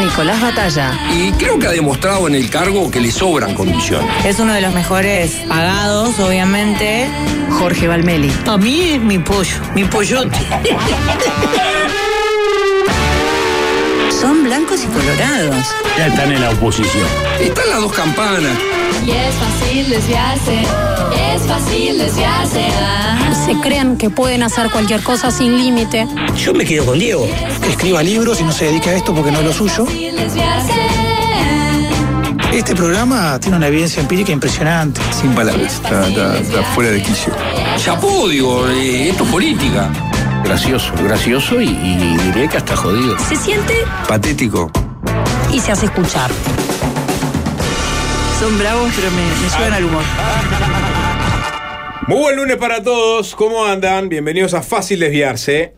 [0.00, 4.08] Nicolás Batalla, Y creo que ha demostrado en el cargo que le sobran condiciones.
[4.24, 7.06] Es uno de los mejores pagados, obviamente.
[7.58, 10.38] Jorge Valmeli, A mí es mi pollo, mi pollote.
[14.20, 15.66] Son blancos y colorados.
[15.98, 17.06] Ya están en la oposición.
[17.38, 18.56] Están las dos campanas.
[19.06, 20.62] Y es fácil desviarse.
[21.34, 22.66] Es fácil desviarse.
[22.66, 23.44] ajá.
[23.46, 26.06] se creen que pueden hacer cualquier cosa sin límite.
[26.36, 27.26] Yo me quedo con Diego.
[27.62, 29.86] que escriba libros y no se dedique a esto porque no es lo suyo.
[32.52, 35.00] Este programa tiene una evidencia empírica impresionante.
[35.18, 35.74] Sin palabras.
[35.74, 37.32] Está, fuera de quicio.
[37.76, 39.88] Chapó, digo, eh, esto es política.
[40.44, 43.16] Gracioso, gracioso y, y diría que hasta jodido.
[43.28, 43.74] Se siente
[44.08, 44.70] Patético.
[45.52, 46.30] Y se hace escuchar.
[48.40, 50.02] Son bravos, pero me, me suben al humor.
[52.10, 53.36] Muy buen lunes para todos.
[53.36, 54.08] ¿Cómo andan?
[54.08, 55.74] Bienvenidos a Fácil Desviarse.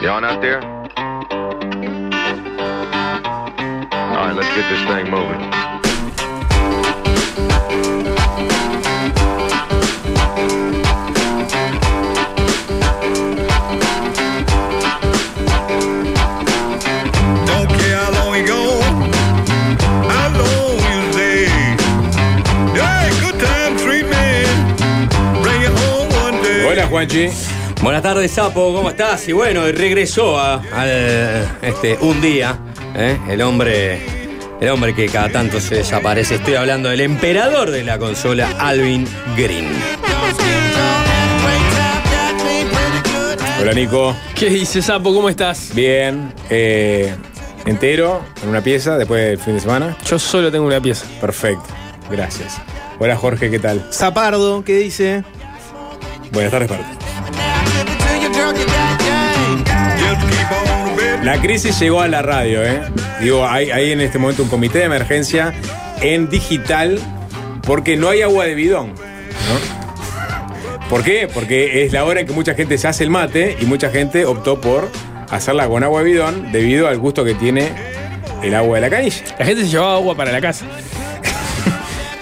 [0.00, 0.60] Y'all out there?
[4.00, 5.68] All right, let's get this thing moving.
[26.88, 27.28] Juanchi.
[27.82, 29.28] Buenas tardes, Sapo, ¿cómo estás?
[29.28, 30.88] Y bueno, regresó a, al,
[31.62, 32.58] este, un día,
[32.96, 33.16] ¿eh?
[33.28, 34.00] el hombre,
[34.60, 36.36] el hombre que cada tanto se desaparece.
[36.36, 39.06] Estoy hablando del emperador de la consola, Alvin
[39.36, 39.68] Green.
[43.60, 44.16] Hola, Nico.
[44.34, 45.12] ¿Qué dices, Sapo?
[45.14, 45.74] ¿Cómo estás?
[45.74, 46.32] Bien.
[46.48, 47.14] eh,
[47.66, 49.96] entero, en una pieza, después del fin de semana.
[50.06, 51.06] Yo solo tengo una pieza.
[51.20, 51.64] Perfecto.
[52.10, 52.56] Gracias.
[52.98, 53.84] Hola, Jorge, ¿qué tal?
[53.92, 55.22] Zapardo, ¿qué dice?
[56.32, 56.84] Buenas tardes, Parte.
[61.22, 62.80] La crisis llegó a la radio, ¿eh?
[63.20, 65.52] Digo, hay, hay en este momento un comité de emergencia
[66.00, 66.98] en digital
[67.62, 70.88] porque no hay agua de bidón, ¿no?
[70.88, 71.28] ¿Por qué?
[71.32, 74.24] Porque es la hora en que mucha gente se hace el mate y mucha gente
[74.24, 74.88] optó por
[75.28, 77.72] hacerla con agua de bidón debido al gusto que tiene
[78.42, 79.22] el agua de la canilla.
[79.38, 80.64] La gente se llevaba agua para la casa.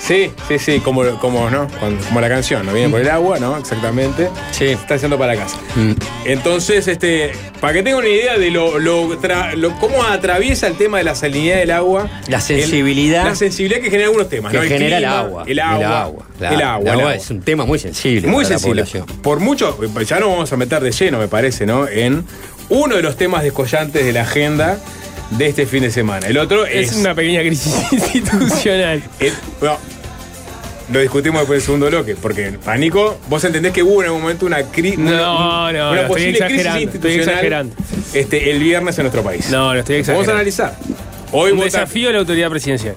[0.06, 1.67] Sí, sí, sí, como, como, ¿no?
[2.09, 2.72] Como la canción, ¿no?
[2.72, 3.56] Viene por el agua, ¿no?
[3.59, 4.28] Exactamente.
[4.53, 4.67] Sí.
[4.67, 5.59] Está haciendo para la casa.
[5.75, 5.93] Mm.
[6.27, 10.77] Entonces, este, para que tengan una idea de lo, lo tra- lo- cómo atraviesa el
[10.77, 12.09] tema de la salinidad del agua.
[12.28, 13.22] La sensibilidad.
[13.22, 14.65] el- la sensibilidad que genera algunos temas, Que ¿no?
[14.65, 15.45] genera el clima, agua.
[15.47, 15.77] El agua.
[15.77, 16.27] El agua.
[16.39, 16.49] El agua.
[16.49, 17.15] El el agua agua.
[17.16, 18.28] es un tema muy sensible.
[18.28, 18.83] Muy para la sensible.
[18.84, 19.22] población.
[19.22, 21.89] Por mucho, ya nos vamos a meter de lleno, me parece, ¿no?
[21.89, 22.25] En
[22.69, 24.78] uno de los temas descollantes de la agenda
[25.31, 26.28] de este fin de semana.
[26.28, 26.93] El otro es.
[26.93, 29.03] Es una pequeña crisis institucional.
[29.19, 29.78] el- bueno,
[30.93, 34.23] lo discutimos después del segundo bloque, porque para Nico, vos entendés que hubo en algún
[34.23, 37.77] momento una, cri- No, una, no, una no, estoy posible crisis exagerando, estoy institucional exagerando.
[38.15, 39.51] Este, el viernes en nuestro país.
[39.51, 40.33] No, lo estoy Vamos a exagerando.
[40.33, 40.77] analizar.
[41.33, 42.95] Hoy Un vota, desafío a la autoridad presidencial.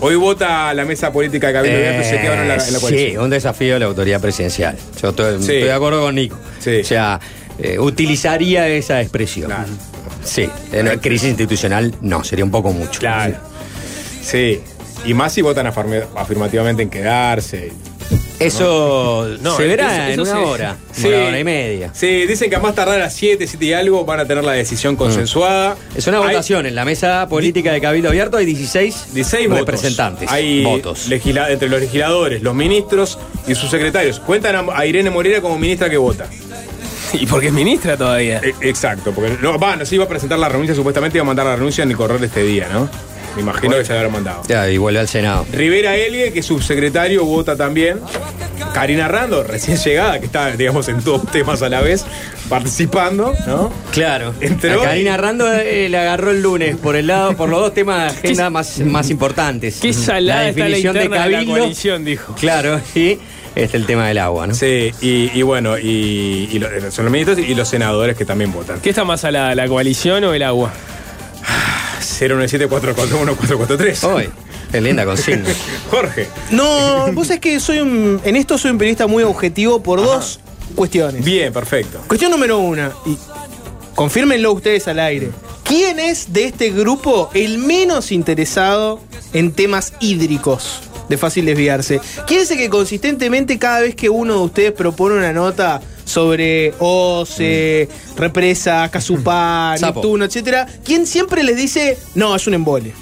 [0.00, 2.78] hoy vota la mesa política de Cabildo Abierto y se quedaron en la, en la
[2.78, 4.76] Eh, sí, un desafío a la autoridad presidencial.
[5.02, 5.40] Yo estoy, Sí.
[5.40, 6.36] estoy de acuerdo con Nico.
[6.60, 6.80] Sí.
[6.80, 7.20] O sea,
[7.58, 9.48] eh, utilizaría esa expresión.
[9.48, 9.68] Claro.
[10.24, 13.00] Sí, en una crisis institucional no, sería un poco mucho.
[13.00, 13.34] Claro.
[14.22, 14.60] Sí.
[15.04, 17.72] Y más si votan afirma- afirmativamente en quedarse.
[18.38, 20.38] Eso No, se verá eso- en eso una sí.
[20.50, 21.06] hora, Sí.
[21.08, 21.90] una hora y media.
[21.94, 24.44] Sí, dicen que a más tardar a las 7, 7 y algo van a tener
[24.44, 25.76] la decisión consensuada.
[25.94, 26.66] Es una Hay votación.
[26.66, 29.60] En la mesa política de Cabildo Abierto hay 16, 16 votos.
[29.60, 30.30] representantes.
[30.30, 31.08] Hay votos.
[31.08, 34.20] legisla- entre los legisladores, los ministros y sus secretarios.
[34.20, 36.26] Cuentan a, a Irene Moreira como ministra que vota.
[37.12, 38.40] ¿Y porque es ministra todavía?
[38.42, 41.26] E- exacto, porque no, va, no se iba a presentar la renuncia, supuestamente iba a
[41.26, 42.88] mandar la renuncia en el correr de este día, ¿no?
[43.36, 44.42] Me imagino que se la habrá mandado.
[44.48, 45.46] Ya, y vuelve al Senado.
[45.52, 48.00] Rivera Elie, que es subsecretario, vota también.
[48.74, 52.04] Karina Rando, recién llegada, que está, digamos, en dos temas a la vez,
[52.48, 53.72] participando, ¿no?
[53.92, 54.34] Claro.
[54.40, 57.74] Entró A Karina Rando eh, le agarró el lunes por el lado, por los dos
[57.74, 59.78] temas de agenda más, más importantes.
[59.80, 61.58] Qué salada la está la definición de interna de la Cabildo.
[61.58, 62.34] coalición, dijo.
[62.34, 63.18] Claro, y
[63.54, 64.54] este el tema del agua, ¿no?
[64.54, 68.52] Sí, y, y bueno, y, y lo- son los ministros y los senadores que también
[68.52, 68.80] votan.
[68.80, 70.72] ¿Qué está más salada, la coalición o el agua?
[72.20, 74.04] 097-441-443.
[74.04, 74.28] Hoy,
[74.70, 75.48] qué linda consigna.
[75.90, 76.28] Jorge.
[76.50, 80.40] No, vos sabés que soy un, en esto soy un periodista muy objetivo por dos
[80.74, 81.24] cuestiones.
[81.24, 82.00] Bien, perfecto.
[82.06, 83.16] Cuestión número una, y
[83.94, 85.30] confírmenlo ustedes al aire.
[85.64, 89.00] ¿Quién es de este grupo el menos interesado
[89.32, 92.00] en temas hídricos de fácil desviarse?
[92.26, 97.88] ¿Quién es que consistentemente cada vez que uno de ustedes propone una nota sobre OCE,
[98.16, 99.74] Represa, Casupá.
[99.80, 102.92] Neptuno, etcétera, quién siempre les dice, no, es un embole?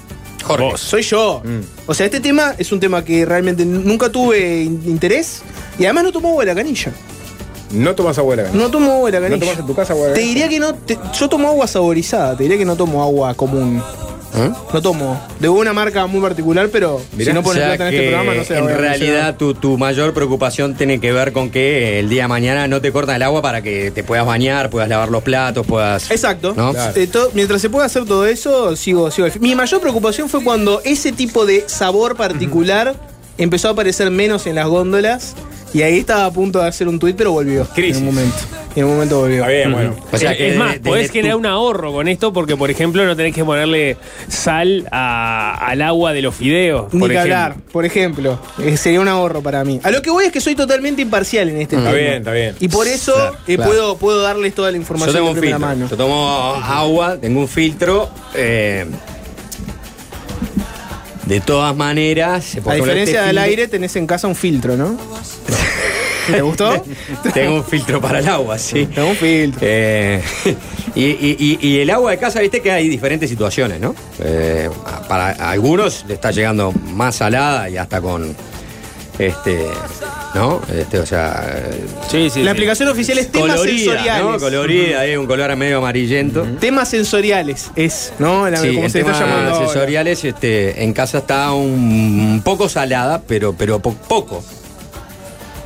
[0.43, 0.77] Jorge.
[0.77, 1.41] Soy yo.
[1.85, 5.41] O sea, este tema es un tema que realmente nunca tuve in- interés
[5.77, 6.91] y además no tomo agua de la canilla.
[7.71, 8.65] No tomas agua de la canilla.
[8.65, 9.45] No tomo agua de la ¿No canilla.
[9.51, 10.33] tomas en tu casa agua de la Te canilla?
[10.47, 10.73] diría que no.
[10.75, 13.83] te- yo tomo agua saborizada, te diría que no tomo agua común.
[14.35, 14.51] ¿Eh?
[14.73, 15.21] No tomo.
[15.39, 18.33] De una marca muy particular, pero si no O pones sea plata en este programa,
[18.35, 18.57] no sé.
[18.57, 22.67] En realidad, tu, tu mayor preocupación tiene que ver con que el día de mañana
[22.67, 26.11] no te cortan el agua para que te puedas bañar, puedas lavar los platos, puedas.
[26.11, 26.53] Exacto.
[26.55, 26.73] ¿no?
[26.95, 29.27] Eh, to- mientras se pueda hacer todo eso, sigo, sigo.
[29.39, 32.95] Mi mayor preocupación fue cuando ese tipo de sabor particular
[33.37, 35.33] empezó a aparecer menos en las góndolas.
[35.73, 37.67] Y ahí estaba a punto de hacer un tuit, pero volvió.
[37.75, 38.35] En un momento.
[38.75, 39.37] En un momento volvió.
[39.41, 39.95] Está bien, bueno.
[40.11, 42.31] O sea es, que es más, de- podés desde generar tu- un ahorro con esto
[42.33, 46.91] porque, por ejemplo, no tenés que ponerle sal a- al agua de los fideos.
[46.93, 47.35] Ni por que ejemplo.
[47.35, 48.39] hablar, por ejemplo.
[48.63, 49.79] Eh, sería un ahorro para mí.
[49.83, 51.99] A lo que voy es que soy totalmente imparcial en este Está tema.
[52.01, 52.55] bien, está bien.
[52.59, 53.69] Y por eso Claro, eh, claro.
[53.71, 55.59] Puedo, puedo darles toda la Yo información tengo de un filtro.
[55.59, 55.87] mano.
[55.89, 56.27] Yo tomo
[56.63, 58.09] agua, tengo un filtro.
[58.35, 58.85] eh,
[61.29, 64.97] de todas maneras, A diferencia este del aire, tenés en casa un filtro, ¿no?
[66.31, 66.83] ¿Te gustó?
[67.33, 68.85] Tengo un filtro para el agua, sí.
[68.93, 69.59] Tengo un filtro.
[69.63, 70.21] Eh,
[70.95, 73.95] y, y- y- y el agua de casa, viste que hay diferentes situaciones, ¿no?
[74.19, 74.69] Eh,
[75.07, 78.35] para algunos le está llegando más salada y hasta con.
[79.19, 79.67] Este.
[80.33, 80.61] ¿No?
[80.73, 81.61] Este, o sea.
[82.09, 82.39] Sí, sí.
[82.41, 82.57] La sí.
[82.57, 84.23] aplicación oficial es temas colorida, sensoriales.
[84.25, 84.39] ¿no?
[84.39, 86.43] Colorida, hay un color medio amarillento.
[86.59, 88.49] Temas sensoriales es, ¿no?
[88.49, 89.57] La, Sí, como se está tema llamando.
[89.59, 94.43] sensoriales, este, en casa está un poco salada, pero, pero po- poco.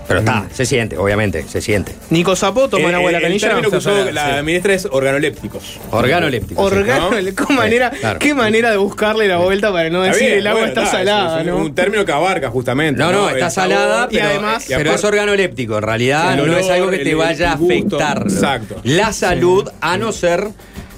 [0.07, 1.95] Pero está, se siente, obviamente, se siente.
[2.09, 3.47] Nico Zapó, toman Eh, agua de la el canilla.
[3.47, 4.43] término que usó la sí.
[4.43, 5.79] ministra es organolépticos.
[5.91, 6.69] Organoléptico.
[6.69, 6.75] sí.
[6.75, 7.35] Organo, ¿no?
[7.47, 8.19] qué manera, claro.
[8.19, 10.89] qué manera de buscarle la vuelta para no decir bien, el agua bueno, está es-
[10.91, 11.57] salada, es ¿no?
[11.57, 12.99] un término que abarca justamente.
[12.99, 15.77] No, no, El está sabor salada, y además- pero es organoléptico.
[15.77, 18.75] En realidad El no es algo que te el- vaya a el afectar Exacto.
[18.83, 20.47] la salud, a no ser,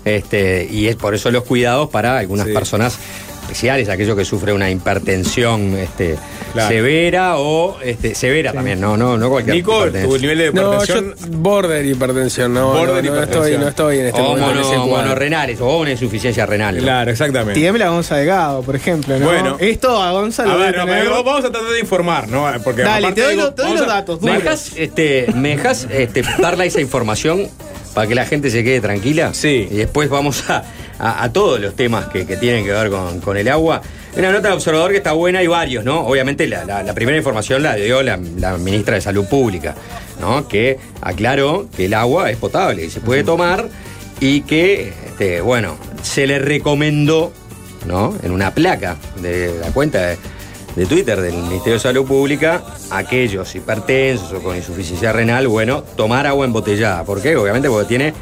[0.04, 2.54] este, y es por eso los cuidados para algunas Sí.
[2.54, 2.98] personas
[3.56, 6.18] especiales, aquellos que sufren una hipertensión este,
[6.52, 6.70] Claro.
[6.70, 11.16] severa o este, severa también, no, no, no cualquier Nico, tu nivel de No, hipertensión.
[11.20, 13.62] yo border hipertensión, no, Border no, no estoy, hipertensión.
[13.62, 16.76] no estoy en este o momento en ese mono, monorrenales o una insuficiencia renal.
[16.78, 16.82] ¿no?
[16.84, 17.60] Claro, exactamente.
[17.60, 19.26] Tiembla Gonza Delgado, por ejemplo, ¿no?
[19.26, 19.58] Bueno.
[19.60, 22.46] Esto a Gonza A ver, no, tener- vamos a tratar de informar, ¿no?
[22.64, 24.22] Porque Dale, te doy, digo, lo- te doy vamos los a- datos.
[24.22, 27.48] ¿Me dejas, este, ¿me dejas este, darle esa información
[27.94, 29.34] para que la gente se quede tranquila?
[29.34, 29.68] Sí.
[29.72, 30.64] Y después vamos a,
[31.00, 33.82] a- a todos los temas que, que tienen que ver con, con el agua.
[34.18, 36.02] Una nota del observador que está buena y varios, ¿no?
[36.08, 39.76] Obviamente la, la- la primera información la dio la, la ministra de Salud Pública,
[40.22, 40.48] ¿no?
[40.48, 43.68] Que aclaró que el agua es potable y se puede tomar
[44.22, 47.34] y que, este, bueno, se le recomendó,
[47.86, 48.16] ¿no?
[48.24, 50.18] En una placa de la cuenta de,
[50.78, 56.26] de Twitter del Ministerio de Salud Pública, aquellos hipertensos o con insuficiencia renal, bueno, tomar
[56.28, 57.04] agua embotellada.
[57.04, 57.36] ¿Por qué?
[57.36, 58.14] Obviamente porque tiene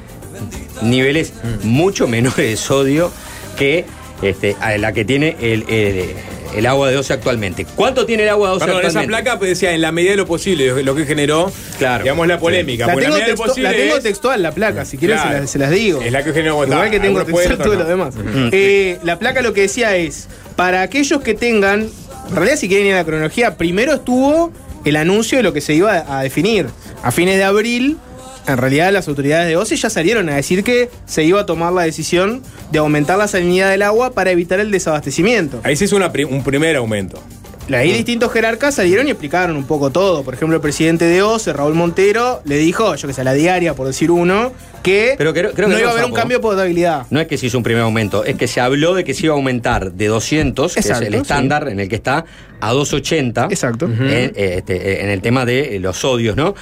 [0.82, 1.34] niveles
[1.64, 3.12] mucho menores de sodio
[3.58, 3.86] que
[4.22, 6.10] este, a la que tiene el, el-
[6.56, 7.66] el agua de 12 actualmente.
[7.66, 9.24] ¿Cuánto tiene el agua de 12 Perdón, esa actualmente?
[9.24, 12.04] placa pues, decía en la medida de lo posible, lo que generó, Claro.
[12.04, 12.86] digamos, la polémica.
[12.86, 15.32] La tengo, la textu- la tengo es- textual, la placa, si quieren Claro.
[15.34, 16.00] se, las, se las digo.
[16.04, 17.80] Es la que generó Igual que tengo algunos textual todo ¿no?
[17.82, 18.13] lo demás.
[18.52, 21.90] Eh, la placa lo que decía es, para aquellos que tengan,
[22.30, 24.52] en realidad si quieren ir a la cronología, primero estuvo
[24.86, 26.68] el anuncio de lo que se iba a definir.
[27.02, 27.98] A fines de abril,
[28.48, 31.74] en realidad las autoridades de OCE ya salieron a decir que se iba a tomar
[31.74, 35.62] la decisión de aumentar la salinidad del agua para evitar el desabastecimiento.
[35.64, 37.22] Ahí se hizo una un primer aumento.
[37.72, 40.24] Ahí distintos jerarcas salieron y explicaron un poco todo.
[40.24, 43.34] Por ejemplo, el presidente de OCE, Raúl Montero, le dijo, yo que sé, a la
[43.34, 44.51] diaria, por decir uno,
[44.84, 47.05] que Pero creo- creo que no iba a haber un cambio de potabilidad.
[47.10, 49.27] No es que se hizo un primer aumento, es que se habló de que se
[49.27, 52.25] iba a aumentar de 200, que es el estándar en el que está,
[52.60, 53.48] a 280.
[53.50, 53.86] Exacto.
[53.86, 56.55] En, eh, este, en el tema de eh, los sodios, ¿no?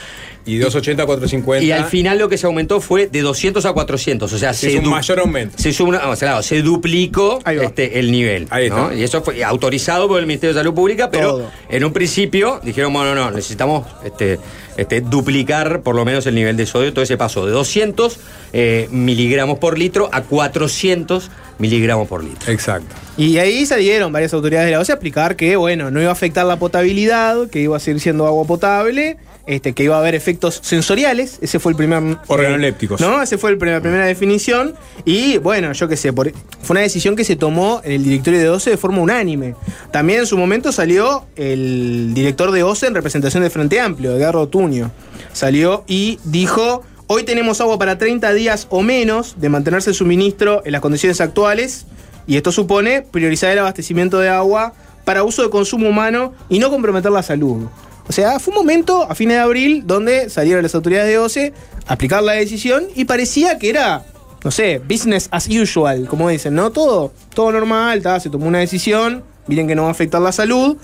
[0.43, 1.63] Y 280 a 450.
[1.63, 4.71] Y al final lo que se aumentó fue de 200 a 400, o sea, Se
[4.71, 5.55] hizo un mayor aumento.
[5.59, 8.47] Se, hizo una- o sea, claro, se duplicó este, el nivel.
[8.49, 8.87] Ahí está.
[8.89, 8.93] ¿no?
[8.93, 11.51] Y eso fue autorizado por el Ministerio de Salud Pública, pero Todo.
[11.69, 14.39] en un principio dijeron, bueno, no, necesitamos este,
[14.77, 16.89] este, duplicar por lo menos el nivel de sodio.
[16.89, 18.17] Entonces se pasó de 200
[18.53, 21.29] eh, miligramos por litro a 400
[21.59, 22.51] miligramos por litro.
[22.51, 22.95] Exacto.
[23.17, 26.13] Y ahí salieron varias autoridades de la OCE a explicar que, bueno, no iba a
[26.13, 29.17] afectar la potabilidad, que iba a seguir siendo agua potable
[29.47, 31.37] este, que iba a haber efectos sensoriales.
[31.41, 32.17] Ese fue el primer.
[32.27, 33.01] Organolépticos.
[33.01, 33.21] ¿No?
[33.21, 34.75] Ese fue el primer- la primera definición.
[35.05, 36.31] Y bueno, yo qué sé, por-
[36.61, 39.55] fue una decisión que se tomó en el directorio de OCE de forma unánime.
[39.91, 44.47] También en su momento salió el director de OCE en representación del Frente Amplio, Edgardo
[44.47, 44.91] Tuño.
[45.33, 46.83] Salió y dijo.
[47.13, 51.19] Hoy tenemos agua para 30 días o menos de mantenerse el suministro en las condiciones
[51.19, 51.85] actuales
[52.25, 54.71] y esto supone priorizar el abastecimiento de agua
[55.03, 57.67] para uso de consumo humano y no comprometer la salud.
[58.11, 61.53] O sea, fue un momento a fines de abril donde salieron las autoridades de OCE
[61.87, 64.03] a aplicar la decisión y parecía que era,
[64.43, 66.71] no sé, business as usual, como dicen, ¿no?
[66.71, 70.75] Todo, todo normal, se tomó una decisión, miren que no va a afectar la salud,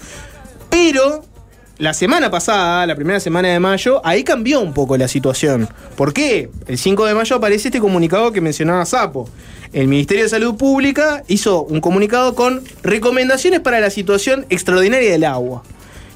[0.69, 1.25] pero
[1.79, 5.67] la semana pasada, la primera semana de mayo, ahí cambió un poco la situación.
[5.97, 6.49] ¿Por qué?
[6.65, 9.27] El 5 de mayo aparece este comunicado que mencionaba Sapo.
[9.73, 15.25] El Ministerio de Salud Pública hizo un comunicado con recomendaciones para la situación extraordinaria del
[15.25, 15.63] agua.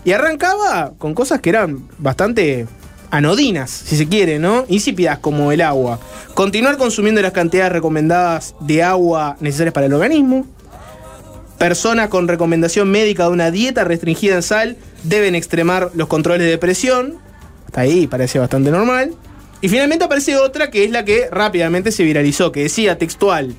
[0.04, 2.68] Y arrancaba con cosas que eran bastante
[3.12, 4.66] anodinas, si se quiere, ¿no?
[4.68, 6.00] Insípidas como el agua.
[6.34, 10.48] Continuar consumiendo las cantidades recomendadas de agua necesarias para el organismo.
[11.60, 16.58] Personas con recomendación médica de una dieta restringida en sal deben extremar los controles de
[16.58, 17.18] presión.
[17.68, 19.14] Hasta ahí parece bastante normal.
[19.62, 23.54] Y finalmente aparece otra que es la que rápidamente se viralizó, que decía textual,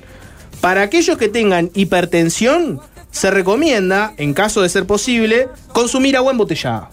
[0.59, 2.81] para aquellos que tengan hipertensión,
[3.13, 6.89] se recomienda, en caso de ser posible, consumir agua embotellada.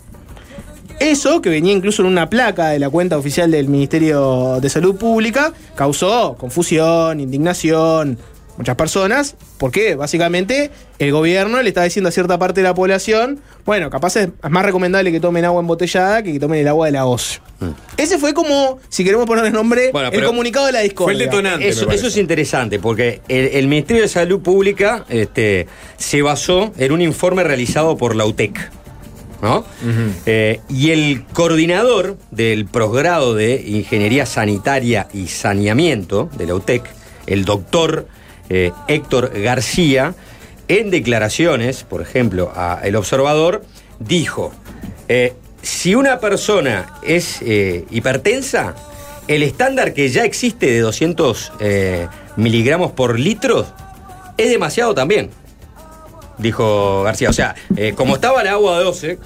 [1.00, 4.97] Eso, que venía incluso en una placa de la cuenta oficial del Ministerio de Salud
[4.97, 8.19] Pública, causó confusión, indignación,
[8.61, 13.40] muchas personas, porque básicamente el gobierno le está diciendo a cierta parte de la población,
[13.64, 16.93] bueno, capaz es más recomendable que tomen agua embotellada que que tomen el agua de
[16.93, 17.40] la OCE.
[17.97, 21.31] Ese fue como, si queremos ponerle nombre, Bueno, el comunicado de la discordia.
[21.61, 26.93] Eso, eso es interesante porque el, el Ministerio de Salud Pública este, se basó en
[26.93, 28.71] un informe realizado por la UTEC.
[29.40, 29.64] ¿no?
[30.26, 36.83] Eh, y el coordinador del posgrado de Ingeniería Sanitaria y Saneamiento de la UTEC,
[37.26, 38.07] el doctor
[38.50, 40.14] eh, Héctor García,
[40.69, 43.64] en declaraciones, por ejemplo, a El Observador,
[43.99, 44.52] dijo,
[45.09, 48.76] eh, si una persona es eh, hipertensa,
[49.26, 53.66] el estándar que ya existe de 200 eh, miligramos por litro
[54.37, 55.30] es demasiado también,
[56.38, 57.30] dijo García.
[57.30, 57.57] O sea,
[57.97, 59.19] como estaba el agua de 12,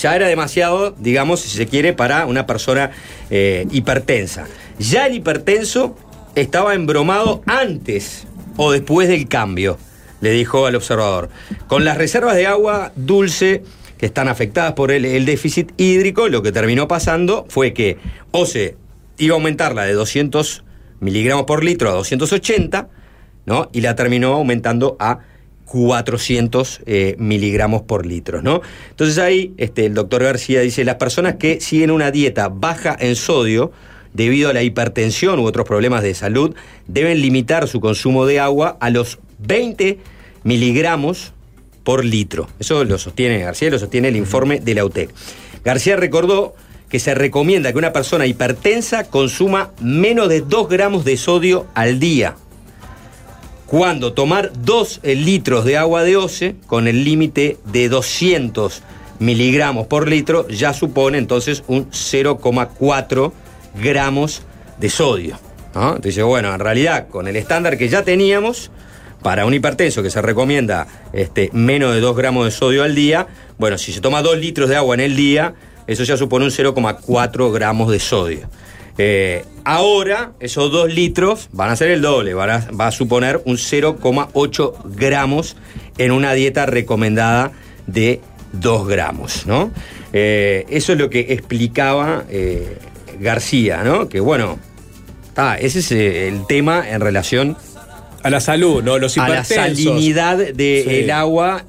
[0.00, 2.90] ya era demasiado, digamos, si se quiere, para una persona
[3.30, 4.46] hipertensa.
[4.78, 5.96] Ya el hipertenso
[6.34, 8.26] estaba embromado antes
[8.58, 9.78] o después del cambio,
[10.20, 11.30] le dijo al observador.
[11.68, 13.62] Con las reservas de agua dulce
[13.96, 17.96] que están afectadas por el, el déficit hídrico, lo que terminó pasando fue que
[18.32, 18.76] o se
[19.16, 20.64] iba a aumentarla de 200
[21.00, 22.88] miligramos por litro a 280,
[23.46, 23.70] ¿no?
[23.72, 25.20] Y la terminó aumentando a
[25.66, 28.62] 400 eh, miligramos por litro, ¿no?
[28.90, 33.14] Entonces ahí este, el doctor García dice, las personas que siguen una dieta baja en
[33.16, 33.70] sodio,
[34.18, 36.54] debido a la hipertensión u otros problemas de salud,
[36.88, 39.98] deben limitar su consumo de agua a los 20
[40.42, 41.32] miligramos
[41.84, 42.48] por litro.
[42.58, 45.10] Eso lo sostiene García, lo sostiene el informe de la UTEC.
[45.64, 46.56] García recordó
[46.88, 52.00] que se recomienda que una persona hipertensa consuma menos de 2 gramos de sodio al
[52.00, 52.34] día.
[53.66, 58.82] Cuando tomar 2 litros de agua de OCE con el límite de 200
[59.20, 63.32] miligramos por litro ya supone entonces un 0,4
[63.80, 64.42] gramos
[64.78, 65.38] de sodio.
[65.74, 68.70] Entonces, bueno, en realidad con el estándar que ya teníamos,
[69.22, 73.26] para un hipertenso que se recomienda este, menos de 2 gramos de sodio al día,
[73.58, 75.54] bueno, si se toma 2 litros de agua en el día,
[75.86, 78.48] eso ya supone un 0,4 gramos de sodio.
[78.96, 83.40] Eh, ahora, esos 2 litros van a ser el doble, van a- va a suponer
[83.44, 85.56] un 0,8 gramos
[85.98, 87.52] en una dieta recomendada
[87.86, 88.20] de
[88.52, 89.70] 2 gramos, ¿no?
[90.12, 92.78] Eh, eso es lo que explicaba eh,
[93.20, 94.08] García, ¿no?
[94.08, 94.58] Que bueno,
[95.36, 97.56] ah, ese es eh, el tema en relación
[98.22, 98.98] a la salud, ¿no?
[98.98, 101.10] Los a la salinidad del Sí.
[101.10, 101.64] agua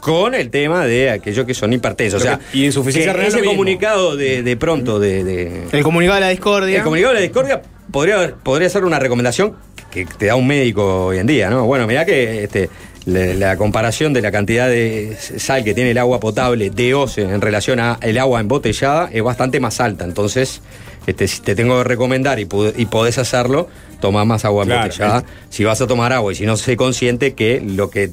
[0.00, 2.20] con el tema de aquellos que son hipertensos.
[2.20, 6.20] O sea, y insuficiencia renal ese comunicado de, de pronto de, de- El comunicado de
[6.20, 6.76] la discordia.
[6.78, 9.54] el comunicado de la discordia podría, podría ser una recomendación
[9.90, 11.64] que te da un médico hoy en día, ¿no?
[11.64, 12.68] Bueno, mirá que este,
[13.06, 17.22] la, la comparación de la cantidad de sal que tiene el agua potable de OCE
[17.22, 20.04] en relación al agua embotellada es bastante más alta.
[20.04, 20.60] Entonces,
[21.06, 23.68] este, si te tengo que recomendar y, y podés hacerlo,
[24.00, 25.24] toma más agua Claro, embotellada.
[25.50, 28.10] Si vas a tomar agua y si no sé consciente que lo que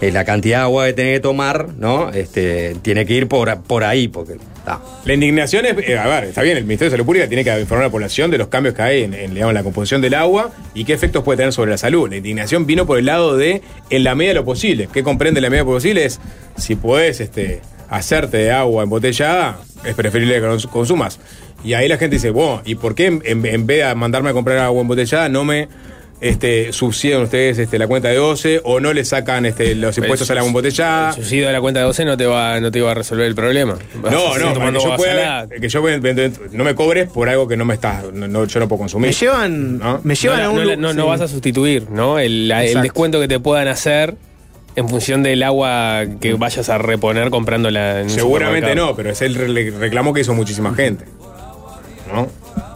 [0.00, 2.10] eh, la cantidad de agua que tenés que tomar, ¿no?
[2.10, 4.80] Este, tiene que ir por, por ahí, porque está.
[5.04, 7.50] La indignación es, eh, a ver, está bien, el Ministerio de Salud Pública tiene que
[7.60, 10.14] informar a la población de los cambios que hay en, en, digamos, la composición del
[10.14, 12.08] agua y qué efectos puede tener sobre la salud.
[12.08, 13.60] La indignación vino por el lado de,
[13.90, 14.88] en la medida de lo posible.
[14.92, 16.04] ¿Qué comprende en la medida de lo posible?
[16.06, 16.20] Es
[16.56, 17.60] si podés este,
[17.90, 21.18] hacerte de agua embotellada, es preferible que cons- consumas.
[21.64, 24.32] Y ahí la gente dice, bueno, ¿y por qué en, en- vez de mandarme a
[24.34, 25.68] comprar agua embotellada no me
[26.20, 30.30] este, subsidian ustedes este, la cuenta de 12 o no le sacan este, los impuestos
[30.30, 31.08] al agua embotellada?
[31.10, 33.26] El subsidio de la cuenta de 12 no te va, no te va a resolver
[33.26, 33.76] el problema.
[34.00, 35.82] Vas a No, no, para tomando que yo, pueda, que yo
[36.52, 39.08] no me cobres por algo que no me está, no, no- yo no puedo consumir.
[39.08, 41.08] Me llevan, me llevan no, a un no, lu- no, no sí.
[41.08, 42.18] vas a sustituir, ¿no?
[42.18, 44.14] El, la- el descuento que te puedan hacer
[44.76, 49.34] en función del agua que vayas a reponer comprándola en Seguramente no, pero es el
[49.34, 51.04] re- reclamo que hizo muchísima gente.
[52.14, 52.28] ¿No?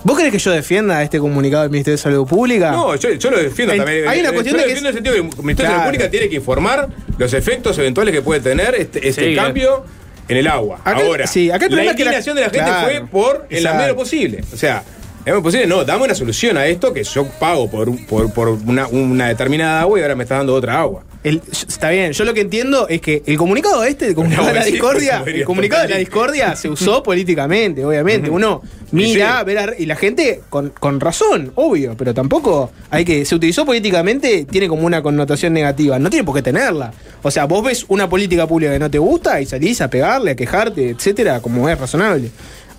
[0.04, 2.71] ¿Vos querés que yo defienda este comunicado del Ministerio de Salud Pública?
[2.73, 4.09] No, yo, yo lo defiendo también.
[4.09, 5.76] hay una Eh, cuestión yo de que defiendo en el sentido que el Ministerio de.
[5.76, 9.85] Salud Pública tiene que informar los efectos eventuales que puede tener este, este Sí, cambio
[10.28, 10.80] en el agua.
[10.85, 13.47] Acá- Ahora, sí, acá el la es que la- de la gente Claro, fue por
[13.50, 14.45] en la medida posible.
[14.52, 14.83] O sea,
[15.25, 18.33] de lo posible, no, dame una solución a esto que yo pago por, un- por,
[18.33, 21.04] por una, una determinada agua y ahora me está dando otra agua.
[21.25, 24.52] El- está bien, yo lo que entiendo es que el comunicado este, el comunicado No,
[24.52, 28.30] de la sí, discordia, el comunicado de la discordia se usó políticamente, obviamente.
[28.30, 33.25] Uno mira, ve la- y la gente con, con razón, obvio, pero tampoco hay que.
[33.25, 35.98] Se utilizó políticamente, tiene como una connotación negativa.
[35.98, 36.92] No tiene por qué tenerla.
[37.22, 40.30] O sea, vos ves una política pública que no te gusta y salís a pegarle,
[40.30, 42.30] a quejarte, etcétera, como es razonable.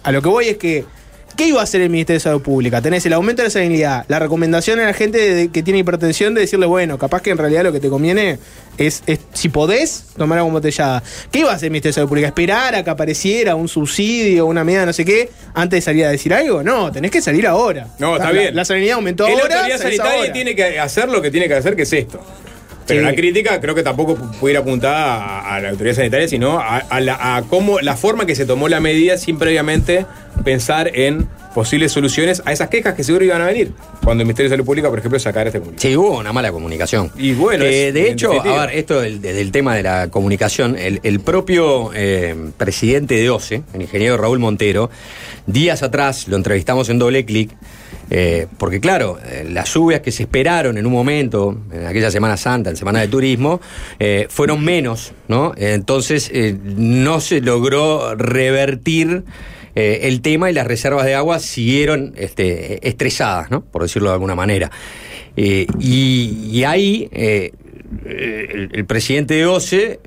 [0.03, 0.85] A lo que voy es que.
[1.37, 2.81] ¿Qué iba a hacer el Ministerio de Salud Pública?
[2.81, 6.33] Tenés el aumento de la salinidad, la recomendación a la gente de- que tiene hipertensión
[6.33, 8.39] de decirle, bueno, capaz que en realidad lo que te conviene
[8.77, 11.01] es, es, si podés, tomar agua embotellada.
[11.31, 12.27] ¿Qué iba a hacer el Ministerio de Salud Pública?
[12.27, 16.09] ¿Esperar a que apareciera un subsidio, una medida no sé qué, antes de salir a
[16.09, 16.61] decir algo?
[16.61, 17.87] No, tenés que salir ahora.
[17.99, 18.55] No, está La- bien.
[18.55, 19.43] La salinidad aumentó la ahora.
[19.43, 20.33] autoridad salís sanitaria ahora.
[20.33, 22.19] tiene que hacer lo que tiene que hacer, que es esto.
[22.89, 26.27] Pero la crítica creo que tampoco pu- puede ir apuntada a, a la autoridad sanitaria,
[26.27, 30.05] sino a, a la, a cómo la forma que se tomó la medida sin previamente
[30.43, 33.71] pensar en posibles soluciones a esas quejas que seguro iban a venir
[34.03, 35.81] cuando el Ministerio de Salud Pública, por ejemplo, sacara este comunicado.
[35.89, 37.11] Sí, hubo una mala comunicación.
[37.17, 38.63] Y bueno, Eh, de hecho, definitiva.
[38.63, 43.29] a ver, esto del, del tema de la comunicación, el, el propio eh, presidente de
[43.29, 44.89] OCE, el ingeniero Raúl Montero,
[45.47, 47.51] días atrás lo entrevistamos en doble clic,
[48.09, 52.37] eh, porque claro, eh, las lluvias que se esperaron en un momento, en aquella Semana
[52.37, 53.61] Santa, en Semana de Turismo,
[53.99, 55.53] eh, fueron menos, ¿no?
[55.57, 56.31] Entonces
[56.63, 59.23] no se logró revertir
[59.75, 63.61] el tema y las reservas de agua siguieron este, estresadas, ¿no?
[63.61, 64.69] Por decirlo de alguna manera.
[65.37, 67.09] Y, ahí
[68.05, 69.99] el, el presidente de OCE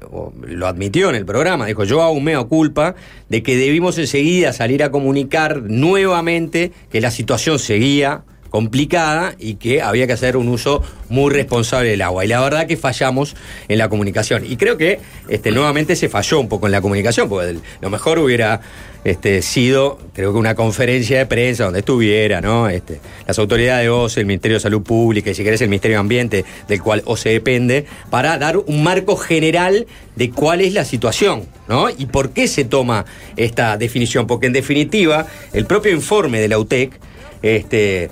[0.47, 2.95] lo admitió en el programa, dijo, yo un mea culpa
[3.29, 9.81] de que debimos enseguida salir a comunicar nuevamente que la situación seguía complicada y que
[9.81, 12.25] había que hacer un uso muy responsable del agua.
[12.25, 13.35] Y la verdad que fallamos
[13.67, 14.45] en la comunicación.
[14.47, 18.19] Y creo que este, nuevamente se falló un poco en la comunicación, porque lo mejor
[18.19, 18.61] hubiera
[19.05, 22.69] este, sido, creo que una conferencia de prensa donde estuviera, ¿no?
[22.69, 25.97] Este, las autoridades de OCE, el Ministerio de Salud Pública y si querés el Ministerio
[25.97, 30.85] de Ambiente, del cual OCE depende, para dar un marco general de cuál es la
[30.85, 31.89] situación, ¿no?
[31.89, 34.27] Y por qué se toma esta definición.
[34.27, 37.01] Porque en definitiva, el propio informe de la UTEC,
[37.41, 38.11] este,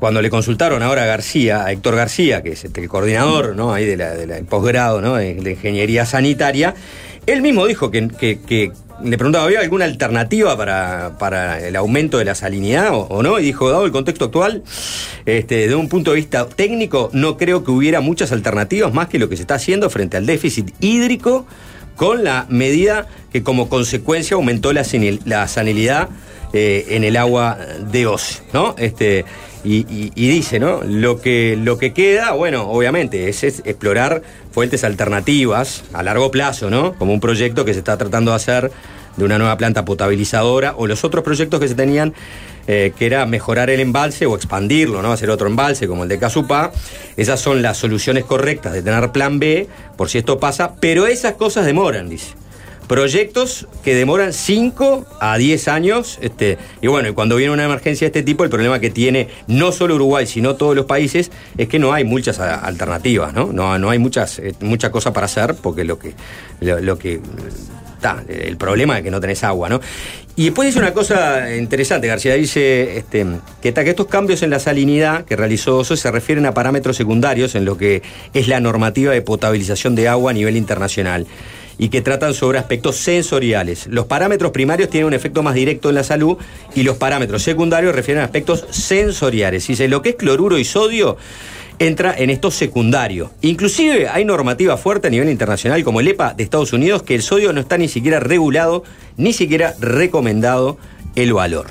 [0.00, 3.72] cuando le consultaron ahora a García, a Héctor García, que es este, el coordinador ¿no?
[3.72, 5.16] ahí de la, de posgrado ¿no?
[5.16, 6.74] de, ingeniería sanitaria,
[7.26, 12.90] él mismo dijo que, le preguntaba, ¿había alguna alternativa para, el aumento de la salinidad
[12.92, 13.38] o, no?
[13.38, 14.62] Y dijo, dado el contexto actual,
[15.26, 19.18] este, de un punto de vista técnico, no creo que hubiera muchas alternativas más que
[19.18, 21.46] lo que se está haciendo frente al déficit hídrico
[21.96, 24.84] con la medida que como consecuencia aumentó la,
[25.24, 26.08] la
[26.52, 27.58] eh, en el agua
[27.92, 28.74] de OCE, ¿no?
[28.76, 29.24] Este,
[29.64, 30.80] y, y- y dice, ¿no?
[30.84, 36.94] Lo que, lo que queda, bueno, obviamente, es, explorar fuentes alternativas a largo plazo, ¿no?
[36.94, 38.70] Como un proyecto que se está tratando de hacer
[39.16, 42.14] de una nueva planta potabilizadora o los otros proyectos que se tenían
[42.68, 45.12] eh, que era mejorar el embalse o expandirlo, ¿no?
[45.12, 46.70] Hacer otro embalse como el de Casupá.
[47.16, 51.34] Esas son las soluciones correctas de tener plan B, por si esto pasa, pero esas
[51.34, 52.34] cosas demoran, dice.
[52.90, 56.18] Proyectos que demoran 5 a 10 años.
[56.22, 59.70] Este, y bueno, cuando viene una emergencia de este tipo, el problema que tiene no
[59.70, 63.52] solo Uruguay, sino todos los países, es que no hay muchas a- alternativas, ¿no?
[63.52, 66.14] No, no hay muchas, eh, mucha cosa para hacer, porque lo que,
[66.60, 67.20] lo, que
[67.94, 69.80] está, el problema es que no tenés agua, ¿no?
[70.34, 73.24] Y después dice una cosa interesante, García, dice este,
[73.62, 77.54] que, que estos cambios en la salinidad que realizó OSO se refieren a parámetros secundarios
[77.54, 78.02] en lo que
[78.34, 81.28] es la normativa de potabilización de agua a nivel internacional
[81.78, 83.86] y que tratan sobre aspectos sensoriales.
[83.86, 86.36] Los parámetros primarios tienen un efecto más directo en la salud
[86.74, 89.66] y los parámetros secundarios refieren a aspectos sensoriales.
[89.66, 91.16] Dice, lo que es cloruro y sodio
[91.78, 93.30] entra en estos secundarios.
[93.40, 97.22] Inclusive hay normativa fuerte a nivel internacional como el EPA de Estados Unidos que el
[97.22, 98.84] sodio no está ni siquiera regulado,
[99.16, 100.76] ni siquiera recomendado
[101.16, 101.66] el valor.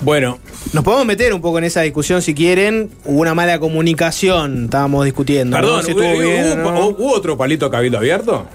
[0.00, 0.38] Bueno.
[0.72, 2.90] Nos podemos meter un poco en esa discusión si quieren.
[3.04, 5.56] Hubo una mala comunicación, estábamos discutiendo.
[5.56, 5.62] ¿no?
[5.62, 6.86] Perdón, Si ¿hubo, bien o hubo- no.
[6.88, 8.46] hubo otro palito cabildo abierto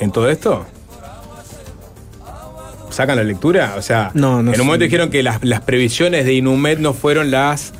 [0.00, 0.66] en todo esto?
[2.90, 3.74] ¿Sacan la lectura?
[3.76, 7.72] O sea, en un momento dijeron que las, las, previsiones de Inumet no fueron las,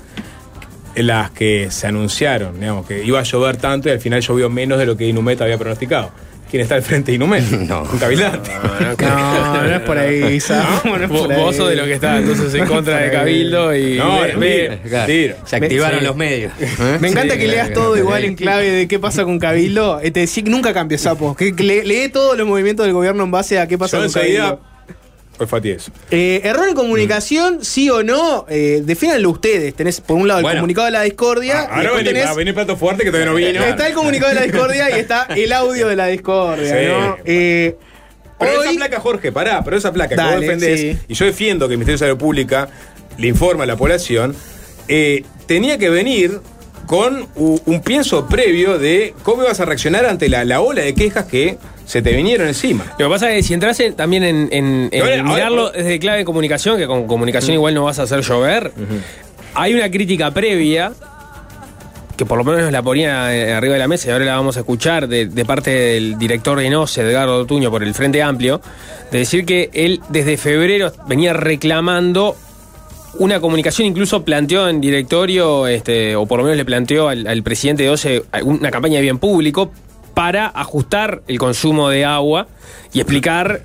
[0.94, 4.78] las que se anunciaron, digamos, que iba a llover tanto y al final llovió menos
[4.78, 6.10] de lo que Inumet había pronosticado.
[6.50, 7.42] ¿Quién está al frente de Inumet?
[7.66, 7.82] No.
[7.82, 8.50] Un cabildante.
[9.00, 11.40] No, no es por ahí, Samo, no es Vos, por ahí.
[11.42, 13.96] vos sos de lo que está entonces en contra de Cabildo y.
[13.98, 15.06] No, no.
[15.06, 15.36] Tiro.
[15.44, 16.52] Se activaron los medios.
[17.00, 18.04] Me encanta Sí, que leas claro, todo claro.
[18.04, 19.98] igual en clave de qué pasa con Cabildo.
[20.00, 21.34] Te decía que nunca cambies, sapo.
[21.34, 24.04] Que que lee, lee todos los movimientos del gobierno en base a qué pasa Yo
[24.04, 24.12] con.
[24.12, 24.60] Cabildo.
[25.62, 25.90] Ti eso.
[26.10, 29.74] Eh, error en comunicación, sí o no, eh, defínanlo ustedes.
[29.74, 31.64] Tenés por un lado el comunicado de la discordia.
[31.70, 33.64] y Ahora viene, tenés- venir plato fuerte que todavía no vino.
[33.64, 36.86] Está el comunicado de la discordia y está el audio de la discordia, Sí.
[36.88, 37.16] ¿no?
[37.24, 37.76] Eh,
[38.38, 40.98] Pero hoy- esa placa, Jorge, pará, pero esa placa que vos defendés, sí.
[41.08, 42.68] y yo defiendo que el Ministerio de Salud Pública
[43.18, 44.34] le informa a la población,
[44.88, 46.40] eh, tenía que venir
[46.86, 50.94] con u- un pienso previo de cómo ibas a reaccionar ante la, la ola de
[50.94, 52.84] quejas que se te vinieron encima.
[52.98, 55.70] Lo que pasa es que si entras en- también en, en- en Ahora, ahora, mirarlo
[55.70, 58.72] desde clave de comunicación, que con comunicación igual no vas a hacer llover,
[59.54, 60.92] hay una crítica previa
[62.16, 64.36] que por lo menos nos la ponía eh, arriba de la mesa y ahora la
[64.36, 68.22] vamos a escuchar de, de parte del director de NOCE, Edgardo Tuño, por el Frente
[68.22, 68.60] Amplio,
[69.12, 72.34] de decir que él desde febrero venía reclamando
[73.18, 77.42] una comunicación, incluso planteó en directorio, este, o por lo menos le planteó al, al
[77.42, 79.70] presidente de OCE una campaña de bien público
[80.16, 82.48] para ajustar el consumo de agua
[82.94, 83.60] y explicar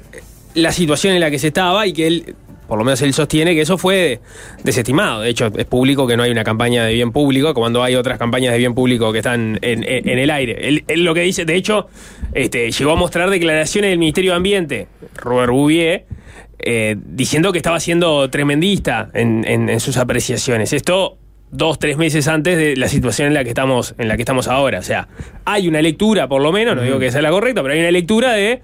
[0.54, 2.36] la situación en la que se estaba y que él,
[2.68, 4.20] por lo menos él sostiene que eso fue
[4.62, 5.22] desestimado.
[5.22, 8.18] De hecho, es público que no hay una campaña de bien público, cuando hay otras
[8.18, 9.86] campañas de bien público que están en,
[10.20, 10.68] el aire.
[10.68, 11.88] Él, él lo que dice, de hecho,
[12.34, 16.06] este, llegó a mostrar declaraciones del Ministerio de Ambiente, Robert Bouvier,
[16.60, 20.74] eh, diciendo que estaba siendo tremendista en, en- en sus apreciaciones.
[20.74, 21.18] Esto
[21.52, 24.48] dos, tres meses antes de la situación en la que estamos, en la que estamos
[24.48, 24.80] ahora.
[24.80, 25.08] O sea,
[25.46, 27.92] hay una lectura, por lo menos, no digo que sea la correcta, pero hay una
[27.92, 28.62] lectura de.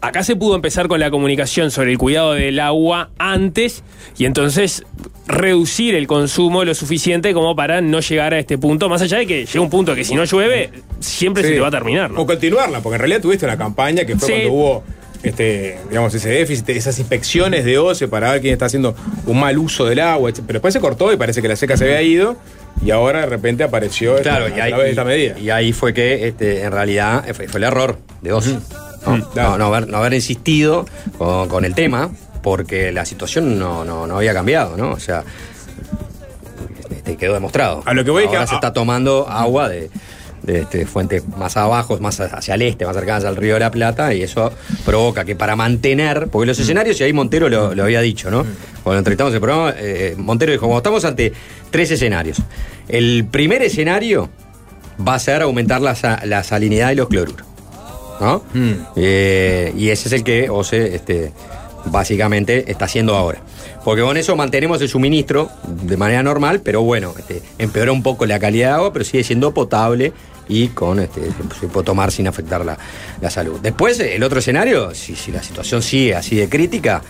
[0.00, 3.82] Acá se pudo empezar con la comunicación sobre el cuidado del agua antes
[4.16, 4.84] y entonces
[5.26, 9.26] reducir el consumo lo suficiente como para no llegar a este punto, más allá de
[9.26, 10.70] que llega un punto que si no llueve,
[11.00, 12.12] siempre se te va a terminar.
[12.12, 12.20] ¿no?
[12.20, 14.32] O continuarla, porque en realidad tuviste una campaña que fue Sí.
[14.34, 14.84] cuando hubo
[15.22, 18.94] este, digamos, ese déficit, esas inspecciones de OCE para ver quién está haciendo
[19.26, 21.84] un mal uso del agua, pero después se cortó y parece que la seca se
[21.84, 22.36] había ido
[22.84, 25.38] y ahora de repente apareció esta- Claro, a y ahí, esta medida.
[25.38, 28.30] y ahí fue que este, en realidad fue, fue el error de.
[28.30, 28.38] ¿no?
[28.40, 29.50] Mm, claro.
[29.50, 30.86] No, no haber, no haber insistido
[31.18, 32.10] con, con el tema,
[32.42, 34.92] porque la situación no, no, no había cambiado, ¿no?
[34.92, 35.24] O sea,
[36.90, 37.82] este, quedó demostrado.
[37.84, 39.90] A lo que voy es que- Ahora se está tomando agua de,
[40.50, 44.12] este, fuentes más abajo, más hacia el este, más cercanas al río de la Plata,
[44.14, 44.52] y eso
[44.84, 48.44] provoca que para mantener, porque los escenarios, y ahí Montero lo, lo había dicho, ¿no?
[48.82, 51.32] Cuando entrevistamos el programa, eh, Montero dijo, como estamos ante
[51.70, 52.38] tres escenarios.
[52.88, 54.28] El primer escenario
[55.06, 57.46] va a ser aumentar la, sa- la salinidad de los cloruros.
[58.20, 58.42] ¿No?
[58.52, 58.72] Mm.
[58.96, 61.32] Eh, y ese es el que OCE este,
[61.84, 63.38] básicamente está haciendo ahora.
[63.84, 68.26] Porque con eso mantenemos el suministro de manera normal, pero bueno, este, empeora un poco
[68.26, 70.12] la calidad de agua, pero sigue siendo potable
[70.48, 71.22] y con este,
[71.60, 72.76] se puede tomar sin afectar la,
[73.20, 73.60] la salud.
[73.62, 77.02] Después, el otro escenario, si, si la situación sigue así de crítica,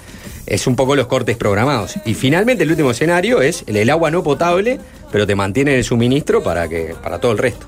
[0.46, 1.94] es un poco los cortes programados.
[2.04, 4.80] Y finalmente el último escenario es el, el agua no potable,
[5.12, 7.66] pero te mantiene el suministro para que para todo el resto.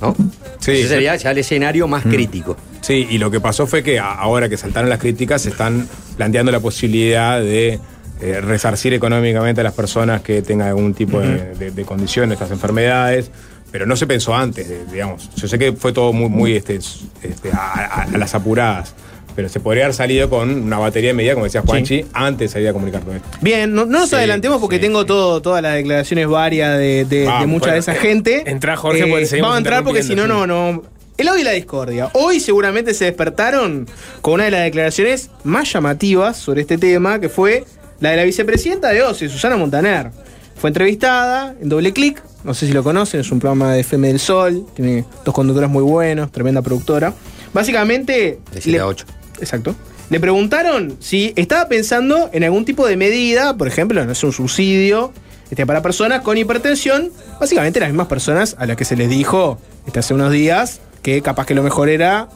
[0.00, 0.14] ¿No?
[0.60, 0.72] Sí.
[0.72, 2.56] Ese sería ya el escenario más crítico.
[2.80, 6.52] Sí, y lo que pasó fue que ahora que saltaron las críticas se están planteando
[6.52, 7.78] la posibilidad de
[8.20, 12.50] eh, resarcir económicamente a las personas que tengan algún tipo de, de- de condición, estas
[12.50, 13.30] enfermedades,
[13.70, 15.30] pero no se pensó antes, digamos.
[15.36, 18.94] Yo sé que fue todo muy, muy este, este, a, a- a las apuradas,
[19.36, 22.52] pero se podría haber salido con una batería de medida, como decía Juanchi, antes de
[22.54, 23.28] salir a comunicar todo esto.
[23.40, 27.20] Bien, no, no nos Sí, adelantemos porque tengo todo, todas las declaraciones varias de, de-
[27.20, 28.50] de Vamos, mucha bueno, de esa eh, gente.
[28.50, 30.82] entrá, Jorge, porque seguimos Vamos a entrar porque si no, no, no.
[31.18, 32.10] El audio y la discordia.
[32.14, 33.86] Hoy seguramente se despertaron
[34.20, 37.64] con una de las declaraciones más llamativas sobre este tema, que fue
[38.00, 40.10] la de la vicepresidenta de OCE, Susana Montaner.
[40.56, 44.08] Fue entrevistada en doble clic, no sé si lo conocen, es un programa de FM
[44.08, 47.12] del Sol, tiene dos conductores muy buenos, tremenda productora.
[47.52, 48.38] Básicamente.
[48.52, 49.04] De 7 le- a 8.
[49.40, 49.74] Exacto.
[50.10, 54.32] Le preguntaron si estaba pensando en algún tipo de medida, por ejemplo, no es un
[54.32, 55.12] subsidio
[55.50, 59.58] este, para personas con hipertensión, básicamente las mismas personas a las que se les dijo
[59.86, 62.28] este, hace unos días que capaz que lo mejor era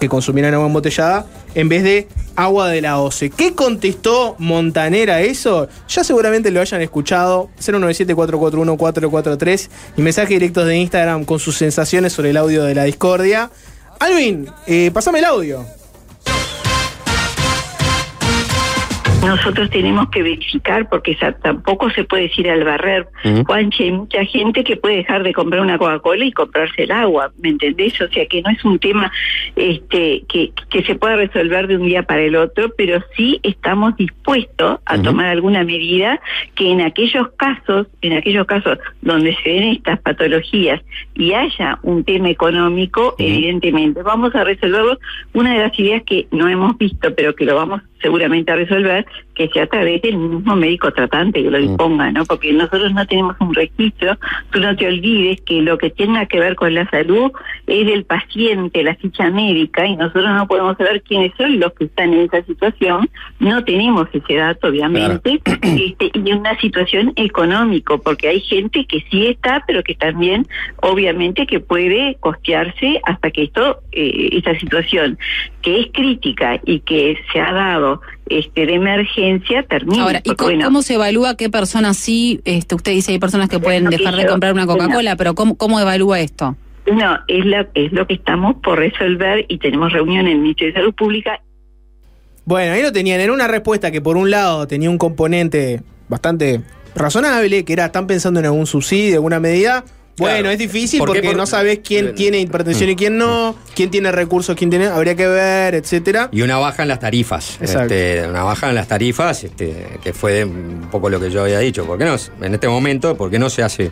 [0.00, 3.30] que consumieran agua embotellada en vez de agua de la OCE.
[3.30, 5.68] ¿Qué contestó Montaner a eso?
[5.88, 7.50] Ya seguramente lo hayan escuchado.
[7.60, 13.50] 097-441-443 y mensajes directos de Instagram con sus sensaciones sobre el audio de la discordia.
[14.00, 15.64] Alvin, eh, pasame el audio.
[19.26, 23.06] Nosotros tenemos que verificar porque tampoco se puede decir al barrer.
[23.46, 27.30] Juanche, hay mucha gente que puede dejar de comprar una Coca-Cola y comprarse el agua,
[27.40, 28.00] ¿me entendés?
[28.00, 29.12] O sea que no es un tema
[29.56, 33.96] este que, que se pueda resolver de un día para el otro, pero sí estamos
[33.96, 36.20] dispuestos a tomar alguna medida
[36.54, 40.80] que en aquellos casos, en aquellos casos donde se ven estas patologías
[41.14, 44.98] y haya un tema económico, evidentemente vamos a resolverlo.
[45.34, 49.06] Una de las ideas que no hemos visto, pero que lo vamos seguramente a resolver,
[49.40, 52.26] que sea a través del mismo médico tratante que lo disponga, ¿no?
[52.26, 54.18] Porque nosotros no tenemos un registro,
[54.50, 57.32] tú no te olvides que lo que tenga que ver con la salud
[57.66, 61.84] es del paciente, la ficha médica, y nosotros no podemos saber quiénes son los que
[61.84, 68.28] están en esa situación, no tenemos ese dato, obviamente, este, y una situación económico, porque
[68.28, 70.46] hay gente que sí está, pero que también,
[70.82, 75.18] obviamente, que puede costearse hasta que esto, eh, esta situación,
[75.62, 80.00] que es crítica y que se ha dado este de emergencia, termine.
[80.00, 82.40] Ahora, ¿y Porque, co- bueno, cómo se evalúa qué personas sí?
[82.44, 85.56] Este, usted dice hay personas que pueden dejar que de comprar una Coca-Cola, pero ¿cómo,
[85.56, 86.56] ¿cómo evalúa esto?
[86.90, 90.72] No, es, la, es lo que estamos por resolver y tenemos reunión en el Ministerio
[90.72, 91.40] de Salud Pública
[92.46, 93.20] Bueno, ahí lo tenían.
[93.20, 96.62] Era una respuesta que por un lado tenía un componente bastante
[96.94, 99.84] razonable, que era, están pensando en algún subsidio, alguna medida.
[100.20, 100.50] Bueno, Claro.
[100.50, 103.72] es difícil porque Por- no sabes quién tiene hipertensión y quién no, Mm.
[103.74, 106.28] quién tiene recursos, quién tiene, habría que ver, etcétera.
[106.30, 107.56] Y una baja en las tarifas.
[107.60, 107.94] Exacto.
[107.94, 111.58] Este, una baja en las tarifas, este, que fue un poco lo que yo había
[111.58, 111.84] dicho.
[111.86, 112.16] ¿Por qué no?
[112.42, 113.90] En este momento, ¿por qué no se hace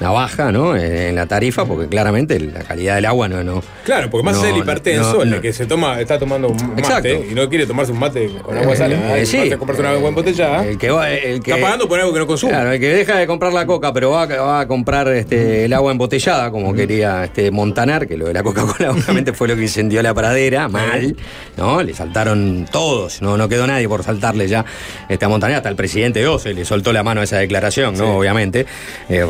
[0.00, 0.76] una baja ¿no?
[0.76, 1.64] en, en la tarifa?
[1.66, 3.44] Porque claramente la calidad del agua no.
[3.44, 6.56] no Claro, porque más no, el hipertenso, no, el que se toma, está tomando un
[6.56, 7.08] mate Exacto.
[7.08, 9.52] y no quiere tomarse un mate con agua salada, Eh, y sí.
[9.52, 10.64] a comprarse una agua embotellada.
[10.66, 12.52] El que va, el que, Está pagando por algo que no consume.
[12.52, 15.72] Claro, el que deja de comprar la coca, pero va, va a comprar este, el
[15.72, 19.62] agua embotellada, como quería este Montanar, que lo de la Coca-Cola obviamente fue lo que
[19.62, 21.16] incendió la pradera, mal,
[21.56, 21.82] ¿no?
[21.82, 24.64] Le saltaron todos, no, no quedó nadie por saltarle ya
[25.08, 27.96] este, a Montanar, hasta el presidente de OCE le soltó la mano a esa declaración,
[27.96, 28.16] ¿no?
[28.18, 28.66] Obviamente.
[29.08, 29.24] Eh,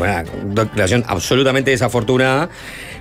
[0.65, 2.49] declaración absolutamente desafortunada.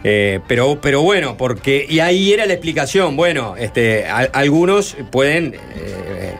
[0.04, 1.86] eh, pero, pero bueno, porque.
[1.88, 3.16] Y ahí era la explicación.
[3.16, 5.54] Bueno, este, a- algunos pueden.
[5.54, 6.34] eh,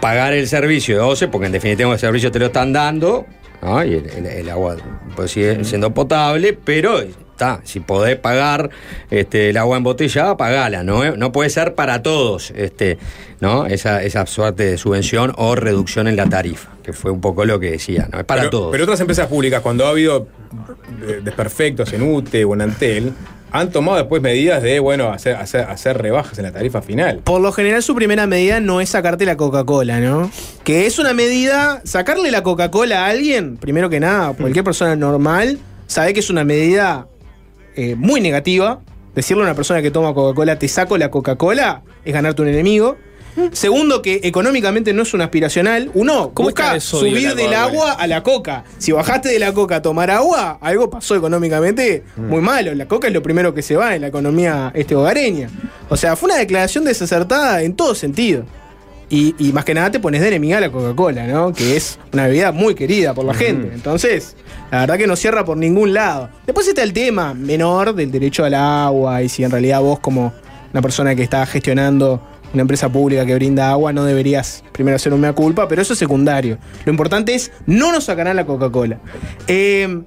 [0.00, 3.26] pagar el servicio de OCE, porque en definitiva el servicio te lo están dando,
[3.62, 3.84] ¿no?
[3.84, 4.76] y el, el- el agua
[5.16, 7.02] pues, sigue siendo potable, pero
[7.38, 8.70] está, si podés pagar
[9.10, 11.16] este, el agua embotellada, pagala, ¿no?
[11.16, 12.98] No puede ser para todos este,
[13.40, 13.66] ¿no?
[13.66, 17.60] esa, esa suerte de subvención o reducción en la tarifa, que fue un poco lo
[17.60, 18.18] que decía, ¿no?
[18.18, 18.72] Es para pero, todos.
[18.72, 20.26] Pero otras empresas públicas, cuando ha habido
[21.06, 23.12] eh, desperfectos en UTE o en Antel,
[23.52, 27.20] han tomado después medidas de, bueno, hacer, hacer, hacer rebajas en la tarifa final.
[27.24, 30.30] Por lo general su primera medida no es sacarte la Coca-Cola, ¿no?
[30.64, 35.58] Que es una medida, sacarle la Coca-Cola a alguien, primero que nada, cualquier persona normal,
[35.86, 37.06] sabe que es una medida
[37.78, 38.80] eh, muy negativa.
[39.14, 42.96] Decirle a una persona que toma Coca-Cola, te saco la Coca-Cola, es ganarte un enemigo.
[43.52, 45.88] Segundo, que económicamente no es un aspiracional.
[45.94, 48.64] Uno ¿Cómo busca subir del agua a la coca.
[48.78, 52.74] Si bajaste de la coca a tomar agua, algo pasó económicamente muy malo.
[52.74, 55.48] La coca es lo primero que se va en la economía este hogareña.
[55.88, 58.44] O sea, fue una declaración desacertada en todo sentido.
[59.10, 61.52] Y, y más que nada te pones de enemiga a la Coca-Cola, ¿no?
[61.52, 63.70] Que es una bebida muy querida por la gente.
[63.72, 64.36] Entonces,
[64.70, 66.28] la verdad que no cierra por ningún lado.
[66.46, 70.32] Después está el tema menor del derecho al agua y si en realidad vos como
[70.72, 75.12] una persona que está gestionando una empresa pública que brinda agua no deberías primero hacer
[75.12, 76.58] una culpa, pero eso es secundario.
[76.84, 79.00] Lo importante es no nos sacarán la Coca-Cola.
[79.46, 80.02] Eh,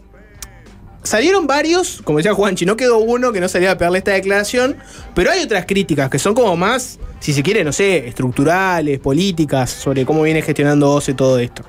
[1.04, 4.78] Salieron varios, como decía Juanchi, no quedó uno que no salía a pegarle esta declaración,
[5.16, 9.72] pero hay otras críticas que son como más, si se quiere, no sé, estructurales, políticas,
[9.72, 11.64] sobre cómo viene gestionando OCE todo esto.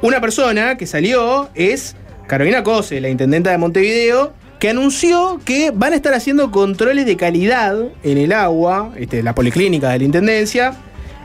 [0.00, 1.94] Una persona que salió es
[2.26, 7.16] Carolina Cose, la intendenta de Montevideo, que anunció que van a estar haciendo controles de
[7.16, 10.74] calidad en el agua, este, la policlínica de la intendencia.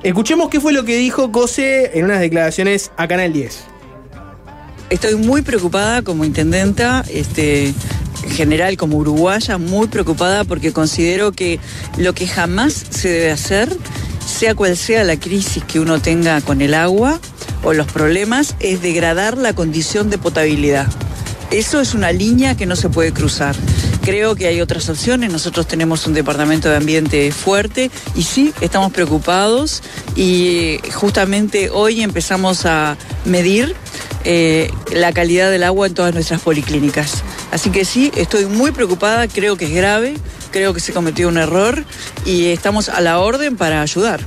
[0.04, 3.73] Escuchemos qué fue lo que dijo Cose en unas declaraciones a Canal 10.
[4.94, 11.60] Estoy muy preocupada como intendenta, este, en general como uruguaya, muy preocupada porque considero que
[11.98, 13.76] lo que jamás se debe hacer,
[14.24, 17.20] sea cual sea la crisis que uno tenga con el agua
[17.64, 20.86] o los problemas, es degradar la condición de potabilidad.
[21.50, 23.56] Eso es una línea que no se puede cruzar.
[24.04, 25.32] Creo que hay otras opciones.
[25.32, 29.82] Nosotros tenemos un departamento de ambiente fuerte y sí, estamos preocupados
[30.18, 33.74] y justamente hoy empezamos a medir
[34.26, 37.24] eh, la calidad del agua en todas nuestras policlínicas.
[37.52, 40.16] Así que sí, estoy muy preocupada, creo que es grave,
[40.52, 41.86] creo que se cometió un error
[42.26, 44.20] y estamos a la orden para ayudar.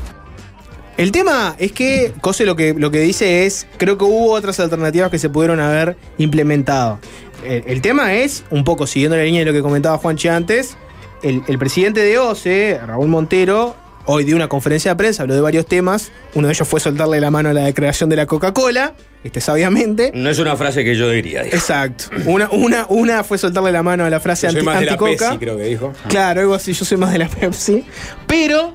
[0.97, 4.59] El tema es que Cose lo que, lo que dice es, creo que hubo otras
[4.61, 6.99] alternativas que se pudieron haber implementado.
[7.45, 10.77] El, el tema es, un poco siguiendo la línea de lo que comentaba Juanchi antes,
[11.23, 15.41] el, el presidente de OCE, Raúl Montero, hoy dio una conferencia de prensa, habló de
[15.41, 16.11] varios temas.
[16.35, 18.95] Uno de ellos fue soltarle la mano a la declaración de la Coca-Cola,
[19.25, 20.13] este sabiamente.
[20.15, 21.43] No es una frase que yo diría.
[21.43, 21.57] dijo.
[21.57, 22.05] Exacto.
[22.27, 24.87] Una, una, una fue soltarle la mano a la frase Yo soy anti, más de
[24.87, 25.31] la anticoca.
[25.31, 25.93] Pepsi, creo que dijo.
[26.09, 27.85] Claro, algo así, yo soy más de la Pepsi.
[28.27, 28.75] Pero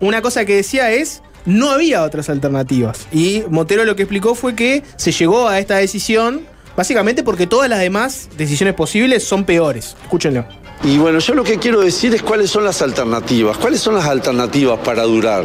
[0.00, 3.06] una cosa que decía es, no había otras alternativas.
[3.12, 6.42] Y Montero lo que explicó fue que se llegó a esta decisión
[6.78, 9.96] básicamente porque todas las demás decisiones posibles son peores.
[10.00, 10.44] Escúchenlo.
[10.84, 13.58] Y bueno, yo lo que quiero decir es cuáles son las alternativas.
[13.58, 15.44] ¿Cuáles son las alternativas para durar?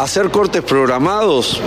[0.00, 1.60] ¿Hacer cortes programados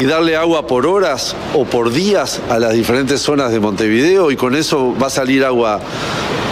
[0.00, 4.36] y darle agua por horas o por días a las diferentes zonas de Montevideo y
[4.36, 5.80] con eso va a salir agua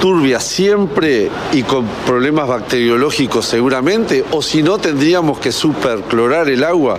[0.03, 4.27] turbia siempre y con problemas bacteriológicos seguramente?
[4.31, 6.99] ¿O si no, tendríamos que superclorar el agua?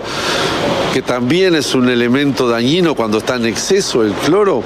[0.94, 4.62] Que también es un elemento dañino cuando está en exceso el cloro.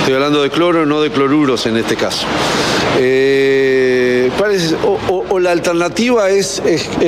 [0.00, 2.26] Estoy hablando de cloro, no de cloruros en este caso.
[2.98, 4.74] Eh, ¿cuál es?
[4.82, 6.62] o, la alternativa es,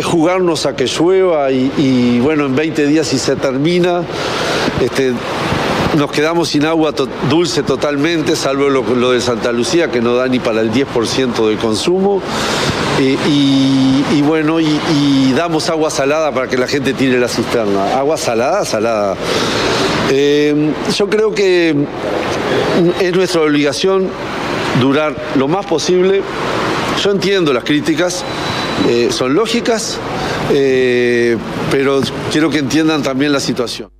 [0.05, 4.03] jugarnos a que llueva y, bueno, en 20 días si se termina,
[4.83, 5.12] este,
[5.96, 6.92] nos quedamos sin agua
[7.31, 11.49] dulce totalmente, salvo lo, lo de Santa Lucía, que no da ni para el 10%
[11.49, 12.20] del consumo.
[12.99, 17.97] Eh, y, bueno, y, damos agua salada para que la gente tire la cisterna.
[17.99, 19.17] Agua salada, salada.
[20.11, 21.75] Eh, yo creo que
[23.01, 24.09] es nuestra obligación
[24.81, 26.23] durar lo más posible.
[27.03, 28.25] Yo entiendo las críticas,
[28.89, 29.99] eh, son lógicas,
[30.53, 31.37] eh,
[31.71, 33.91] pero quiero que entiendan también la situación.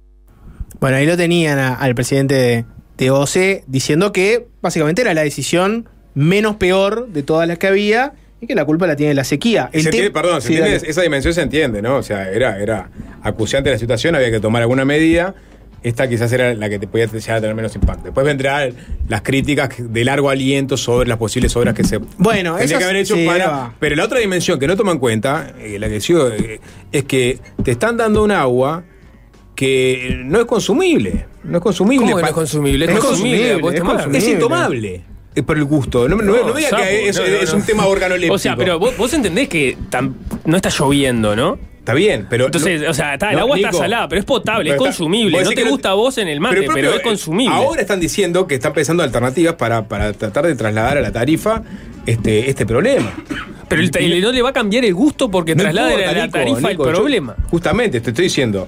[0.81, 2.65] Bueno, ahí lo tenían al presidente de,
[2.97, 8.15] de OCE diciendo que básicamente era la decisión menos peor de todas las que había
[8.41, 9.71] y que la culpa la tiene la sequía.
[9.73, 11.97] El Se te- entiende- perdón, se Sí, entiende, esa dimensión se entiende, ¿no?
[11.97, 12.91] O sea, era, era
[13.23, 15.35] acuciante la situación, había que tomar alguna medida.
[15.83, 18.05] Esta quizás era la que te podía llegar a tener menos impacto.
[18.05, 18.73] Después vendrán
[19.09, 22.85] las críticas de largo aliento sobre las posibles obras que se Bueno, tendría esas- que
[22.85, 23.73] haber hecho sí, para.
[23.79, 27.05] Pero la otra dimensión que no toma en cuenta, eh, la que sigo, eh, es
[27.05, 28.83] que te están dando un agua
[29.55, 31.27] que no es consumible.
[31.45, 32.05] No es consumible.
[32.05, 32.85] ¿Cómo que no es consumible?
[32.87, 34.19] Es consumible.
[34.19, 35.05] es intomable.
[35.37, 36.09] Es por el gusto.
[36.09, 37.59] No, no, no diga sapo, que es, no, no, es no.
[37.59, 38.35] un tema organoléptico.
[38.35, 39.77] O sea, pero vos, vos entendés que
[40.47, 41.59] no está lloviendo, ¿no?
[41.79, 42.47] Está bien, pero.
[42.47, 44.75] Entonces, no- o sea, está, el no, agua Nico, está salada, pero es potable, pero
[44.75, 45.45] es consumible.
[45.45, 47.55] No te gusta a vos en el mate, pero, es consumible.
[47.55, 51.63] Ahora están diciendo que están pensando alternativas para, para tratar de trasladar a la tarifa
[52.07, 53.13] este, este problema.
[53.69, 56.15] Pero el, el- no le va a cambiar el gusto porque No traslade importa, a
[56.15, 57.37] la tarifa Nico, el problema.
[57.51, 58.67] justamente, te estoy diciendo.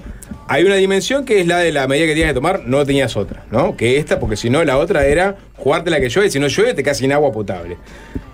[0.49, 3.17] Hay una dimensión que es la de la medida que tienes que tomar, no tenías
[3.17, 3.77] otra, ¿no?
[3.77, 6.73] Que esta, porque si no, la otra era jugarte la que llueve, si no llueve,
[6.75, 7.77] te quedas sin agua potable.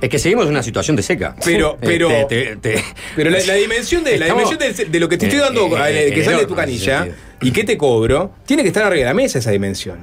[0.01, 1.35] Es que seguimos en una situación de seca.
[1.45, 2.85] Pero, pero, Eh, te- te- te-
[3.17, 4.59] pero la, la dimensión de la dimensión
[4.91, 7.07] de, lo que te estoy dando, eh, eh, que sale de tu canilla
[7.41, 9.99] y que te cobro, tiene que estar arriba de la mesa esa dimensión.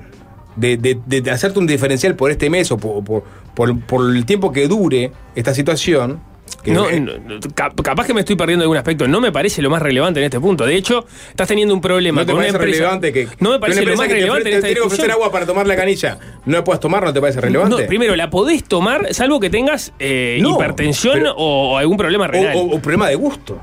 [0.56, 3.24] De, de- de- de hacerte un diferencial por este mes o por, por,
[3.56, 6.21] por- por el tiempo que dure esta situación.
[6.62, 9.08] Que- No, no, no, cap- capaz que me estoy perdiendo algún aspecto.
[9.08, 10.65] No me parece lo más relevante en este punto.
[10.65, 12.78] De hecho, estás teniendo un problema ¿No te con una parece empresa.
[12.80, 15.32] relevante que, no me parece lo más que te relevante en esta te ofrecer agua
[15.32, 16.17] para tomar la canilla?
[16.45, 17.04] ¿No la puedes tomar?
[17.04, 17.82] ¿No te parece relevante?
[17.82, 22.28] No, primero, la podés tomar salvo que tengas eh, hipertensión pero- o, algún problema o,
[22.28, 22.56] renal.
[22.56, 23.60] o- o problema de gusto.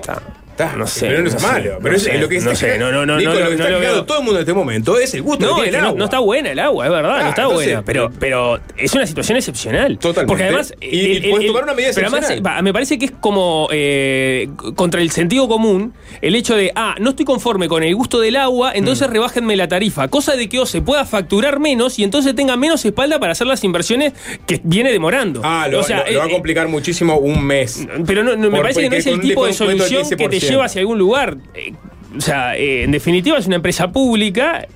[0.00, 0.20] Está,
[0.76, 1.72] no sé, Pero no, es no sé, malo.
[1.74, 3.48] no Pero es sé, lo que no está- sé, no, no, no, Nico, no, lo
[3.50, 5.60] que no está lo todo el mundo en este momento es el gusto No, que
[5.60, 5.98] es tiene que el no, agua.
[5.98, 7.82] no está buena el agua, es verdad, Ah, no está entonces, buena.
[7.84, 9.98] Pero, pero es una situación excepcional.
[9.98, 10.26] Totalmente.
[10.28, 10.74] Porque además.
[10.80, 15.10] Y- podés tomar una medida Pero además, me parece que es como eh, contra el
[15.10, 15.92] sentido común
[16.22, 19.68] el hecho de, ah, no estoy conforme con el gusto del agua, entonces rebájenme la
[19.68, 20.08] tarifa.
[20.08, 23.46] Cosa de que o se pueda facturar menos y entonces tenga menos espalda para hacer
[23.46, 24.12] las inversiones
[24.46, 25.40] que viene demorando.
[25.44, 27.86] Ah, lo, O sea, lo- lo va a eh, complicar muchísimo un mes.
[28.06, 30.47] pero no, no, me parece que no es el tipo de solución que te 15%.
[30.50, 31.36] Lleva hacia algún lugar.
[31.54, 31.72] Eh,
[32.16, 34.66] o sea, eh, en definitiva es una empresa pública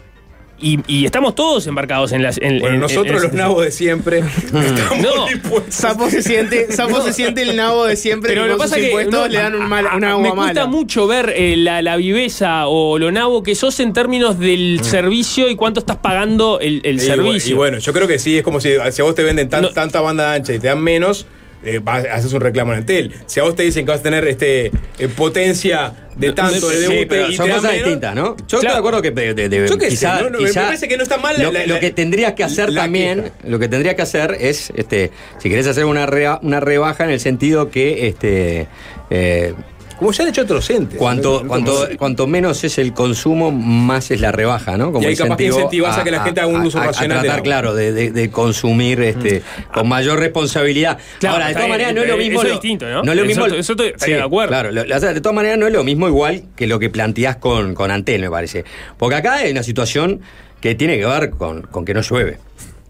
[0.64, 2.38] y, y estamos todos embarcados en las.
[2.38, 5.26] En, Bueno, en- nosotros en- los nabos de siempre estamos No.
[5.26, 5.74] dispuestos.
[5.74, 8.84] Sapo se siente, Sapo se siente el nabo de siempre Pero lo que pasa es
[8.94, 10.66] que no, le dan un, mal, agua me mala.
[10.66, 15.48] mucho ver eh, la, la viveza o lo nabo que sos en términos del servicio
[15.48, 17.52] y cuánto estás pagando el, el Y servicio.
[17.54, 19.72] Y bueno, yo creo que sí, es como si, si a vos te venden tan-
[19.74, 21.26] tanta banda ancha y te dan menos,
[21.64, 23.12] eh, vas- haces un reclamo en el tel.
[23.26, 24.66] Si a vos te dicen que vas a tener este
[24.98, 28.36] eh, potencia de tanto de Sí, debute pero y son te cosas menos, distintas, ¿no?
[28.46, 30.96] Yo estoy de acuerdo que de- de- de- Yo sé, quizá- no, me parece que
[30.98, 33.68] no está mal la- lo, la- lo la- que tendrías que hacer también, lo que
[33.68, 37.70] tendrías que hacer es, este, si querés hacer una, rea- una rebaja en el sentido
[37.70, 38.66] que, este,
[39.10, 39.54] eh,
[39.94, 40.98] como ya han hecho otros entes.
[40.98, 41.48] Cuanto, ¿no?
[41.48, 44.92] cuanto, Como- cuanto menos es el consumo, más es la rebaja, ¿no?
[45.00, 47.18] Y ahí capaz que incentivás a que la gente haga un uso a- a racional
[47.18, 50.98] del tratar, claro, de, de- de consumir este, con mayor responsabilidad.
[51.18, 52.40] Claro, Ahora, de todas maneras, no es lo eh, mismo.
[52.40, 53.00] eso es lo- distinto, ¿no?
[53.00, 53.46] es lo Eso mismo.
[53.46, 54.48] estoy- estaría de acuerdo.
[54.48, 56.90] Claro, lo- o sea, de todas maneras, no es lo mismo igual que lo que
[56.90, 58.64] planteás con, con Antel, me parece.
[58.98, 60.20] Porque acá hay una situación
[60.60, 62.38] que tiene que ver con, con que no llueve.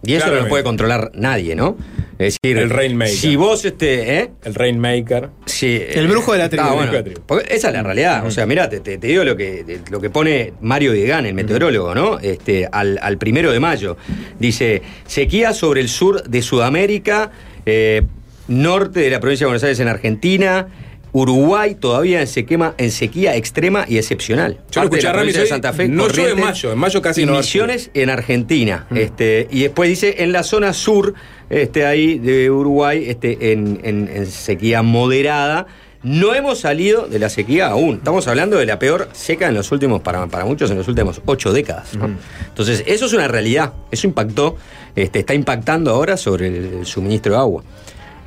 [0.05, 1.76] Y eso no lo puede controlar nadie, ¿no?
[2.18, 3.14] Es decir, El Rainmaker.
[3.14, 4.30] si vos este, ¿eh?
[4.44, 5.30] El Rainmaker.
[5.46, 6.64] Sí, El brujo de la tribu.
[6.64, 7.26] Ah, El bueno, brujo de la tribu.
[7.26, 8.26] porque esa es la realidad.
[8.26, 11.34] O sea, mira, te, te- te digo lo que, lo que pone Mario Diegán, el
[11.34, 12.18] meteorólogo, ¿no?
[12.20, 13.96] Este, al, al primero de mayo.
[14.38, 17.30] Dice, sequía sobre el sur de Sudamérica,
[17.66, 18.03] eh,
[18.48, 20.68] norte de la provincia de Buenos Aires en Argentina,
[21.14, 24.58] Uruguay todavía en sequía, en sequía extrema y excepcional.
[24.70, 27.26] Yo lo escuché a Rami de Santa Fe, no llueve en mayo, en mayo casi
[27.26, 28.86] no Misiones en Argentina.
[28.94, 31.12] Este, y después dice en la zona sur,
[31.50, 35.66] este, ahí de Uruguay, este, en, en- en sequía moderada.
[36.04, 37.96] No hemos salido de la sequía aún.
[37.98, 41.22] Estamos hablando de la peor seca en los últimos, para, para muchos, en los últimos
[41.26, 41.94] ocho décadas.
[41.94, 42.10] ¿no?
[42.48, 43.74] Entonces, eso es una realidad.
[43.92, 44.56] Eso impactó,
[44.96, 47.62] este, está impactando ahora sobre el, suministro de agua.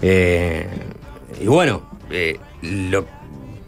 [0.01, 0.67] Eh,
[1.41, 3.05] y bueno, eh, lo,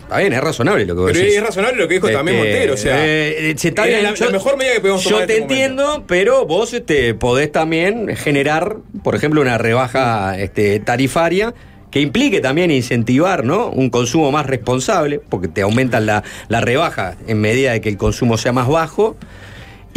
[0.02, 1.38] está bien, es razonable lo que vos Pero decís.
[1.38, 2.74] es razonable lo que dijo también Este, Montero.
[2.74, 5.28] O sea, eh, se está era bien, la, la mejor medida que podemos tomar Yo
[5.28, 5.64] te este momento.
[5.66, 11.54] entiendo, pero vos este, podés también generar, por ejemplo, una rebaja este, tarifaria
[11.92, 13.70] que implique también incentivar ¿no?
[13.70, 17.98] un consumo más responsable, porque te aumentan la, la rebaja en medida de que el
[17.98, 19.16] consumo sea más bajo.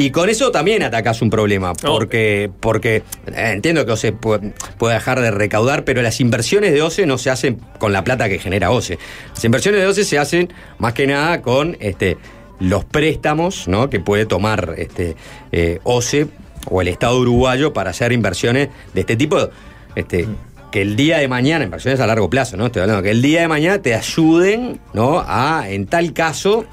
[0.01, 4.95] Y con eso también atacás un problema, porque, porque eh, entiendo que OCE puede, puede
[4.95, 8.39] dejar de recaudar, pero las inversiones de OCE no se hacen con la plata que
[8.39, 8.99] genera OCE.
[9.35, 12.17] Las inversiones de OCE se hacen más que nada con este,
[12.61, 13.91] los préstamos ¿no?
[13.91, 15.17] que puede tomar este,
[15.53, 16.29] eh, OCE
[16.71, 19.51] o el Estado uruguayo para hacer inversiones de este tipo.
[19.97, 20.27] Este,
[20.73, 22.67] que el día de mañana, inversiones a largo plazo, ¿no?
[22.67, 25.23] Estoy hablando que el día de mañana te ayuden, ¿no?
[25.27, 26.65] A, en tal caso,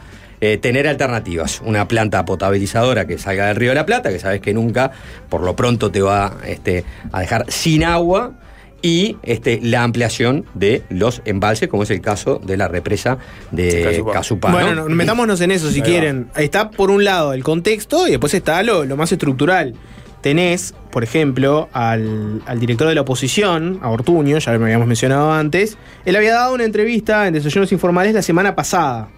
[0.42, 1.62] eh, tener alternativas.
[1.66, 4.92] Una planta potabilizadora que salga del Río de la Plata, que sabes que nunca,
[5.30, 8.34] por lo pronto, te va este, a dejar sin agua.
[8.84, 13.18] Y este, la ampliación de los embalses, como es el caso de la represa
[13.50, 14.52] de Casupá.
[14.52, 16.28] Bueno, no, metámonos en eso si Ahí quieren.
[16.36, 19.74] Está por un lado el contexto y después está lo, lo más estructural.
[20.22, 25.32] Tenés, por ejemplo, al, al director de la oposición, a Ortuño, ya lo habíamos mencionado
[25.32, 25.76] antes.
[26.06, 29.10] Él había dado una entrevista en Desayunos Informales la semana pasada.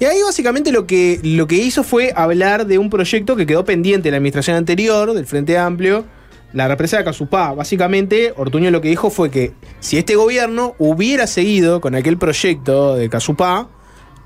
[0.00, 3.64] Y ahí básicamente lo que, lo que hizo fue hablar de un proyecto que quedó
[3.64, 6.04] pendiente de la administración anterior, del Frente Amplio,
[6.52, 7.52] la represa de Casupá.
[7.52, 12.94] Básicamente, Ortuño lo que dijo fue que si este gobierno hubiera seguido con aquel proyecto
[12.94, 13.68] de Casupá,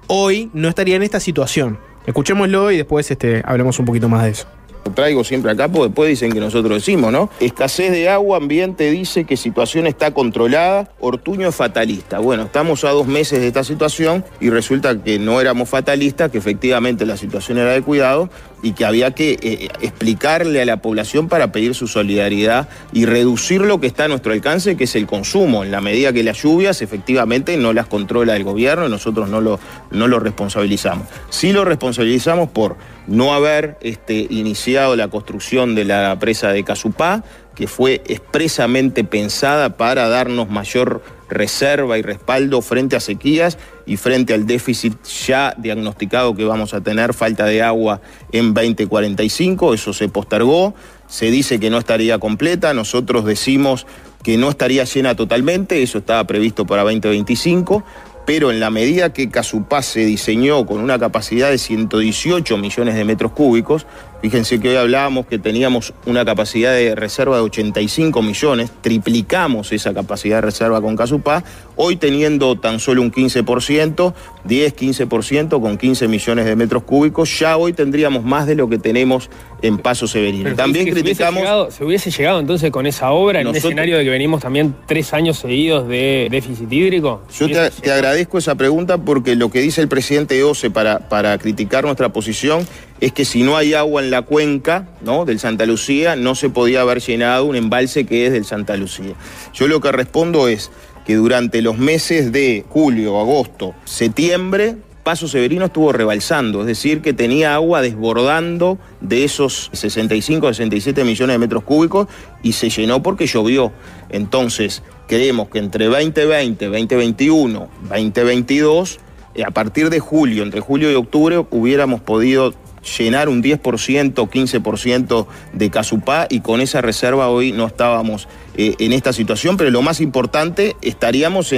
[0.09, 1.79] hoy no estaría en esta situación.
[2.07, 4.47] Escuchémoslo y después este, hablemos un poquito más de eso.
[4.95, 7.31] Traigo siempre acá porque después dicen que nosotros decimos, ¿no?
[7.41, 12.19] Escasez de agua, ambiente dice que situación está controlada, Ortuño es fatalista.
[12.19, 16.39] Bueno, estamos a dos meses de esta situación y resulta que no éramos fatalistas, que
[16.39, 18.29] efectivamente la situación era de cuidado
[18.63, 23.61] y que había que eh, explicarle a la población para pedir su solidaridad y reducir
[23.61, 26.43] lo que está a nuestro alcance, que es el consumo, en la medida que las
[26.43, 29.59] lluvias efectivamente no las controla el gobierno y nosotros no lo,
[29.91, 31.07] no lo responsabilizamos.
[31.31, 32.77] Sí lo responsabilizamos por
[33.07, 37.25] no haber este, iniciado la construcción de la presa de Casupá,
[37.55, 44.35] que fue expresamente pensada para darnos mayor reserva y respaldo frente a sequías y frente
[44.35, 44.95] al déficit
[45.27, 48.01] ya diagnosticado que vamos a tener, falta de agua
[48.33, 50.75] en 2045, eso se postergó,
[51.09, 53.87] se dice que no estaría completa, nosotros decimos
[54.23, 57.85] que no estaría llena totalmente, eso estaba previsto para 2025,
[58.25, 63.05] pero en la medida que Casupá se diseñó con una capacidad de 118 millones de
[63.05, 63.87] metros cúbicos,
[64.23, 69.93] fíjense que hoy hablábamos que teníamos una capacidad de reserva de 85 millones, triplicamos esa
[69.93, 71.45] capacidad de reserva con Casupá,
[71.77, 74.15] hoy teniendo tan solo un 15%,
[74.49, 79.29] 10-15% con 15 millones de metros cúbicos, ya hoy tendríamos más de lo que tenemos
[79.61, 80.45] en Paso Severino.
[80.45, 81.41] Pero También que se hubiese criticamos...
[81.43, 84.41] llegado- Se hubiese llegado entonces con esa obra en Nosotros- un escenario de que venimos
[84.43, 87.23] también tres años seguidos de déficit hídrico.
[87.39, 91.09] Yo te, te agradezco esa pregunta porque lo que dice el presidente de OCE para,
[91.09, 92.67] para criticar nuestra posición
[93.03, 95.25] es que si no hay agua en la cuenca ¿no?
[95.25, 99.15] del Santa Lucía, no se podía haber llenado un embalse que es del Santa Lucía.
[99.53, 100.71] Yo lo que respondo es
[101.05, 107.13] que durante los meses de julio, agosto, septiembre, Paso Severino estuvo rebalsando, es decir, que
[107.13, 112.07] tenía agua desbordando de esos 65 67 millones de metros cúbicos
[112.45, 113.73] y se llenó porque llovió.
[114.11, 119.01] Entonces, creemos que entre 2020, 2021, 2022,
[119.35, 122.55] eh, a partir de julio, entre julio y octubre, hubiéramos podido
[122.99, 128.93] llenar un 10%, 15% de Casupá y con esa reserva hoy no estábamos eh, en
[128.93, 131.55] esta situación, pero lo más importante, estaríamos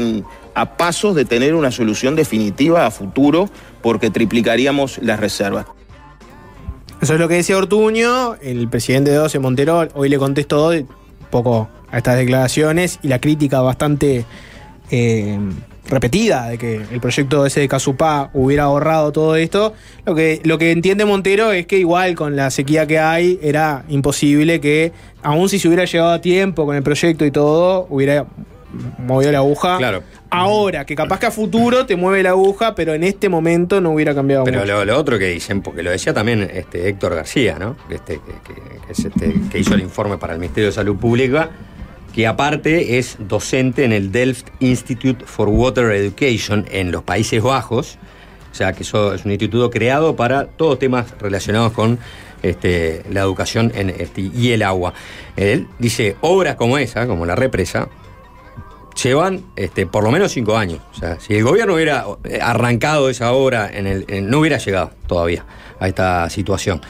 [0.55, 3.49] a pasos de tener una solución definitiva a futuro
[3.83, 5.67] porque triplicaríamos las reservas.
[7.01, 10.89] Eso es lo que decía Ortuño, el presidente de OCE Montero hoy le contestó un
[11.31, 14.25] poco a estas declaraciones y la crítica bastante
[14.91, 15.39] eh,
[15.89, 19.75] repetida de que el proyecto ese de Casupá hubiera ahorrado todo esto.
[20.07, 23.85] Lo que, lo que entiende Montero es que igual con la sequía que hay era
[23.89, 28.27] imposible que, aun si se hubiera llegado a tiempo con el proyecto y todo, hubiera
[28.99, 29.77] movido la aguja.
[29.79, 30.03] Claro.
[30.31, 33.93] Ahora, que capaz que a futuro te mueve la aguja, pero en este momento no
[33.93, 34.73] hubiera cambiado Pero mucho.
[34.73, 37.77] lo, lo otro que dicen, porque lo decía también este Héctor García, ¿no?
[37.89, 40.97] Este, que, que- que es este, que hizo el informe para el Ministerio de Salud
[40.97, 41.51] Pública,
[42.15, 47.99] que aparte es docente en el Delft Institute for Water Education en los Países Bajos.
[48.53, 51.99] O sea, que eso es un instituto creado para todos temas relacionados con
[52.43, 54.95] este, la educación en, este, y el agua.
[55.35, 57.89] Él dice, obras como esa, como la represa,
[59.03, 60.79] llevan este, por lo menos cinco años.
[60.93, 62.07] O sea, si el gobierno hubiera
[62.41, 65.45] arrancado esa obra, en el, no hubiera llegado todavía
[65.81, 66.81] a esta situación.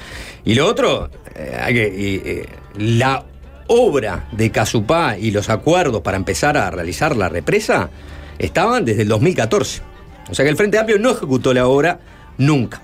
[0.44, 2.46] Y lo otro, eh, hay que, eh,
[2.76, 3.24] la
[3.66, 7.90] obra de Casupá y los acuerdos para empezar a realizar la represa
[8.38, 9.82] estaban desde el 2014.
[10.30, 12.00] O sea que el Frente Amplio no ejecutó la obra
[12.38, 12.80] nunca.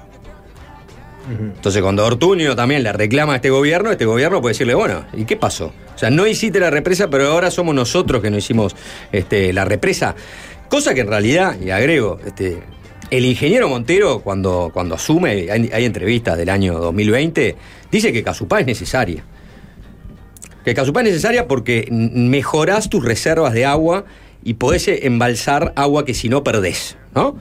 [1.28, 5.24] Entonces, cuando Ortuño también le reclama a este gobierno, este gobierno puede decirle, bueno, ¿y
[5.26, 5.72] qué pasó?
[5.94, 8.74] O sea, no hiciste la represa, pero ahora somos nosotros que no hicimos
[9.12, 10.16] este, la represa.
[10.68, 12.58] Cosa que en realidad, y agrego, este,
[13.10, 17.56] el ingeniero Montero, cuando, cuando asume, hay, hay entrevistas del año 2020,
[17.92, 19.22] dice que Casupá es necesaria.
[20.70, 24.04] Que Casupá es necesaria porque mejorás tus reservas de agua
[24.44, 27.36] y podés eh, embalsar agua que si no perdés, ¿no?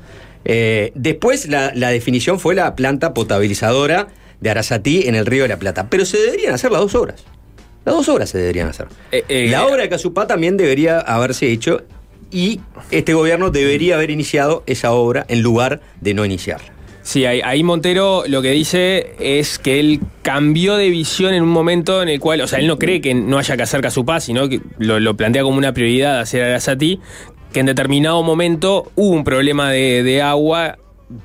[0.45, 4.07] Eh, después la, la definición fue la planta potabilizadora
[4.41, 5.91] de Arasatí en el río de la Plata.
[5.91, 7.23] Pero se deberían hacer las dos obras.
[7.85, 8.87] Las dos obras se deberían hacer.
[9.29, 11.83] la obra de Casupá también debería haberse hecho
[12.31, 16.78] y este gobierno debería haber iniciado esa obra en lugar de no iniciarla.
[17.09, 22.03] Sí, ahí, Montero lo que dice es que él cambió de visión en un momento
[22.03, 24.47] en el cual, o sea, él no cree que no haya que hacer Casupá, sino
[24.47, 26.99] que lo, plantea como una prioridad hacer Arasati,
[27.51, 30.77] que en determinado momento hubo un problema de, agua,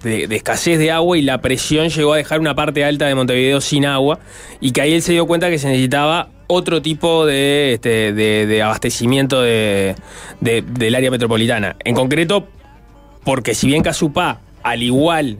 [0.02, 3.60] de, escasez de agua y la presión llegó a dejar una parte alta de Montevideo
[3.60, 4.20] sin agua
[4.62, 8.46] y que ahí él se dio cuenta que se necesitaba otro tipo de, este, de,
[8.46, 9.96] de abastecimiento de-
[10.40, 11.76] de- del área metropolitana.
[11.84, 12.48] En concreto,
[13.22, 15.36] porque si bien Casupá, al igual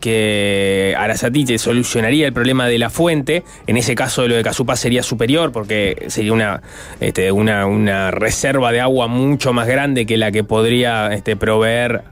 [0.00, 4.76] que Arasati te solucionaría el problema de la fuente, en ese caso lo de Casupá
[4.76, 6.62] sería superior porque sería una,
[7.00, 12.02] este, una, reserva de agua mucho más grande que la que podría este, proveer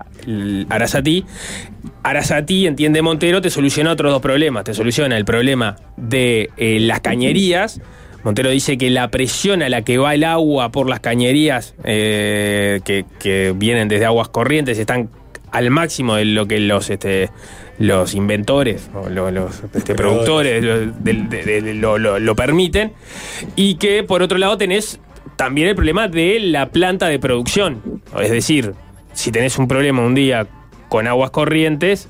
[0.68, 1.24] Arasati.
[2.02, 4.64] Arasati, entiende Montero, te soluciona otros dos problemas.
[4.64, 7.80] Te soluciona el problema de eh, las cañerías.
[8.24, 12.80] Montero dice que la presión a la que va el agua por las cañerías eh,
[12.84, 15.10] que, que vienen desde aguas corrientes están
[15.54, 17.30] al máximo de lo que los este,
[17.78, 22.92] los inventores o lo- los, este, productores lo, del- de- de- lo- lo- lo permiten.
[23.56, 25.00] Y que por otro lado tenés
[25.36, 28.02] también el problema de la planta de producción.
[28.20, 28.74] Es decir
[29.12, 30.46] si tenés un problema un día
[30.88, 32.08] con aguas corrientes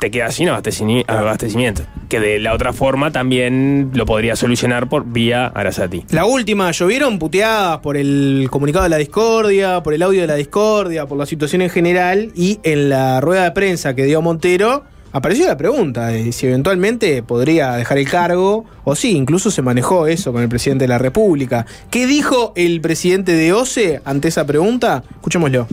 [0.00, 5.46] te quedas sin abastecimiento que de la otra forma también lo podría solucionar por vía
[5.46, 10.26] Arasati La última, llovieron puteadas por el comunicado de la discordia, por el audio de
[10.26, 14.22] la discordia, por la situación en general y en la rueda de prensa que dio
[14.22, 19.60] Montero apareció la pregunta de si eventualmente podría dejar el cargo o sí, incluso se
[19.62, 21.66] manejó eso con el presidente de la República.
[21.90, 25.04] ¿Qué dijo el presidente de OCE ante esa pregunta?
[25.10, 25.66] Escuchémoslo.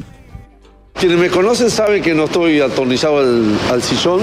[0.99, 4.21] Quienes me conocen saben que no estoy atornillado al, sillón.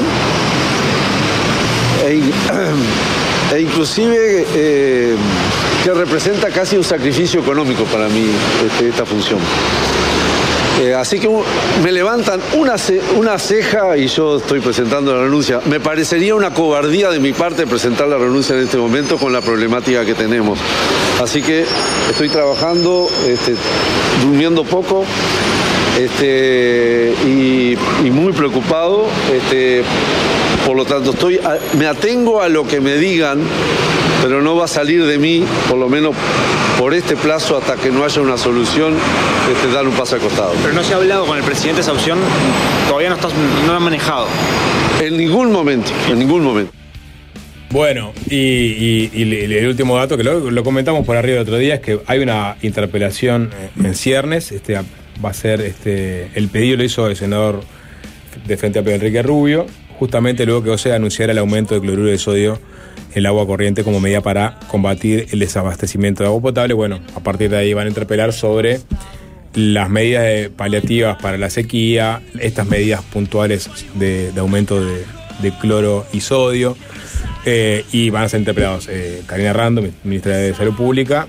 [2.05, 2.21] E,
[3.55, 5.15] e inclusive eh,
[5.85, 8.27] que representa casi un sacrificio económico para mí
[8.67, 9.39] este, esta función.
[10.83, 11.31] Eh, así que
[11.85, 12.75] me levantan una,
[13.15, 15.61] una ceja y yo estoy presentando la renuncia.
[15.67, 19.41] Me parecería una cobardía de mi parte presentar la renuncia en este momento con la
[19.41, 20.59] problemática que tenemos.
[21.23, 21.65] Así que
[22.11, 23.55] estoy trabajando, este,
[24.25, 25.05] durmiendo poco
[25.99, 27.77] este, y,
[28.07, 29.07] y muy preocupado.
[29.35, 29.83] Este,
[30.67, 31.39] por lo tanto, estoy
[31.79, 33.41] me atengo a lo que me digan,
[34.23, 36.15] pero no va a salir de mí, por lo menos
[36.79, 38.95] por este plazo, hasta que no haya una solución,
[39.53, 40.53] este, dar un paso al costado.
[40.63, 42.19] Pero no se ha hablado con el presidente esa opción,
[42.89, 43.33] todavía no, estás,
[43.67, 44.27] no la han manejado.
[45.03, 46.73] En ningún momento, en ningún momento.
[47.71, 51.43] Bueno, y, y- y el el último dato que lo, lo comentamos por arriba el
[51.43, 53.51] otro día es que hay una interpelación
[53.83, 54.53] en ciernes.
[54.53, 54.79] Este,
[55.25, 57.63] va a ser este, el pedido lo hizo el senador
[58.47, 59.67] de Frente Amplio Enrique Rubio,
[59.99, 62.61] justamente luego que OCE anunciara el aumento de cloruro de sodio
[63.13, 66.75] en el agua corriente como medida para combatir el desabastecimiento de agua potable.
[66.75, 68.81] Bueno, a partir de ahí van a interpelar sobre
[69.55, 75.05] las medidas paliativas para la sequía, estas medidas puntuales de, aumento de,
[75.41, 76.77] de cloro y sodio,
[77.47, 81.29] eh, y van a ser interpelados eh, Karina Rando, ministra de Salud Pública,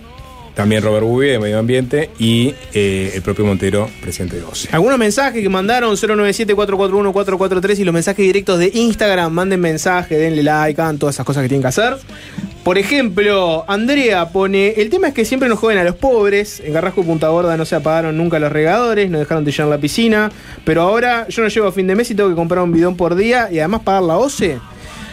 [0.55, 4.69] también Robert Bouvier de Medio Ambiente y eh, el propio Montero, presidente de OCE.
[4.71, 9.31] Algunos mensajes que mandaron 097-441-443 y los mensajes directos de Instagram.
[9.31, 11.97] Manden mensaje, denle like, hagan todas esas cosas que tienen que hacer.
[12.63, 16.61] Por ejemplo, Andrea pone: El tema es que siempre nos joden a los pobres.
[16.65, 19.67] En Carrasco y Punta Gorda no se apagaron nunca los regadores, no dejaron de llenar
[19.67, 20.31] la piscina.
[20.63, 22.97] Pero ahora yo no llego a fin de mes y tengo que comprar un bidón
[22.97, 24.59] por día y además pagar la OCE.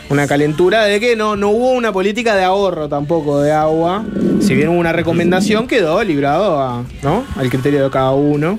[0.09, 4.05] Una calentura de que no, no hubo una política de ahorro tampoco de agua.
[4.41, 7.25] Si bien hubo una recomendación, quedó librado a, ¿no?
[7.37, 8.59] al criterio de cada uno.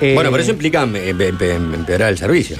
[0.00, 2.56] Eh, Bueno, pero eso implica em- em- em- empeorar el servicio.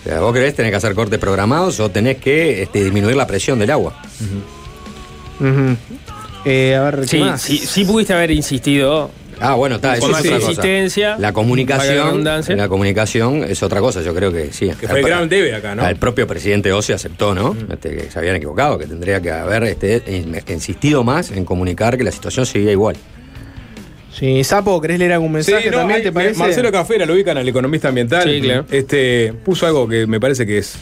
[0.00, 3.26] O sea, vos querés tener que hacer cortes programados o tenés que este, disminuir la
[3.26, 3.94] presión del agua.
[6.44, 7.42] Eh, a ver, ¿qué Sí, más?
[7.42, 9.10] sí, sí pudiste haber insistido.
[9.40, 10.50] Ah, bueno, está, eso es más otra cosa.
[10.50, 11.16] insistencia.
[11.18, 14.70] La comunicación, la comunicación es otra cosa, yo creo que sí.
[14.78, 15.86] Que fue el gran debe acá, ¿no?
[15.88, 17.56] El propio presidente Oce aceptó, ¿no?
[17.72, 21.96] Este, que se habían equivocado, que tendría que haber este, in- insistido más en comunicar
[21.96, 22.96] que la situación seguía igual.
[24.12, 25.98] Sí, Sapo, ¿querés leer algún mensaje Sí, no, también?
[25.98, 26.38] hay- ¿Te parece?
[26.38, 28.24] Marcelo Cafera, lo ubican al economista ambiental.
[28.28, 28.66] Sí, claro.
[28.70, 30.74] Este, puso algo que me parece que es.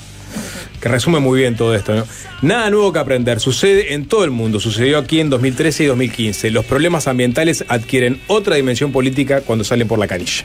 [0.81, 2.05] Que resume muy bien todo esto, ¿no?
[2.43, 3.41] Nada nuevo que aprender.
[3.41, 4.61] Sucede en todo el mundo.
[4.61, 6.51] Sucedió aquí en 2013 y 2015.
[6.51, 10.45] Los problemas ambientales adquieren otra dimensión política cuando salen por la canilla.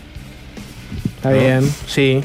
[1.18, 2.22] Está bien, sí.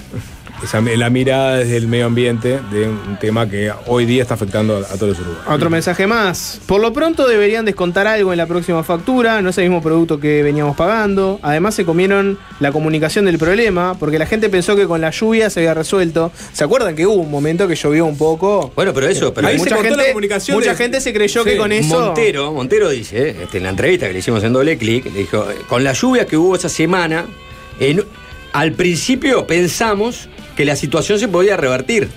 [0.63, 4.77] Esa, la mirada desde el medio ambiente de un tema que hoy día está afectando
[4.77, 5.45] a, a todos los uruguayos.
[5.49, 6.61] Otro mensaje más.
[6.67, 10.19] Por lo pronto deberían descontar algo en la próxima factura, no es el mismo producto
[10.19, 11.39] que veníamos pagando.
[11.43, 15.49] Además se comieron la comunicación del problema, porque la gente pensó que con la lluvia
[15.49, 16.33] se había resuelto.
[16.53, 18.73] ¿Se acuerdan que hubo un momento que llovió un poco?
[18.75, 21.01] Bueno, pero eso, pero Hay ahí se mucha cortó gente, la comunicación mucha de- gente
[21.01, 21.51] se creyó Sí.
[21.51, 22.01] que con eso.
[22.01, 25.47] Montero, Montero dice, este, en la entrevista que le hicimos en doble clic, le dijo,
[25.69, 27.27] con la lluvia que hubo esa semana,
[27.79, 28.05] en-
[28.53, 30.29] al principio pensamos
[30.59, 32.09] que la situación se podía revertir.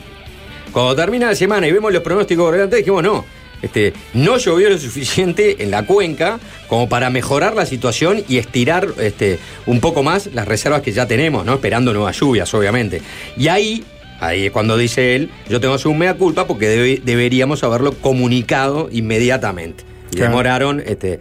[0.71, 3.23] Cuando termina la semana y vemos los pronósticos brillantes, dijimos no.
[3.61, 8.87] Este, no llovió lo suficiente en la cuenca como para mejorar la situación y estirar
[8.99, 9.37] este,
[9.67, 11.53] un poco más las reservas que ya tenemos, ¿no?
[11.53, 13.03] Esperando nuevas lluvias, obviamente.
[13.37, 13.83] Y ahí,
[14.19, 18.89] ahí es cuando dice él, yo tengo un mea culpa porque debe- deberíamos haberlo comunicado
[18.91, 19.83] inmediatamente.
[20.09, 20.29] Claro.
[20.31, 21.19] demoraron este,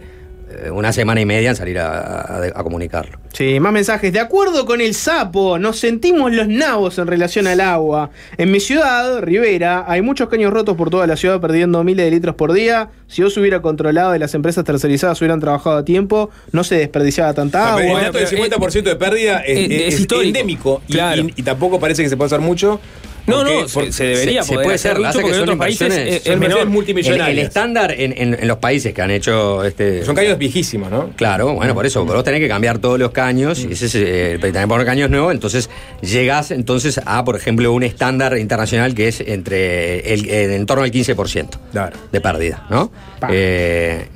[0.69, 3.17] una semana y media en salir a, a- a comunicarlo.
[3.33, 4.11] Sí, más mensajes.
[4.13, 8.11] De acuerdo con el sapo, nos sentimos los nabos en relación al agua.
[8.37, 12.11] En mi ciudad, Rivera, hay muchos caños rotos por toda la ciudad perdiendo miles de
[12.11, 12.89] litros por día.
[13.07, 17.33] Si vos hubiera controlado y las empresas tercerizadas hubieran trabajado a tiempo, no se desperdiciaba
[17.33, 17.99] tanta Ah, pero agua.
[17.99, 20.27] el dato del 50% de pérdida es, eh, es- es es histórico.
[20.27, 21.21] endémico y, Claro.
[21.23, 22.79] y- y tampoco parece que se puede hacer mucho.
[23.27, 26.37] No, no, se- debería se poder puede mucho que porque en otros países es, es
[26.39, 26.67] menor.
[26.89, 30.03] inversiones El, el estándar en, en- en los países que han hecho este.
[30.05, 31.09] Son caños viejísimos, ¿no?
[31.15, 34.37] Claro, bueno, por eso, vos tenés que cambiar todos los caños, y ese es, eh,
[34.63, 35.69] que poner caños nuevos, entonces
[36.01, 40.83] llegás entonces a, por ejemplo, un estándar internacional que es entre el, el- en torno
[40.83, 41.95] al 15% Claro.
[42.11, 42.91] de pérdida, ¿no?
[43.29, 44.07] Eh,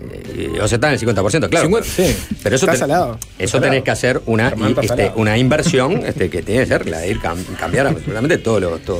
[0.61, 1.65] o sea, está en el 50%, claro.
[1.65, 2.15] 50, sí.
[2.43, 3.19] Pero eso, ten- salado.
[3.37, 7.09] eso tenés que hacer una, este, una inversión este, que tiene que ser la de
[7.11, 8.94] ir cam- cambiar absolutamente todos los, todo-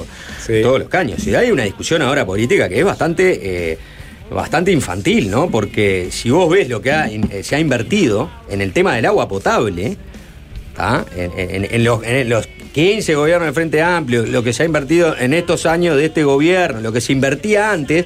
[0.45, 0.61] Sí.
[0.61, 1.25] todos los caños.
[1.27, 3.77] Y hay una discusión ahora política que es bastante, eh,
[4.31, 5.49] bastante infantil, ¿no?
[5.49, 9.05] Porque si vos ves lo que ha eh, se ha invertido en el tema del
[9.05, 9.97] agua potable.
[11.15, 14.65] En, en- en los, en los 15 gobiernos del Frente Amplio, lo que se ha
[14.65, 18.05] invertido en estos años de este gobierno, lo que se invertía antes,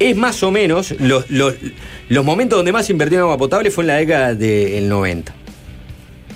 [0.00, 1.54] es más o menos los, los,
[2.08, 5.32] los momentos donde más se invirtió en agua potable fue en la década del 90.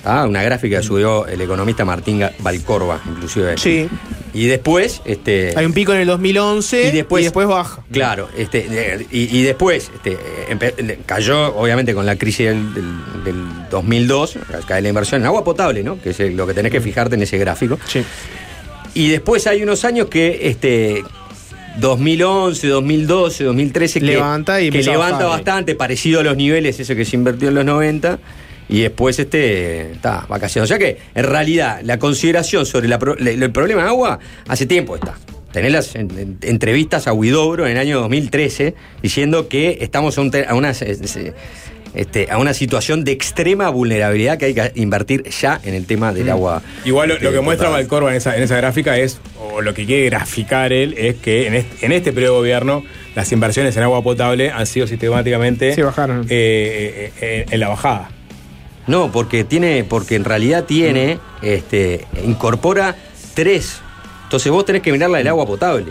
[0.05, 0.25] ¿Tá?
[0.27, 3.57] Una gráfica que subió el economista Martín Valcorba, inclusive.
[3.59, 3.89] Sí.
[4.33, 5.53] Y después, este.
[5.57, 7.83] Hay un pico en el 2011 Y después- baja.
[7.91, 10.19] Claro, este, y, y después este,
[11.07, 15.83] cayó obviamente con la crisis del, del- del 2002, cae la inversión en agua potable,
[15.83, 16.01] ¿no?
[16.01, 17.79] Que es lo que tenés que fijarte en ese gráfico.
[18.93, 21.03] Y después hay unos años que este
[21.79, 27.05] 2011, 2012, 2013 que Levanta y que levanta bastante, parecido a los niveles eso que
[27.05, 28.19] se invirtió en los 90.
[28.69, 30.69] Y después este está vacaciones.
[30.71, 34.19] O sea que, en realidad, la consideración sobre la pro- le- el problema de agua
[34.49, 35.15] hace tiempo está.
[35.53, 40.21] Tenés las en- en- entrevistas a Huidobro en el año 2013 diciendo que estamos a,
[40.23, 41.33] un a una, se- se-
[41.95, 46.13] este, a una situación de extrema vulnerabilidad que hay que invertir ya en el tema
[46.13, 46.61] del agua.
[46.85, 47.69] Igual lo, lo que eh, muestra.
[47.69, 51.47] Valcorba en esa, en esa gráfica es, o lo que quiere graficar él, es que
[51.47, 52.85] en este, en este periodo de gobierno
[53.15, 56.23] las inversiones en agua potable han sido sistemáticamente Sí, bajaron.
[56.23, 58.11] eh, eh, eh, en la bajada.
[58.87, 62.97] No, porque tiene, porque en realidad tiene, este, incorpora
[63.35, 63.81] tres.
[64.25, 65.87] Entonces vos tenés que mirar la del agua potable.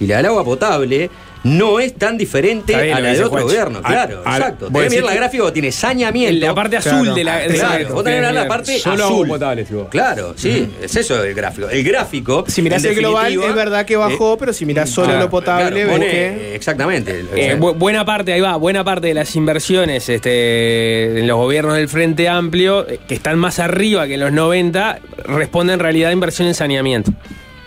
[0.00, 1.10] Y la del agua potable
[1.46, 3.82] no es tan diferente bien a lo la que de dice otro gobierno.
[3.82, 4.68] Claro, al- exacto.
[4.70, 6.46] voy a Tenés que ver la que- gráfica, tiene saneamiento.
[6.46, 9.14] La parte azul de la- de vos tenés que la parte Solo azul.
[9.24, 9.88] agua potable, si vos.
[9.88, 11.68] Claro, sí, es eso el gráfico.
[11.68, 12.44] El gráfico.
[12.48, 15.30] Si mirás el global, es verdad que bajó, eh, pero si mirás solo ah, lo
[15.30, 16.54] potable, claro, ves que.
[16.54, 17.24] Exactamente.
[17.34, 21.76] Eh, bu- buena parte, ahí va, buena parte de las inversiones este, en los gobiernos
[21.76, 26.10] del Frente Amplio, eh, que están más arriba que en los 90, responden en realidad
[26.10, 27.12] a inversión en saneamiento.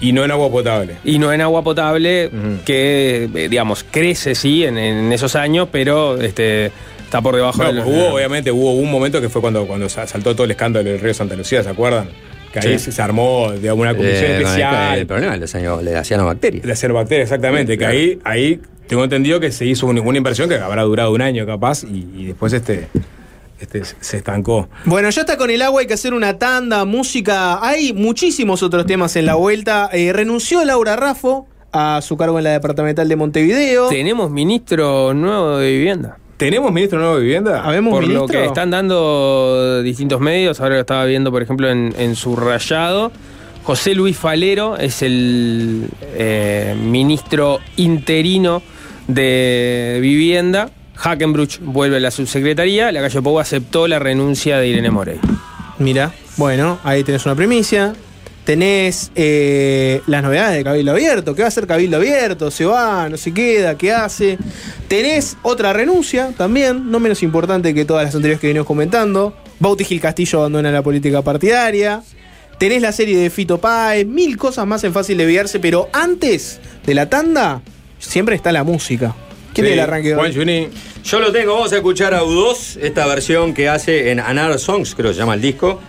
[0.01, 0.95] Y no en agua potable.
[1.03, 2.29] Y no en agua potable,
[2.65, 6.71] que, eh, digamos, crece, sí, en, en esos años, pero este,
[7.03, 9.89] está por debajo Bueno, de los- hubo, obviamente, hubo un momento que fue cuando, cuando
[9.89, 12.07] sa- saltó todo el escándalo del río Santa Lucía, ¿se acuerdan?
[12.53, 12.91] Que ahí Sí.
[12.91, 14.97] se, armó de una comisión eh, no, especial.
[14.99, 16.61] El problema es de la cianobacteria.
[16.63, 17.77] De cianobacteria, exactamente.
[17.77, 17.93] Claro.
[17.93, 21.21] Que ahí, ahí tengo entendido que se hizo un- una inversión que habrá durado un
[21.21, 22.87] año capaz y, y después este,
[23.59, 24.69] este se estancó.
[24.85, 27.65] Bueno, ya está con el agua, hay que hacer una tanda, música.
[27.65, 29.89] Hay muchísimos otros temas en la vuelta.
[29.93, 33.89] Eh, renunció Laura Raffo a su cargo en la departamental de Montevideo.
[33.89, 36.17] Tenemos ministro nuevo de vivienda.
[36.37, 37.63] ¿Tenemos ministro nuevo de vivienda?
[37.63, 38.27] ¿Habemos Por ministro?
[38.27, 42.35] lo que están dando distintos medios, ahora lo estaba viendo, por ejemplo, en, en su
[42.37, 43.11] rayado.
[43.63, 48.63] José Luis Falero es el eh, ministro interino
[49.07, 50.71] de vivienda.
[50.99, 52.91] Hackenbruch vuelve a la subsecretaría.
[52.91, 55.19] La calle Pou aceptó la renuncia de Irene Morey.
[55.79, 57.93] Mira, bueno, ahí tenés una primicia.
[58.43, 61.35] Tenés eh, las novedades de Cabildo Abierto.
[61.35, 62.51] ¿Qué va a hacer Cabildo Abierto?
[62.51, 63.07] ¿Se va?
[63.07, 63.77] ¿No se queda?
[63.77, 64.37] ¿Qué hace?
[64.87, 69.35] Tenés otra renuncia también, no menos importante que todas las anteriores que venimos comentando.
[69.59, 72.01] Bauti Gil Castillo abandona la política partidaria.
[72.57, 76.59] Tenés la serie de Fito Páez, mil cosas más en fácil de enviarse, pero antes
[76.85, 77.61] de la tanda,
[77.99, 79.15] siempre está la música.
[79.61, 80.19] ¿Quién Sí, es el arranque de hoy?
[80.19, 80.67] Juan Juni.
[81.03, 84.93] Yo lo tengo, vamos a escuchar a U2, esta versión que hace en Another Songs,
[84.95, 85.79] creo que se llama el disco.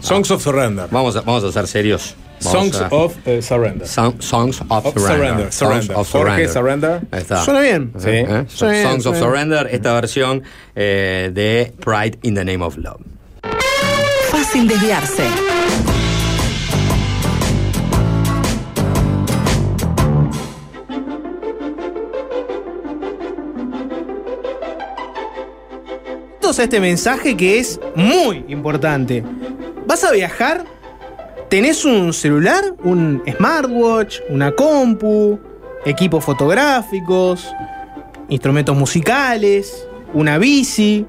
[0.00, 0.86] Songs of Surrender.
[0.90, 2.14] Vamos a, vamos a ser serios.
[2.44, 3.88] Vamos Songs a- of eh, Surrender.
[3.88, 5.06] Son- songs of, Of Surrender.
[5.16, 5.96] Surrender, Songs Surrender.
[5.96, 6.50] of Jorge Surrender.
[6.50, 7.00] Surrender.
[7.10, 7.44] Ahí está.
[7.44, 7.92] Suena bien.
[7.98, 8.08] Sí.
[8.10, 8.44] ¿Eh?
[8.48, 9.18] Suena bien, Songs of suena.
[9.26, 10.42] Surrender, esta versión
[10.74, 13.00] eh, de Pride in the Name of Love.
[14.30, 15.24] Fácil desviarse.
[26.46, 29.24] Atentos a este mensaje que es muy importante.
[29.84, 30.64] ¿Vas a viajar?
[31.48, 32.62] ¿Tenés un celular?
[32.84, 34.20] ¿Un smartwatch?
[34.28, 35.40] ¿Una compu?
[35.84, 37.52] ¿Equipos fotográficos?
[38.28, 39.88] ¿Instrumentos musicales?
[40.14, 41.04] ¿Una bici?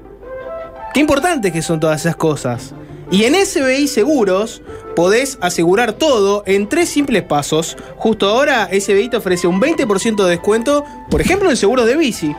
[0.92, 2.74] Qué importantes que son todas esas cosas.
[3.10, 4.62] Y en SBI Seguros
[4.96, 7.76] podés asegurar todo en tres simples pasos.
[7.96, 12.34] Justo ahora SBI te ofrece un 20% de descuento, por ejemplo, en seguros de bici.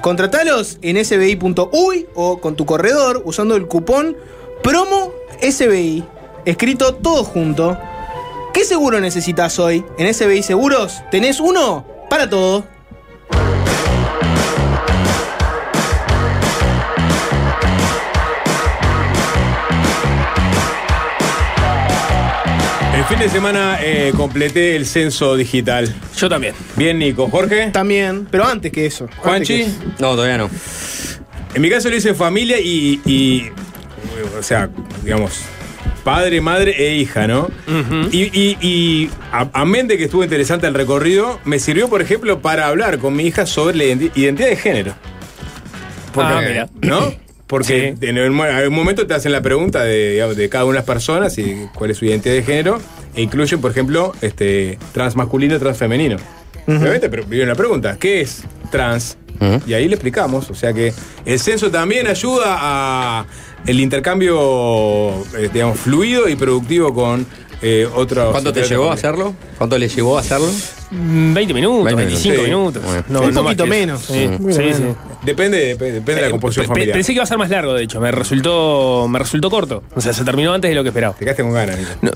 [0.00, 4.16] Contratalos en sbi.uy o con tu corredor usando el cupón
[4.62, 6.04] promo SBI,
[6.46, 7.78] escrito todo junto.
[8.54, 9.84] ¿Qué seguro necesitas hoy?
[9.98, 12.64] En SBI Seguros tenés uno para todo.
[23.00, 25.92] El fin de semana eh, completé el censo digital.
[26.18, 26.54] Yo también.
[26.76, 27.28] Bien, Nico.
[27.30, 27.70] Jorge.
[27.70, 29.08] También, pero antes que eso.
[29.16, 29.54] Juanchi.
[29.56, 29.78] que eso.
[29.98, 30.50] No, todavía no.
[31.54, 33.48] En mi caso lo hice en familia y, y,
[34.38, 34.68] o sea,
[35.02, 35.40] digamos,
[36.04, 37.48] padre, madre e hija, ¿no?
[38.12, 42.66] Y, y, y amén de que estuvo interesante el recorrido, me sirvió, por ejemplo, para
[42.68, 44.94] hablar con mi hija sobre la identi- identidad de género.
[46.12, 46.68] Porque, Ah, mira.
[46.82, 47.14] ¿No?
[47.50, 50.64] Porque en el mo- en un momento te hacen la pregunta de, digamos, de cada
[50.64, 52.78] una de las personas y cuál es su identidad de género,
[53.14, 56.16] e incluyen, por ejemplo, este, transmasculino, transfemenino.
[56.66, 59.16] Obviamente, pero viene la pregunta, ¿qué es trans?
[59.66, 60.92] Y ahí le explicamos, o sea que
[61.24, 63.26] el censo también ayuda a
[63.66, 67.26] el intercambio, eh, digamos, fluido y productivo con
[67.62, 67.88] eh.
[68.30, 69.34] ¿Cuánto te llevó a hacerlo?
[69.58, 70.48] ¿Cuánto le llevó a hacerlo?
[70.90, 72.82] Mm, 20 minutos, 20 25 minutos.
[72.82, 73.04] minutos.
[73.06, 73.12] Sí.
[73.12, 74.00] No, Un no poquito más menos.
[74.02, 74.76] Sí, Muy sí, menos.
[74.76, 74.84] sí.
[75.22, 76.94] Depende, depende, depende de la Eh, composición pe- familiar.
[76.94, 78.00] Pensé que iba a ser más largo, de hecho.
[78.00, 79.82] Me resultó, me resultó corto.
[79.94, 81.14] O sea, se terminó antes de lo que esperaba.
[81.14, 81.78] Te quedaste con ganas.
[82.02, 82.10] No,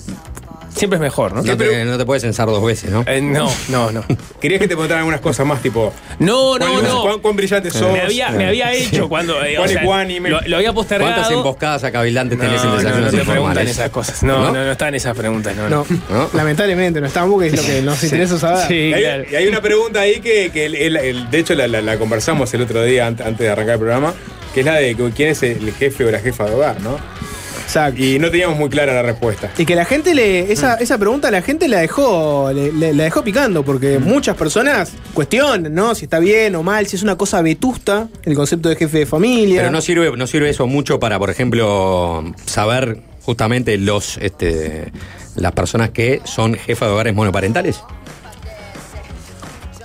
[0.75, 1.43] siempre es mejor, ¿no?
[1.43, 3.05] No te, no te puedes censar dos veces, ¿no?
[3.07, 4.05] Eh, no, no, no.
[4.41, 5.93] Querías que te preguntaran algunas cosas más, tipo.
[6.19, 7.03] No, ¿cuán no, no.
[7.03, 7.93] ¿Cuán, cuán brillante sos?
[7.93, 9.43] Me había, me había hecho cuando.
[9.45, 11.13] eh, o sea, Juan y me- lo, lo había postergado.
[11.13, 14.23] ¿Cuántas emboscadas a cavilantes tenés en no, no, no te preguntan esas cosas.
[14.23, 15.55] No, no, no, están esas preguntas.
[15.57, 16.31] No, No, ¿No?
[16.35, 18.67] lamentablemente no estamos porque es lo que nos interesa saber.
[18.69, 19.25] Sí, Y hay, claro.
[19.31, 21.99] y hay una pregunta ahí que, que el- el- el- de hecho la, la- la
[21.99, 24.15] conversamos el otro día ant- antes de arrancar el programa,
[24.53, 26.99] que es la de quién es el jefe o la jefa de hogar, ¿no?
[27.65, 28.03] Exacto.
[28.03, 29.51] Y no teníamos muy clara la respuesta.
[29.59, 30.53] Y que la gente le.
[30.53, 32.53] Esa, esa pregunta la gente la dejó.
[32.53, 33.65] le- le- la dejó picando.
[33.65, 35.95] Porque muchas personas cuestionan, ¿no?
[35.95, 39.07] Si está bien o mal, si es una cosa vetusta, el concepto de jefe de
[39.07, 39.61] familia.
[39.61, 44.93] Pero no sirve, no sirve eso mucho para, por ejemplo, saber justamente los este,
[45.35, 47.81] las personas que son jefas de hogares monoparentales.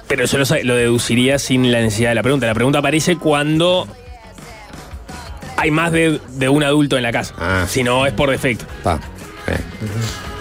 [0.07, 2.47] Pero eso lo, lo deduciría sin la necesidad de la pregunta.
[2.47, 3.87] La pregunta aparece cuando
[5.59, 7.67] hay más de, de un adulto en la casa.
[7.67, 8.65] Si no, es por defecto.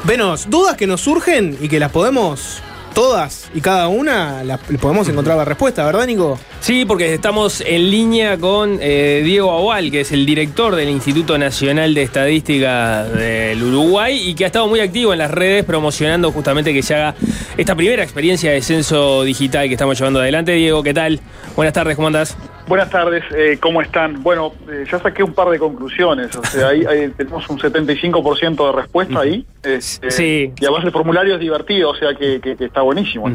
[0.04, 2.62] Venos, dudas que nos surgen y que las podemos,
[2.94, 6.38] todas y cada una, las podemos encontrar la respuesta, ¿verdad, Nico?
[6.60, 11.36] Sí, porque estamos en línea con eh, Diego Agual, que es el director del Instituto
[11.36, 16.30] Nacional de Estadística del Uruguay y que ha estado muy activo en las redes promocionando
[16.30, 17.14] justamente que se haga
[17.56, 20.52] esta primera experiencia de censo digital que estamos llevando adelante.
[20.52, 21.20] Diego, ¿qué tal?
[21.56, 22.36] Buenas tardes, ¿cómo andás?
[22.68, 24.22] Buenas tardes, eh, ¿cómo están?
[24.22, 28.66] Bueno, eh, ya saqué un par de conclusiones, o sea, ahí, ahí tenemos un 75%
[28.66, 29.46] de respuesta ahí.
[29.62, 30.52] este, Sí.
[30.60, 33.26] Y además el formulario es divertido, o sea que, que- que está buenísimo.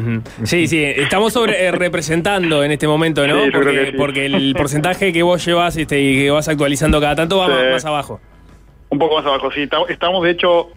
[0.44, 3.40] Sí, sí, estamos sobre, eh, representando en este momento, ¿no?
[3.40, 3.96] Sí, yo creo porque, que sí.
[3.98, 7.52] porque el porcentaje que vos llevas este, y que vas actualizando cada tanto va Sí.
[7.52, 8.20] más, más abajo.
[8.90, 9.66] Un poco más abajo, sí.
[9.66, 10.68] ta- Estamos, de hecho,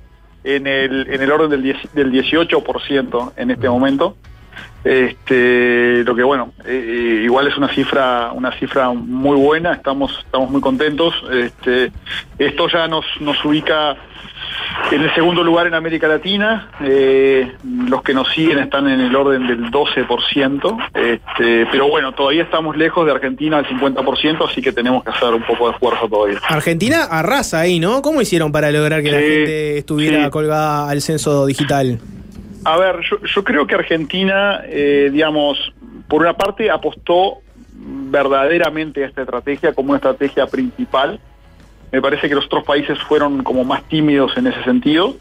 [0.43, 4.15] en el, en el orden del, 10 del 18% en este momento.
[4.84, 10.49] Este, lo que bueno, eh, igual es una cifra, una cifra muy buena, estamos, estamos
[10.49, 11.13] muy contentos.
[11.32, 11.91] Este,
[12.38, 13.97] esto ya nos, nos ubica
[14.91, 16.69] en el segundo lugar en América Latina.
[16.82, 17.51] Eh,
[17.89, 20.78] los que nos siguen están en el orden del 12%.
[20.93, 25.34] Este, pero bueno, todavía estamos lejos de Argentina al 50%, así que tenemos que hacer
[25.34, 26.39] un poco de esfuerzo todavía.
[26.47, 28.01] Argentina arrasa ahí, ¿no?
[28.01, 30.30] ¿Cómo hicieron para lograr que la gente estuviera sí.
[30.30, 31.99] colgada al censo digital?
[32.68, 35.72] A ver, yo, yo creo que Argentina, eh, digamos,
[36.09, 37.38] por una parte apostó
[37.72, 41.18] verdaderamente a esta estrategia como una estrategia principal.
[41.93, 45.15] Me parece que los otros países fueron como más tímidos en ese sentido.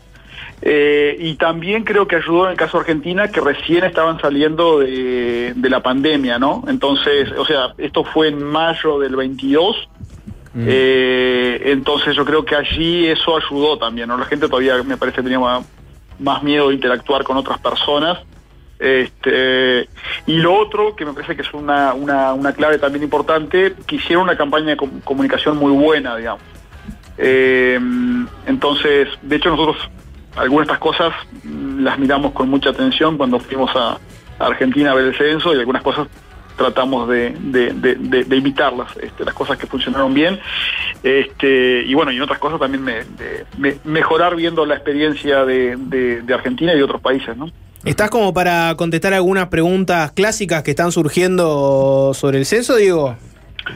[0.61, 4.81] Eh, y también creo que ayudó en el caso de Argentina que recién estaban saliendo
[4.81, 6.65] de, de la pandemia, ¿no?
[6.67, 9.89] Entonces, o sea, esto fue en mayo del 22.
[10.59, 14.19] Eh, entonces yo creo que allí eso ayudó también, ¿no?
[14.19, 15.39] La gente todavía me parece tenía
[16.19, 18.19] más, miedo de interactuar con otras personas.
[18.79, 19.89] Este,
[20.27, 24.25] y lo otro, que me parece que es una, una, clave también importante, que hicieron
[24.25, 26.43] una campaña de com- comunicación muy buena, digamos.
[27.19, 27.81] Eh,
[28.47, 29.77] entonces, de hecho nosotros
[30.37, 31.15] algunas de estas cosas
[31.45, 33.99] mm, las miramos con mucha atención cuando fuimos a
[34.39, 36.09] Argentina a ver el censo y algunas cosas
[36.57, 38.25] tratamos de, de, de, de-
[39.03, 40.39] este, las cosas que funcionaron bien.
[41.03, 42.95] Este, y bueno, y en otras cosas también me,
[43.59, 45.45] me- mejorar viendo la experiencia
[46.27, 47.51] de Argentina y de otros países, ¿no?
[47.85, 53.15] ¿Estás como para contestar algunas preguntas clásicas que están surgiendo sobre el censo, Diego?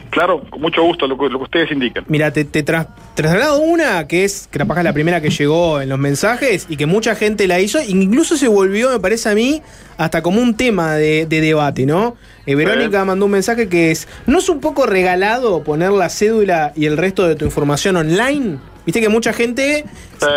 [0.09, 2.03] Claro, con mucho gusto, lo que, lo que ustedes indiquen.
[2.07, 5.81] Mira, te, te tras- traslado una que es, que capaz es la primera que llegó
[5.81, 9.35] en los mensajes y que mucha gente la hizo, incluso se volvió, me parece a
[9.35, 9.61] mí,
[9.97, 12.15] hasta como un tema de, de debate, ¿no?
[12.45, 16.73] Eh, Verónica mandó un mensaje que es, ¿no es un poco regalado poner la cédula
[16.75, 18.57] y el resto de tu información online?
[18.85, 19.85] Viste que mucha gente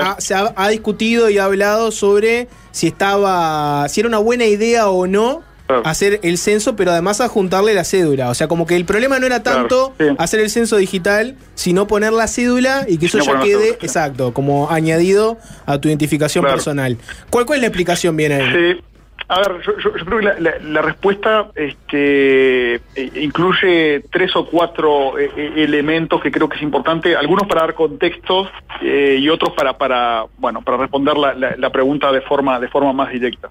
[0.03, 4.45] ha- se ha, ha discutido y ha hablado sobre si estaba, si era una buena
[4.45, 5.43] idea o no
[5.85, 8.29] hacer el censo, pero además a juntarle la cédula.
[8.31, 12.13] O sea, como que el problema no era tanto hacer el censo digital, sino poner
[12.13, 16.57] la cédula y que eso ya quede, cédula, exacto, como añadido a tu identificación Claro.
[16.57, 16.99] personal.
[17.31, 18.75] ¿Cuál, ¿Cuál es la explicación bien ahí?
[18.75, 18.81] Sí.
[19.27, 22.81] A ver, yo, yo- yo creo que la, la- la respuesta este, eh,
[23.23, 27.75] incluye tres o cuatro eh, eh, elementos que creo que es importante, algunos para dar
[27.75, 28.51] contexto
[28.83, 32.69] eh, y otros para, para, bueno, para responder la, la- la pregunta de forma, de
[32.69, 33.49] forma más directa.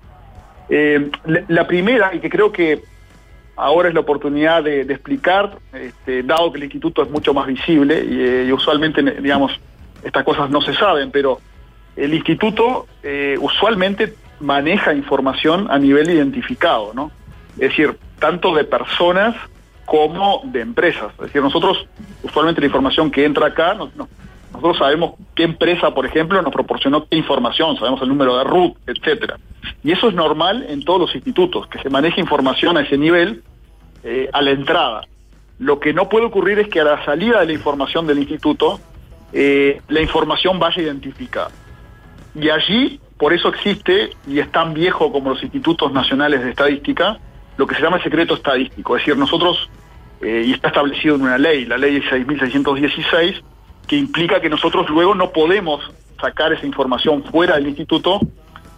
[0.76, 1.11] Eh,
[1.49, 2.82] la, primera, y que creo que
[3.55, 8.03] ahora es la oportunidad de, explicar, este, dado que el instituto es mucho más visible
[8.03, 9.51] y, eh, usualmente, digamos,
[10.03, 11.39] estas cosas no se saben, pero
[11.95, 17.11] el instituto eh, usualmente maneja información a nivel identificado, ¿no?
[17.53, 19.36] Es decir, tanto de personas
[19.86, 21.13] como de empresas.
[21.19, 21.86] Es decir, nosotros,
[22.24, 23.78] usualmente la información que entra acá,
[24.54, 28.78] nosotros sabemos qué empresa, por ejemplo, nos proporcionó qué información, sabemos el número de RUT,
[28.88, 29.38] etcétera.
[29.84, 33.43] Y eso es normal en todos los institutos, que se maneje información a ese nivel
[34.04, 35.01] eh, a la entrada.
[35.60, 38.80] Lo que no puede ocurrir es que a la salida de la información del instituto,
[39.32, 41.51] eh, la información vaya identificada.
[42.36, 47.18] Y allí, por eso existe, y es tan viejo como los institutos nacionales de estadística,
[47.58, 48.95] lo que se llama el secreto estadístico.
[48.97, 49.70] Es decir, nosotros,
[50.22, 53.41] eh, y está establecido en una ley, la ley 6.616,
[53.88, 55.82] que implica que nosotros luego no podemos
[56.20, 58.20] sacar esa información fuera del instituto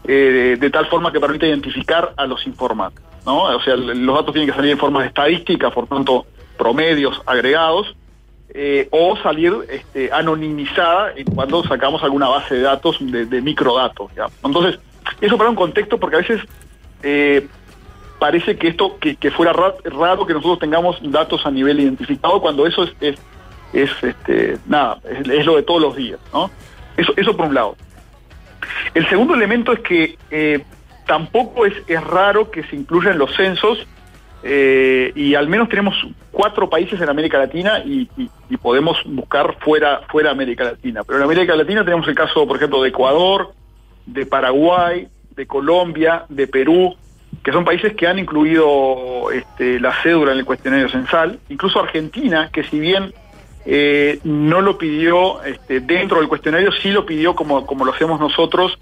[0.08, 3.04] eh, de, tal forma que permita identificar a los informantes.
[3.26, 3.44] ¿no?
[3.44, 6.26] O sea, los datos tienen que salir en forma de estadística, por tanto,
[6.58, 7.96] promedios agregados,
[8.50, 14.12] eh, o salir este, anonimizada en cuando sacamos alguna base de datos de, de microdatos.
[14.16, 14.28] ¿ya?
[14.44, 14.80] Entonces,
[15.22, 16.42] eso para un contexto, porque a veces
[17.04, 17.48] eh,
[18.20, 22.40] parece que esto que, que fuera ra- raro que nosotros tengamos datos a nivel identificado,
[22.40, 23.16] cuando eso es, es,
[23.74, 26.20] es, este, nada, es, lo de todos los días.
[26.34, 26.50] ¿no?
[26.98, 27.76] Eso, eso por un lado.
[28.94, 30.64] El segundo elemento es que eh,
[31.06, 33.86] tampoco es, es raro que se incluyan los censos
[34.48, 35.96] eh, y al menos tenemos
[36.32, 38.08] cuatro países en América Latina y,
[38.62, 41.04] podemos buscar fuera, fuera América Latina.
[41.04, 43.54] Pero en América Latina tenemos el caso, por ejemplo, de Ecuador,
[44.06, 46.96] de Paraguay, de Colombia, de Perú,
[47.44, 51.40] que son países que han incluido este, la cédula en el cuestionario censal.
[51.50, 53.14] Incluso Argentina, que si bien
[53.66, 58.20] eh, no lo pidió este, dentro del cuestionario, sí lo pidió como, como lo hacemos
[58.20, 58.78] nosotros,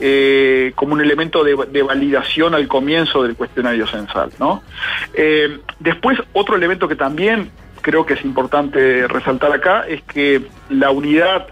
[0.00, 4.30] eh, como un elemento de, validación al comienzo del cuestionario censal.
[4.40, 4.62] ¿no?
[5.14, 10.90] Eh, después, otro elemento que también creo que es importante resaltar acá es que la
[10.90, 11.46] unidad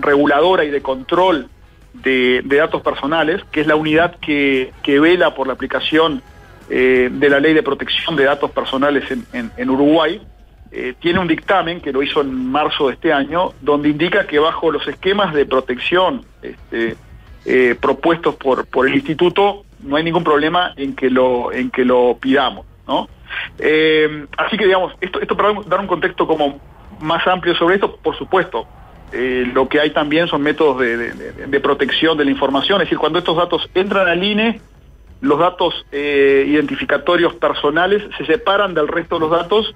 [0.00, 1.48] reguladora y de control
[1.92, 6.20] de, datos personales, que es la unidad que, que vela por la aplicación
[6.68, 10.20] de la ley de protección de datos personales en Uruguay,
[10.76, 14.40] eh, tiene un dictamen que lo hizo en marzo de este año, donde indica que
[14.40, 16.96] bajo los esquemas de protección este,
[17.44, 21.84] eh, propuestos por, por el instituto, no hay ningún problema en que lo, en que
[21.84, 23.08] lo pidamos, ¿no?
[23.60, 26.58] Eh, así que digamos, esto, esto para dar un contexto como
[26.98, 28.66] más amplio sobre esto, por supuesto,
[29.12, 33.36] lo que hay también son métodos de, protección de la información, es decir, cuando estos
[33.36, 34.60] datos entran al INE,
[35.20, 39.72] los datos identificatorios personales se separan del resto de los datos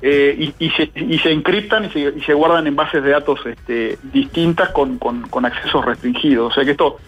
[0.00, 3.10] eh, y, y se, y se encriptan y se, y se guardan en bases de
[3.10, 4.98] datos este, distintas con,
[5.44, 6.52] accesos restringidos.
[6.52, 6.98] O sea que esto,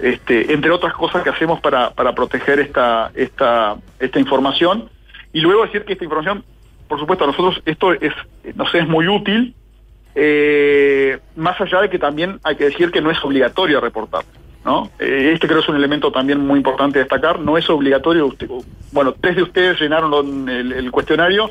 [0.00, 4.88] este, entre otras cosas que hacemos para, para proteger esta, esta, esta información,
[5.32, 6.44] y luego decir que esta información,
[6.88, 8.12] por supuesto, a nosotros esto es,
[8.54, 9.54] no sé, es muy útil,
[10.14, 14.24] eh, más allá de que también hay que decir que no es obligatorio reportar.
[14.64, 14.90] ¿no?
[14.98, 17.40] Eh, este creo es un elemento también muy importante destacar.
[17.40, 18.32] No es obligatorio.
[18.92, 21.50] Bueno, tres de ustedes llenaron el cuestionario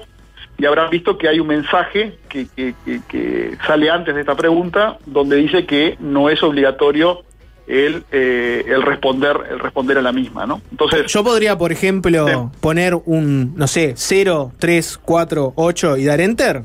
[0.57, 4.35] y habrán visto que hay un mensaje que, que- que- que sale antes de esta
[4.35, 7.23] pregunta donde dice que no es obligatorio
[7.67, 10.61] el, eh, el responder el responder a la misma, ¿no?
[10.71, 16.19] Entonces Yo podría, por ejemplo, poner un, no sé, 0, 3, 4, 8 y dar
[16.21, 16.63] enter.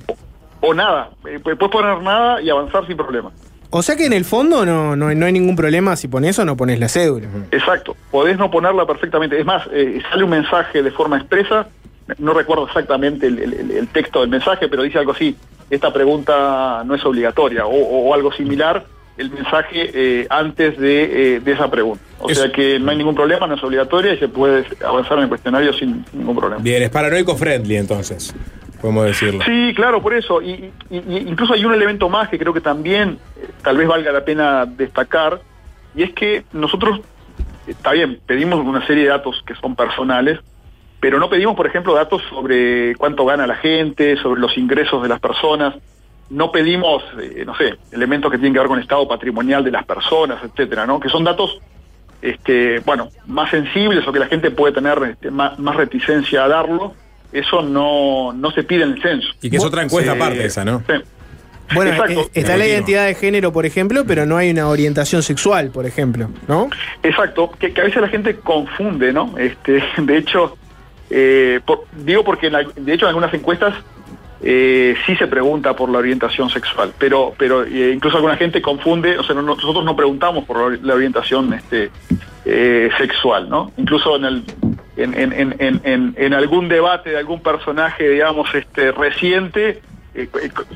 [0.60, 3.30] o nada, eh, puedes poner nada y avanzar sin problema.
[3.70, 6.44] O sea que en el fondo no, no, no hay ningún problema si pones o
[6.44, 7.28] no pones la cédula.
[7.50, 9.38] Exacto, podés no ponerla perfectamente.
[9.38, 11.68] Es más, eh, sale un mensaje de forma expresa,
[12.18, 15.36] no recuerdo exactamente el, el- el texto del mensaje, pero dice algo así,
[15.70, 18.84] esta pregunta no es obligatoria, o, o algo similar,
[19.18, 22.02] el mensaje eh, antes de, eh, de esa pregunta.
[22.18, 25.24] O sea que no hay ningún problema, no es obligatoria y se puede avanzar en
[25.24, 26.62] el cuestionario sin ningún problema.
[26.62, 28.34] Bien, es paranoico friendly entonces,
[28.80, 29.42] podemos decirlo.
[29.44, 30.40] Sí, claro, por eso.
[30.42, 33.88] Y, y- y incluso hay un elemento más que creo que también eh, tal vez
[33.88, 35.40] valga la pena destacar,
[35.94, 37.00] y es que nosotros,
[37.66, 40.38] eh, está bien, pedimos una serie de datos que son personales,
[41.00, 45.08] pero no pedimos, por ejemplo, datos sobre cuánto gana la gente, sobre los ingresos de
[45.08, 45.74] las personas.
[46.30, 49.70] No pedimos, eh, no sé, elementos que tienen que ver con el estado patrimonial de
[49.70, 50.98] las personas, etcétera, ¿no?
[50.98, 51.60] Que son datos,
[52.22, 56.48] este, bueno, más sensibles o que la gente puede tener este, más, más reticencia a
[56.48, 56.94] darlo.
[57.32, 59.28] Eso no, no se pide en el censo.
[59.42, 60.18] Y que es otra encuesta Sí.
[60.18, 60.82] aparte esa, ¿no?
[60.88, 60.94] Sí.
[61.74, 62.20] Bueno, Exacto.
[62.20, 65.84] eh, está la identidad de género, por ejemplo, pero no hay una orientación sexual, por
[65.84, 66.70] ejemplo, ¿no?
[67.02, 69.36] Exacto, que, que a veces la gente confunde, ¿no?
[69.36, 70.56] Este, de hecho,
[71.10, 71.60] eh,
[71.96, 73.74] digo porque de hecho en algunas encuestas
[74.42, 79.18] eh, sí se pregunta por la orientación sexual, pero pero eh, incluso alguna gente confunde,
[79.18, 81.90] o sea, no- nosotros no preguntamos por la ori- la orientación este,
[82.44, 83.72] eh, sexual, ¿no?
[83.78, 84.42] Incluso en el
[84.98, 89.82] en, en, en, algún debate de algún personaje, digamos, este reciente,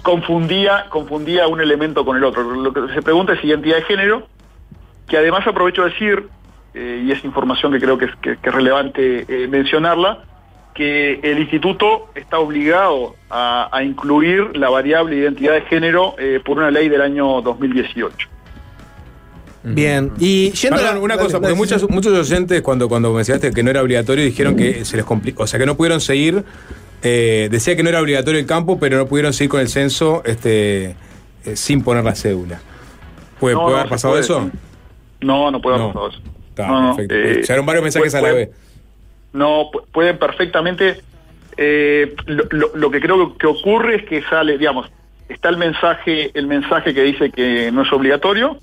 [0.03, 2.43] confundía confundía un elemento con el otro.
[2.43, 4.27] Lo que se pregunta es identidad de género,
[5.09, 6.29] que además aprovecho de decir,
[6.75, 10.25] eh, y es información que creo que es, que- que es relevante eh, mencionarla,
[10.75, 16.59] que el instituto está obligado a, a incluir la variable identidad de género eh, por
[16.59, 18.29] una ley del año 2018.
[19.63, 20.13] Bien.
[20.19, 21.87] Y yendo a Perdón, una dale, cosa, porque dale, muchos, sí.
[21.91, 25.47] muchos oyentes cuando, cuando mencionaste que no era obligatorio dijeron que se les complicó, o
[25.47, 26.43] sea que no pudieron seguir,
[27.03, 30.23] eh, decía que no era obligatorio el campo, pero no pudieron seguir con el censo
[30.25, 30.97] este,
[31.45, 32.61] eh, sin poner la cédula.
[33.39, 34.23] ¿Puede, No, puede no, haber pasado puede.
[34.25, 34.51] eso?
[35.21, 35.93] No, no puede haber No.
[35.93, 36.21] pasado eso.
[36.63, 37.15] Está, No, perfecto.
[37.15, 38.51] eh, Llegaron varios mensajes a la vez.
[39.33, 41.01] No, pu- pueden perfectamente.
[41.57, 44.91] eh, lo, lo- lo que creo que ocurre es que sale, digamos,
[45.29, 48.59] está el mensaje, el mensaje que dice que no es obligatorio.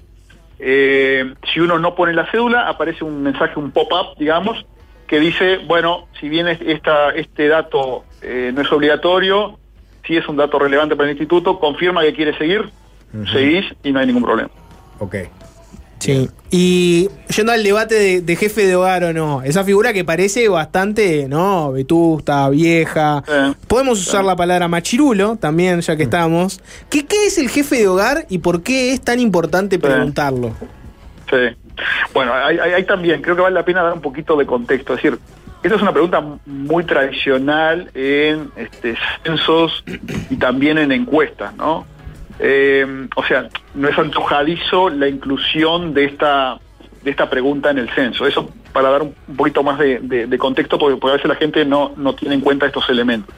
[0.60, 4.66] eh, si uno no pone la cédula, aparece un mensaje, un pop-up, digamos,
[5.08, 9.60] que dice, bueno, si bien es- esta, este dato eh, no es obligatorio,
[10.08, 12.72] si es un dato relevante para el instituto, confirma que quiere seguir,
[13.32, 14.50] seguís y no hay ningún problema.
[14.98, 15.16] Ok.
[16.00, 16.30] Sí.
[16.52, 20.48] Y yendo al debate de, de jefe de hogar o no, esa figura que parece
[20.48, 21.72] bastante, ¿no?
[21.72, 23.24] Vetusta, vieja.
[23.68, 26.62] Podemos usar la palabra machirulo también, ya que estamos.
[26.90, 30.52] ¿Qué, ¿Qué es el jefe de hogar y por qué es tan importante preguntarlo?
[31.30, 31.56] Sí.
[32.14, 34.94] Bueno, ahí, ahí- ahí también creo que vale la pena dar un poquito de contexto.
[34.94, 35.20] Es decir,
[35.64, 39.84] esta es una pregunta muy tradicional en este, censos
[40.30, 41.86] y también en encuestas, ¿no?
[42.40, 46.60] Eh, o sea, no es antojadizo la inclusión de esta
[47.04, 48.26] de esta pregunta en el censo.
[48.28, 52.14] Eso para dar un, poquito más de, contexto, porque, a veces la gente no, no
[52.14, 53.34] tiene en cuenta estos elementos.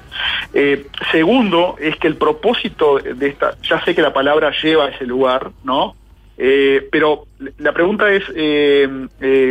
[0.53, 4.89] Eh, segundo, es que el propósito de esta, ya sé que la palabra lleva a
[4.89, 5.95] ese lugar, ¿no?
[6.37, 7.27] Eh, pero
[7.57, 8.23] la pregunta es,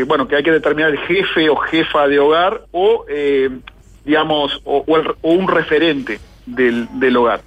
[0.07, 3.07] bueno, que hay que determinar el jefe o jefa de hogar o,
[4.05, 7.41] digamos, o, o un referente del, del hogar.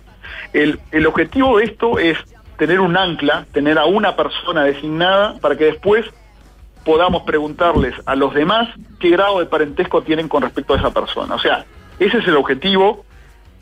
[0.54, 2.18] El, el objetivo de esto es
[2.58, 6.06] tener un ancla, tener a una persona designada para que después
[6.86, 8.70] podamos preguntarles a los demás
[9.00, 11.36] qué grado de parentesco tienen con respecto a esa persona.
[11.36, 11.66] O sea,
[12.00, 13.06] ese es el objetivo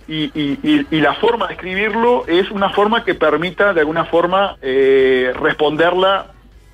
[0.08, 4.56] y, y- y- la forma de escribirlo es una forma que permita de alguna forma
[4.62, 6.28] eh, responderla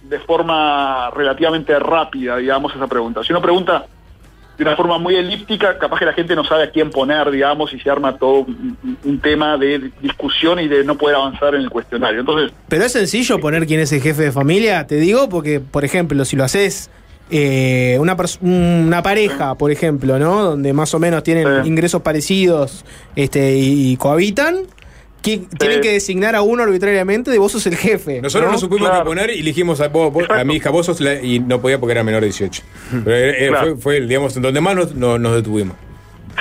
[0.04, 3.24] de forma relativamente rápida, digamos, esa pregunta.
[3.24, 3.88] Si uno pregunta
[4.58, 7.74] de una forma muy elíptica, capaz que la gente no sabe a quién poner, digamos,
[7.74, 8.46] y se arma todo
[9.04, 12.20] un, tema de discusión y de no poder avanzar en el cuestionario.
[12.20, 15.84] Entonces, Pero es sencillo poner quién es el jefe de familia, te digo, porque, por
[15.84, 16.90] ejemplo, si lo haces
[17.32, 20.44] eh, una, una pareja, por ejemplo, ¿no?
[20.44, 22.86] Donde más o menos tienen ingresos parecidos
[23.16, 24.68] este, y, y cohabitan,
[25.26, 28.22] que tienen que designar a uno arbitrariamente de vos sos el jefe.
[28.22, 28.52] Nosotros ¿no?
[28.54, 31.22] nos supimos que poner y elegimos a, vos- vos- a mi hija, vos sos la-
[31.22, 32.64] y no podía porque era menor de 18.
[33.04, 33.66] Pero eh, Claro.
[33.74, 35.76] fue, fue el, digamos, donde más nos, nos- nos detuvimos.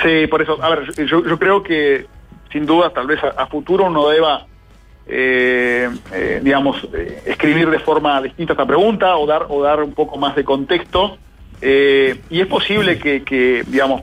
[0.03, 2.05] Sí, por eso, a ver, yo, yo creo que
[2.51, 4.45] sin duda tal vez a, a futuro uno deba,
[5.07, 9.93] eh, eh, digamos, eh, escribir de forma distinta esta pregunta o dar, o dar un
[9.93, 11.17] poco más de contexto.
[11.61, 14.01] Eh, y es posible que, que, digamos,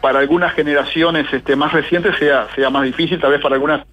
[0.00, 3.84] para algunas generaciones este, más recientes sea, sea más difícil, tal vez para algunas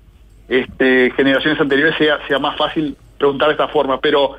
[0.48, 4.36] este, generaciones anteriores sea, sea más fácil preguntar de esta forma, pero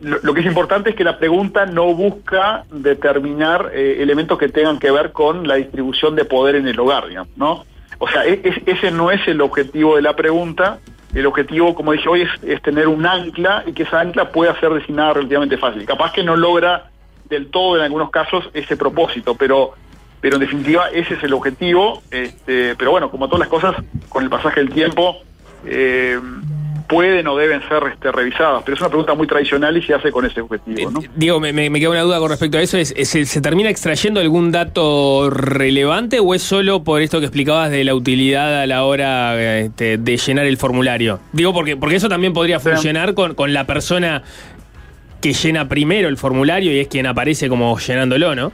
[0.00, 4.78] lo, que es importante es que la pregunta no busca determinar eh, elementos que tengan
[4.78, 7.64] que ver con la distribución de poder en el hogar, digamos, ¿no?
[7.98, 10.78] O sea, e- es- ese no es el objetivo de la pregunta.
[11.14, 14.58] El objetivo, como dije hoy, es, es tener un ancla y que esa ancla pueda
[14.60, 15.84] ser designada relativamente fácil.
[15.84, 16.90] Capaz que no logra
[17.28, 19.72] del todo en algunos casos ese propósito, pero
[20.20, 22.02] pero en definitiva ese es el objetivo.
[22.10, 23.76] Este, pero bueno, como todas las cosas,
[24.08, 25.16] con el pasaje del tiempo
[25.66, 26.18] eh,
[26.88, 28.62] pueden o deben ser este, revisadas.
[28.64, 30.90] Pero es una pregunta muy tradicional y se hace con ese objetivo.
[30.90, 31.00] ¿no?
[31.16, 32.78] Digo, me, me- me queda una duda con respecto a eso.
[32.78, 37.70] ¿Es, es- ¿Se termina extrayendo algún dato relevante o es solo por esto que explicabas
[37.70, 41.20] de la utilidad a la hora este, de llenar el formulario?
[41.32, 44.22] Digo, porque, porque eso también podría funcionar con, con la persona
[45.20, 48.50] que llena primero el formulario y es quien aparece como llenándolo, ¿no?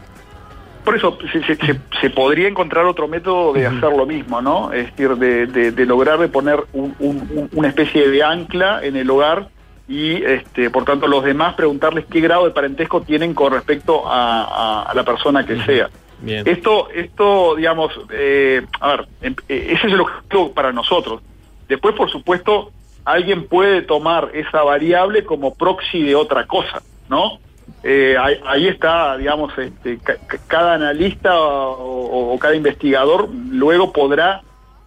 [0.84, 4.72] Por eso se, se- se- se podría encontrar otro método de hacer lo mismo, ¿no?
[4.72, 8.80] Es decir, de, de- de lograr de poner un- un- un- una especie de ancla
[8.84, 9.48] en el hogar
[9.88, 14.42] y, este, por tanto, los demás preguntarles qué grado de parentesco tienen con respecto a,
[14.44, 15.88] a- a la persona que sea.
[16.20, 16.46] Bien.
[16.46, 21.22] Esto, esto, digamos, eh, a ver, em- eh, ese es el objetivo para nosotros.
[21.68, 22.70] Después, por supuesto,
[23.06, 27.38] alguien puede tomar esa variable como proxy de otra cosa, ¿no?
[27.82, 33.92] Eh, ahí, ahí está, digamos, este, ca- ca- cada analista o, o cada investigador luego
[33.92, 34.40] podrá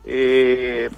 [0.05, 0.89] eh,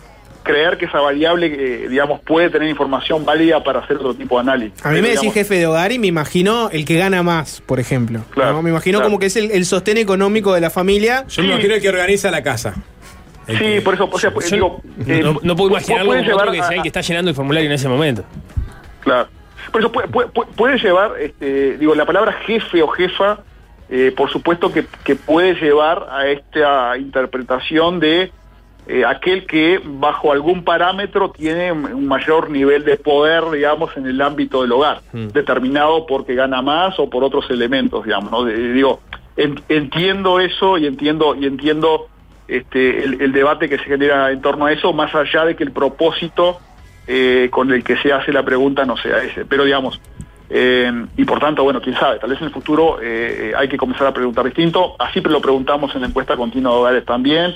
[0.44, 4.42] creer que esa variable, eh, digamos, puede tener información válida para hacer otro tipo de
[4.42, 4.86] análisis.
[4.86, 7.80] A mí me decís jefe de hogar y me imagino el que gana más, por
[7.80, 8.22] ejemplo.
[8.36, 8.62] ¿no?
[8.62, 9.10] Me imagino claro.
[9.10, 11.26] como que es el, el sostén económico de la familia.
[11.28, 12.76] Yo me imagino el que organiza la casa.
[13.48, 16.52] Sí, por eso, o sea, Yo digo, eh, no, no puedo imaginar algo como otro
[16.52, 18.24] que sea el que está llenando el formulario en ese momento.
[19.02, 19.28] Claro.
[19.72, 23.40] Por eso puede, puede- puede- puede llevar, este, digo, la palabra jefe o jefa,
[23.90, 28.32] eh, por supuesto que, que puede llevar a esta interpretación de
[28.88, 34.20] eh, aquel que bajo algún parámetro tiene un mayor nivel de poder, digamos, en el
[34.22, 35.02] ámbito del hogar,
[35.32, 38.46] determinado porque gana más o por otros elementos, digamos, ¿no?
[38.46, 39.00] Digo,
[39.38, 42.08] en- entiendo eso y entiendo y entiendo
[42.48, 45.64] este, el, el debate que se genera en torno a eso, más allá de que
[45.64, 46.60] el propósito
[47.12, 49.44] eh, con el que se hace la pregunta no sea ese.
[49.44, 50.00] Pero digamos,
[50.52, 53.78] eh, y por tanto, bueno, quién sabe, tal vez en el futuro eh, hay que
[53.78, 54.96] comenzar a preguntar distinto.
[55.00, 57.56] Así lo preguntamos en la encuesta continua de hogares también,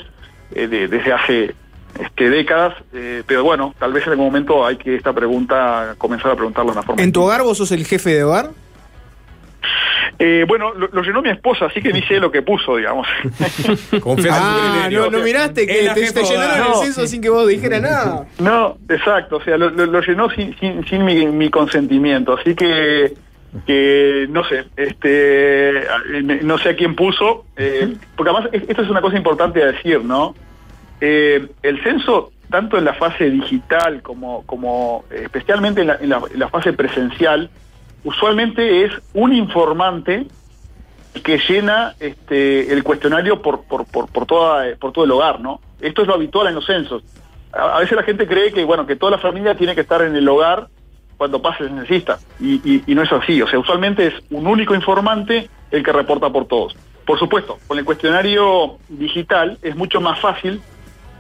[0.55, 1.55] eh, de- desde hace
[1.99, 2.73] este, décadas.
[2.93, 6.71] eh, pero bueno, tal vez en algún momento hay que esta pregunta comenzar a preguntarla
[6.71, 7.03] de una forma.
[7.03, 8.49] ¿En tu hogar vos sos el jefe de hogar?
[10.19, 13.07] Eh, bueno, lo, lo llenó mi esposa, así que ni sé lo que puso, digamos.
[14.31, 18.26] Ah, no, no miraste que te, te llenaron el censo sin que vos dijeras nada.
[18.40, 22.53] No, exacto, o sea, lo, lo- lo llenó sin, sin, sin mi, mi consentimiento, así
[22.56, 23.14] que,
[23.65, 28.81] que no sé, este, eh, no sé a quién puso, eh, porque además es- esto
[28.84, 30.35] es una cosa importante a decir, ¿no?
[31.02, 36.10] Eh, el censo, tanto en la fase digital como, como eh, especialmente en la, en
[36.10, 37.49] la- en la fase presencial,
[38.03, 40.27] usualmente es un informante
[41.23, 45.61] que llena este, el cuestionario por, por, por, toda, por todo el hogar, ¿no?
[45.80, 47.03] Esto es lo habitual en los censos.
[47.51, 50.15] A, veces la gente cree que, bueno, que toda la familia tiene que estar en
[50.15, 50.67] el hogar
[51.17, 52.17] cuando pase el censista.
[52.39, 53.41] Y, no es así.
[53.41, 56.75] O sea, usualmente es un único informante el que reporta por todos.
[57.05, 60.61] Por supuesto, con el cuestionario digital es mucho más fácil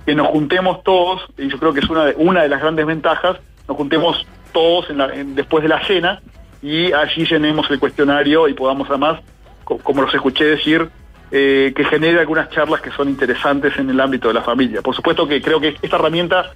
[0.05, 2.85] que nos juntemos todos, y yo creo que es una de, una de las grandes
[2.85, 3.37] ventajas,
[3.67, 4.87] nos juntemos todos
[5.27, 6.21] después de la cena
[6.63, 9.19] y allí llenemos el cuestionario y podamos además,
[9.63, 10.87] co- como los escuché decir,
[11.29, 14.81] eh, que genere algunas charlas que son interesantes en el ámbito de la familia.
[14.81, 16.51] Por supuesto que creo que esta herramienta,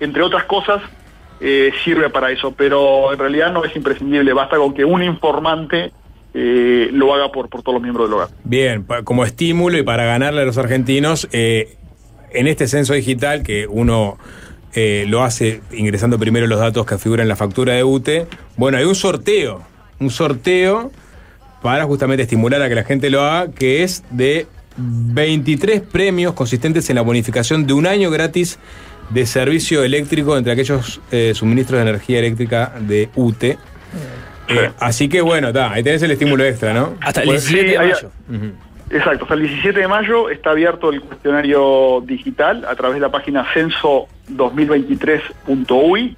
[0.00, 0.80] entre otras cosas,
[1.40, 5.92] eh, sirve para eso, pero en realidad no es imprescindible, basta con que un informante
[6.34, 8.28] eh, lo haga por, por todos los miembros del hogar.
[8.44, 11.76] Bien, como estímulo y para ganarle a los argentinos, eh,
[12.30, 14.16] en este censo digital que uno
[14.74, 18.26] eh, lo hace ingresando primero los datos que figuran en la factura de UTE,
[18.56, 19.62] bueno, hay un sorteo,
[20.00, 20.90] un sorteo
[21.62, 24.46] para justamente estimular a que la gente lo haga, que es de
[24.76, 28.58] 23 premios consistentes en la bonificación de un año gratis
[29.10, 33.58] de servicio eléctrico entre aquellos eh, suministros de energía eléctrica de UTE.
[34.48, 36.94] Eh, así que bueno, ta, ahí tenés el estímulo extra, ¿no?
[37.00, 38.52] Hasta el Pues 17 de sí, hay- mayo.
[38.92, 43.10] Exacto, hasta el 17 de mayo está abierto el cuestionario digital a través de la
[43.10, 46.14] página censo2023.uy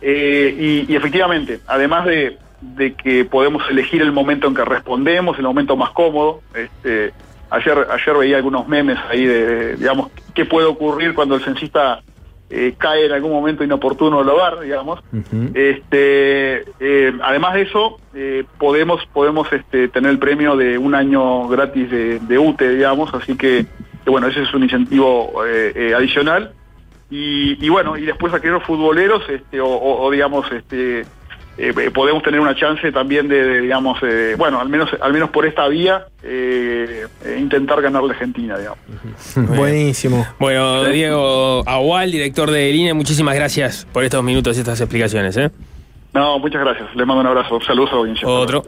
[0.00, 5.44] eh, y, efectivamente, además de, de que podemos elegir el momento en que respondemos, el
[5.44, 7.12] momento más cómodo, este,
[7.50, 12.00] ayer, ayer veía algunos memes ahí de, digamos, qué puede ocurrir cuando el censista
[12.50, 15.00] eh, cae en algún momento inoportuno del hogar, digamos.
[15.54, 21.48] Este, eh, además de eso, eh, podemos podemos este, tener el premio de un año
[21.48, 23.66] gratis de, de UTE, digamos, así que,
[24.06, 25.32] bueno, ese es un incentivo
[25.96, 26.52] adicional.
[27.10, 31.04] Y, y bueno, y después aquellos futboleros, este, o, o- o, digamos, este,
[31.56, 35.12] eh, eh, podemos tener una chance también de, de, digamos, eh, bueno, al menos al
[35.12, 37.06] menos por esta vía, eh,
[37.38, 38.78] intentar ganarle a Argentina, digamos.
[39.56, 40.26] Buenísimo.
[40.38, 45.36] Bueno, Diego Agual, director de Línea, muchísimas gracias por estos minutos y estas explicaciones.
[45.36, 45.50] ¿eh?
[46.12, 46.94] No, muchas gracias.
[46.94, 47.60] Le mando un abrazo.
[47.60, 48.28] Saludos a la audiencia.
[48.28, 48.64] Otro.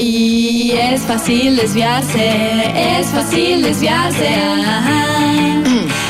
[0.00, 4.28] Y es fácil desviarse, es fácil desviarse.
[4.28, 6.07] Ajá.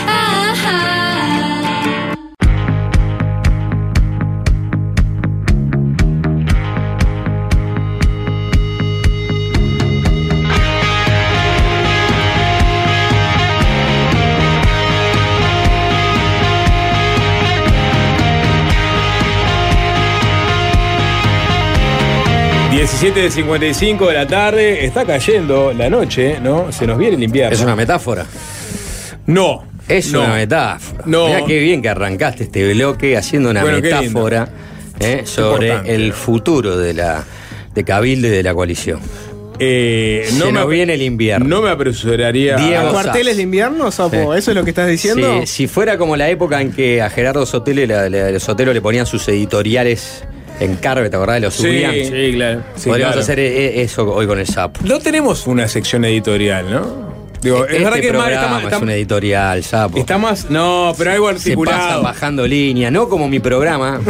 [22.82, 26.70] 17 de 55 de la tarde, está cayendo la noche, ¿no?
[26.70, 27.52] Se nos viene el invierno.
[27.52, 28.24] ¿Es una metáfora?
[29.26, 29.64] No.
[29.88, 30.20] Es no.
[30.22, 31.02] una metáfora.
[31.04, 31.26] No.
[31.26, 34.48] Mirá qué bien que arrancaste este bloque haciendo una Bueno, metáfora
[35.00, 35.94] eh, sobre importante.
[35.96, 37.24] el futuro de la
[37.74, 39.00] de Cabildo y de la coalición.
[39.58, 41.48] Eh, Se no nos viene el invierno.
[41.48, 42.54] No me apresuraría.
[42.58, 44.34] Diego ¿Cuarteles de invierno, Sapo?
[44.36, 45.40] ¿Eso es lo que estás diciendo?
[45.40, 48.72] Sí, si fuera como la época en que a Gerardo Sotelo, la- la- los Sotelo
[48.72, 50.22] le ponían sus editoriales
[50.60, 51.40] en Carve, ¿te acordás?
[51.40, 51.92] Los Sí, subían.
[51.94, 52.62] sí, claro.
[52.76, 53.20] Sí, Podríamos claro.
[53.20, 54.80] hacer eh, eso hoy con el sapo.
[54.84, 57.08] No tenemos una sección editorial, ¿no?
[57.40, 59.98] Digo, es este verdad que es más- está programa más, está- es un editorial, sapo.
[59.98, 62.02] está más- No, pero algo Se pasan articulado.
[62.02, 64.00] bajando línea, no como mi programa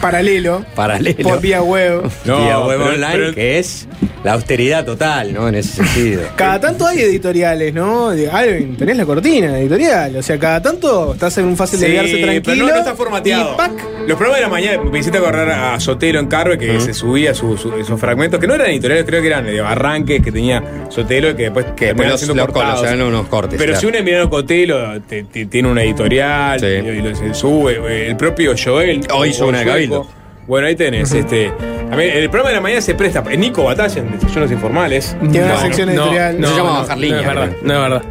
[0.00, 0.64] Paralelo.
[0.74, 1.22] paralelo.
[1.28, 2.02] Por vía web.
[2.24, 3.86] No, vía web pero- online, pero- que es
[4.26, 5.48] la austeridad total, ¿no?
[5.48, 6.22] En ese sentido.
[6.36, 8.08] Cada tanto hay editoriales, ¿no?
[8.08, 10.16] Alvin, tenés la cortina editorial.
[10.16, 12.42] O sea, cada tanto estás en un fácil de Sí, verse tranquilo.
[12.44, 13.52] pero no, no está formateado.
[13.54, 13.70] Y ¡pac!
[14.06, 17.34] Los programas de la mañana, me hiciste correr a Sotelo en Carve, que se subía
[17.34, 20.62] su- su- esos fragmentos, que no eran editoriales, creo que eran de arranques que tenía
[20.88, 22.80] Sotelo y que después Que después los, siendo los cortados.
[22.80, 23.58] colos, eran unos cortes.
[23.58, 23.80] Pero claro.
[23.80, 26.66] si uno es Emiliano Cotelo, te- te- tiene una editorial Sí.
[26.66, 28.08] y, y lo- se sube.
[28.08, 29.00] El propio Joel.
[29.14, 29.66] Hoy hizo una de.
[29.66, 30.08] Cabildo.
[30.46, 31.12] Bueno, ahí tenés.
[31.12, 31.52] este,
[31.90, 33.20] a ver, el programa de la mañana se presta.
[33.22, 35.16] Nico Batalla en Desayunos Informales.
[35.32, 36.40] Tiene una sección no, editorial.
[36.40, 37.20] no, se llama no, bajar no línea.
[37.20, 38.02] es verdad, no es verdad.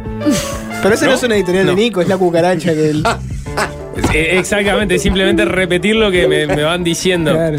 [0.82, 1.16] Pero ese no, ¿No?
[1.16, 1.70] es una editorial No.
[1.74, 3.02] de Nico, es la cucaracha que él.
[4.12, 7.32] Exactamente, simplemente repetir lo que me, me van diciendo.
[7.32, 7.58] Claro.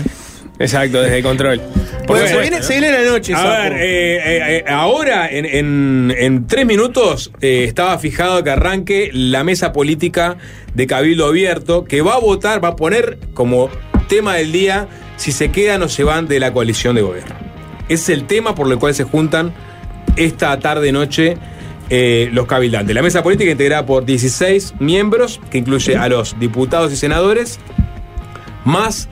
[0.60, 1.62] Exacto, desde el control.
[2.08, 3.50] Bueno, se viene, se viene la noche, A Sapo.
[3.50, 9.10] ver, eh, eh, eh, ahora en, en- en tres minutos eh, estaba fijado que arranque
[9.14, 10.38] la mesa política
[10.74, 13.70] de Cabildo Abierto, que va a votar, va a poner como
[14.08, 17.36] tema del día si se quedan o se van de la coalición de gobierno.
[17.90, 19.54] Es el tema por el cual se juntan
[20.16, 21.38] esta tarde-noche
[21.90, 22.94] eh, los cabildantes.
[22.96, 27.60] La mesa política integrada por 16 miembros, que incluye a los diputados y senadores,
[28.66, 29.08] más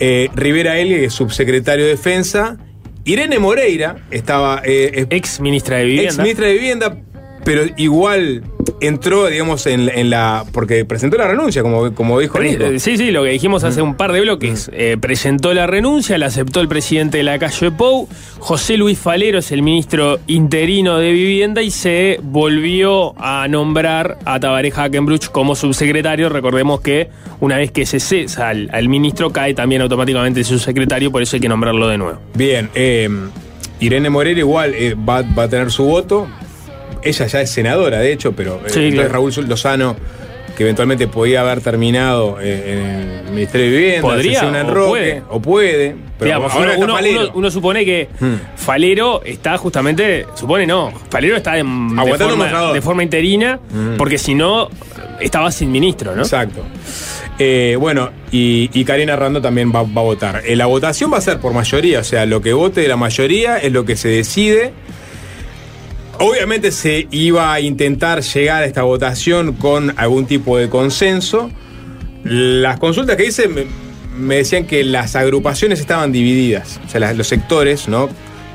[0.00, 2.56] eh, Rivera Elgue, subsecretario de Defensa.
[3.04, 4.60] Irene Moreira estaba.
[4.64, 6.10] eh, Ex ministra de Vivienda.
[6.10, 6.98] Ex ministra de Vivienda,
[7.44, 8.42] pero igual
[8.80, 10.44] entró, digamos, en, en la.
[10.52, 12.64] porque presentó la renuncia, como, como dijo Nico.
[12.64, 14.70] Eh, Sí, sí, lo que dijimos hace un par de bloques.
[14.72, 18.08] Eh, presentó la renuncia, la aceptó el presidente de la calle Pou.
[18.38, 24.38] José Luis Falero es el ministro interino de Vivienda y se volvió a nombrar a
[24.40, 26.28] Tabaré Hackenbruch como subsecretario.
[26.28, 27.08] Recordemos que
[27.40, 31.36] una vez que se cesa al, al ministro, cae también automáticamente el subsecretario, por eso
[31.36, 32.18] hay que nombrarlo de nuevo.
[32.34, 33.08] Bien, eh,
[33.80, 36.28] Irene Moreira igual eh, va, va a tener su voto.
[37.02, 39.12] Ella ya es senadora, de hecho, pero eh, Sí, entonces claro.
[39.12, 39.96] Raúl Lozano,
[40.56, 42.72] que eventualmente podía haber terminado eh,
[43.22, 45.22] en el Ministerio de Vivienda, Podría, o enroque, puede.
[45.28, 47.20] o puede, pero Digamos, ahora uno, está uno- Falero.
[47.20, 48.34] uno- uno supone que Hmm.
[48.56, 53.96] Falero está justamente, supone no, Falero está en- de, Aguantando forma, de forma interina, Mm.
[53.96, 54.68] porque si no,
[55.20, 56.22] estaba sin ministro, ¿no?
[56.22, 56.64] Exacto.
[57.38, 60.42] Eh, bueno, y, y Karina Rando también va, va a votar.
[60.44, 63.58] Eh, la votación va a ser por mayoría, o sea, lo que vote la mayoría
[63.58, 64.72] es lo que se decide.
[66.20, 71.48] Obviamente se iba a intentar llegar a esta votación con algún tipo de consenso.
[72.24, 77.86] Las consultas que hice me, decían que las agrupaciones estaban divididas, o sea, los sectores,
[77.86, 78.08] ¿no?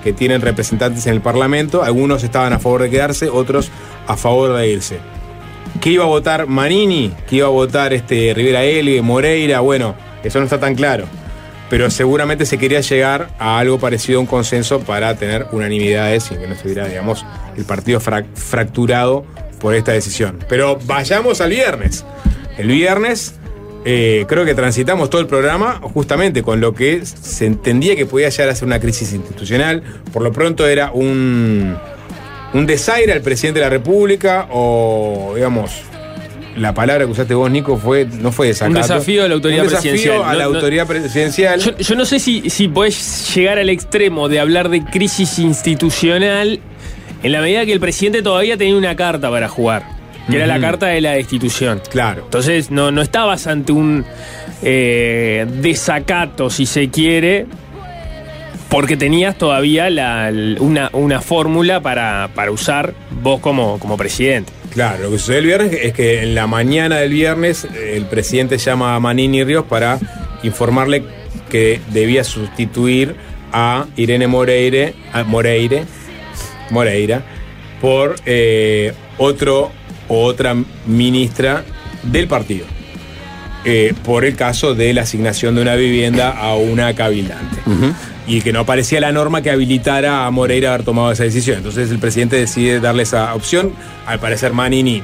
[0.04, 3.72] Que tienen representantes en el Parlamento, algunos estaban a favor de quedarse, otros
[4.08, 4.98] a favor de irse.
[5.80, 7.14] ¿Qué iba a votar Manini?
[7.30, 9.62] ¿Qué iba a votar este Rivera L, Moreira?
[9.62, 11.06] Bueno, eso no está tan claro.
[11.70, 16.36] Pero seguramente se quería llegar a algo parecido a un consenso para tener unanimidades y
[16.36, 17.26] que no estuviera, digamos,
[17.58, 19.26] el partido frac- fracturado
[19.60, 20.40] por esta decisión.
[20.48, 22.06] Pero vayamos al viernes.
[22.58, 23.36] El viernes
[23.86, 28.30] eh, creo que transitamos todo el programa justamente con lo que se entendía que podía
[28.30, 29.82] llegar a ser una crisis institucional.
[30.12, 31.76] Por lo pronto era un,
[32.54, 35.82] un desaire al presidente de la República o, digamos,
[36.58, 38.76] la palabra que usaste vos, Nico, fue, no fue desacato.
[38.78, 40.24] Un desafío a la autoridad Un desafío presidencial.
[40.30, 41.60] a la No- no- autoridad presidencial.
[41.60, 46.60] Yo, yo no sé si, si podés llegar al extremo de hablar de crisis institucional
[47.24, 49.84] en la medida que el presidente todavía tenía una carta para jugar,
[50.30, 51.82] que era la carta de la destitución.
[51.90, 52.24] Claro.
[52.26, 54.06] Entonces no, no estabas ante un
[54.62, 57.46] eh, desacato, si se quiere,
[58.70, 64.52] porque tenías todavía la- una, una fórmula para, para usar vos como, como presidente.
[64.74, 68.06] Claro, lo que sucedió el viernes es que en la mañana del viernes eh, el
[68.06, 70.00] presidente llama a Manini Ríos para
[70.42, 71.04] informarle
[71.50, 73.16] que debía sustituir
[73.52, 74.96] a Irene Moreire,
[75.28, 75.86] Moreire,
[76.72, 77.24] Moreira
[77.80, 79.72] por eh, otro
[80.08, 80.56] o otra
[80.88, 81.64] ministra
[82.04, 82.66] del partido.
[83.66, 87.58] eh, por el caso de la asignación de una vivienda a una cabildante.
[88.26, 91.58] Y que no aparecía la norma que habilitara a Moreira a haber tomado esa decisión.
[91.58, 93.74] Entonces el presidente decide darle esa opción.
[94.06, 95.04] Al parecer Manini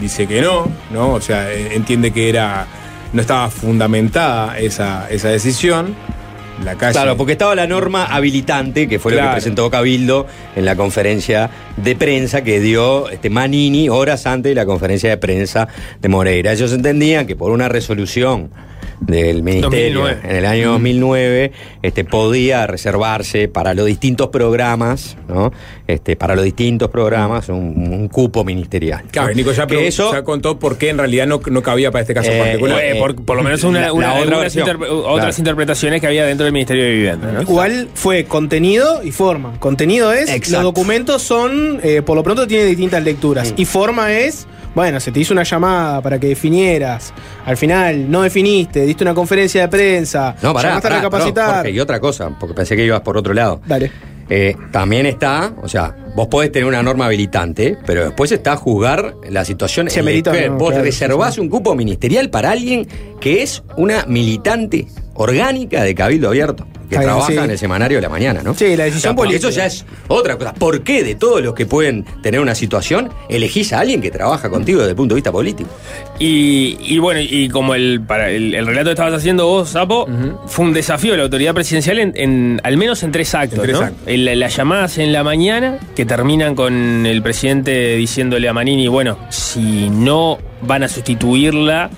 [0.00, 1.14] dice que no, ¿no?
[1.14, 2.66] O sea, eh, entiende que era.
[3.12, 5.94] no estaba fundamentada esa, esa decisión.
[6.64, 6.92] La calle.
[6.92, 10.26] Claro, porque estaba la norma habilitante, que fue lo que presentó Cabildo
[10.56, 15.18] en la conferencia de prensa que dio este Manini horas antes de la conferencia de
[15.18, 15.68] prensa
[16.00, 16.52] de Moreira.
[16.52, 18.50] Ellos entendían que por una resolución
[19.00, 20.20] del ministerio 2009.
[20.30, 21.52] en el año 2009
[21.82, 25.52] este, podía reservarse para los distintos programas, ¿no?
[25.86, 27.56] Este, para los distintos programas un,
[27.92, 29.02] un cupo ministerial.
[29.10, 29.34] Claro, ¿no?
[29.34, 32.14] Nico ya, que eso ya contó por qué en realidad no, no cabía para este
[32.14, 32.80] caso Eh, particular.
[32.82, 34.66] Eh, por, por lo menos una, La- una- la otra versión.
[34.66, 35.34] interpre- otras Claro.
[35.38, 37.32] interpretaciones que había dentro del Ministerio de Vivienda.
[37.32, 37.42] ¿no?
[37.42, 39.58] Igual fue contenido y forma.
[39.60, 40.50] Contenido es, Exacto.
[40.52, 43.54] los documentos son, eh, por lo pronto tienen distintas lecturas.
[43.56, 47.12] Y forma es, bueno, se te hizo una llamada para que definieras.
[47.46, 51.54] Al final no definiste, diste una conferencia de prensa, No, pará, llamaste pará, a recapacitar.
[51.56, 53.60] Jorge, y otra cosa, porque pensé que ibas por otro lado.
[53.66, 53.90] Dale.
[54.28, 58.56] Eh, también está, o sea, vos podés tener una norma habilitante, pero después está a
[58.56, 62.88] juzgar la situación Se en la no, vos claro, reservás un cupo ministerial para alguien
[63.20, 67.36] que es una militante orgánica de Cabildo Abierto, que trabaja sí.
[67.36, 68.54] en el semanario de la mañana, ¿no?
[68.54, 69.48] Sí, la decisión política.
[69.48, 70.54] Eso ya es otra cosa.
[70.54, 74.48] ¿Por qué de todos los que pueden tener una situación, elegís a alguien que trabaja
[74.48, 75.68] contigo desde el punto de vista político?
[76.18, 80.06] Y, y bueno, y como el, para el, el relato que estabas haciendo vos, Sapo,
[80.46, 83.58] fue un desafío de la autoridad presidencial en, en- al menos en tres actos.
[83.58, 83.86] En tres ¿no?
[83.86, 84.02] actos.
[84.06, 89.18] El- las llamadas en la mañana que terminan con el presidente diciéndole a Manini, bueno,
[89.28, 91.90] si no van a sustituirla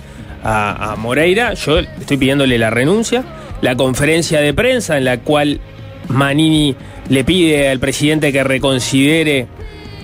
[0.42, 3.24] a, Moreira, yo estoy pidiéndole la renuncia.
[3.62, 5.60] La conferencia de prensa en la cual
[6.08, 6.74] Manini
[7.08, 9.46] le pide al presidente que reconsidere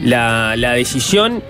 [0.02, 1.42] la, decisión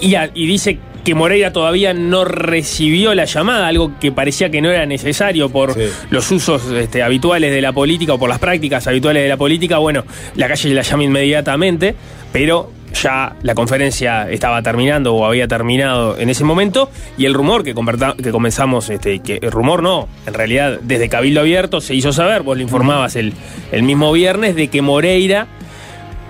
[0.00, 4.86] y dice que Moreira todavía no recibió la llamada, algo que parecía que no era
[4.86, 5.88] necesario por Sí.
[6.10, 9.78] los usos este, habituales de la política o por las prácticas habituales de la política.
[9.78, 10.04] Bueno,
[10.34, 11.94] la calle la llama inmediatamente,
[12.32, 12.70] pero
[13.02, 17.74] ya la conferencia estaba terminando o había terminado en ese momento y el rumor que,
[18.22, 22.42] que comenzamos, este, que el rumor no, en realidad desde Cabildo Abierto se hizo saber,
[22.42, 23.32] vos lo informabas el,
[23.72, 25.48] el mismo viernes, de que Moreira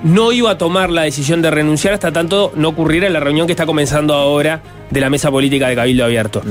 [0.05, 3.53] no iba a tomar la decisión de renunciar hasta tanto no ocurriera la reunión que
[3.55, 6.43] está comenzando ahora de la mesa política de Cabildo Abierto.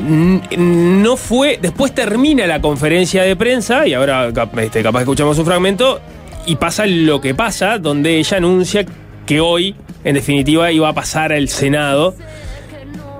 [0.00, 1.58] No fue.
[1.60, 6.00] Después termina la conferencia de prensa, y ahora este, capaz escuchamos un fragmento,
[6.46, 8.84] y pasa lo que pasa, donde ella anuncia
[9.26, 12.14] que hoy, en definitiva, iba a pasar al Senado.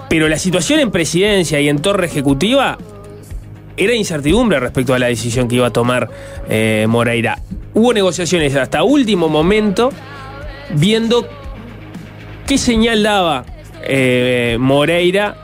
[0.09, 2.79] Pero la situación en presidencia y en torre ejecutiva
[3.77, 6.09] era incertidumbre respecto a la decisión que iba a tomar
[6.49, 7.39] eh, Moreira.
[7.75, 9.91] Hubo negociaciones hasta último momento,
[10.75, 11.27] viendo
[12.47, 13.45] qué señal daba
[13.85, 15.37] eh, Moreira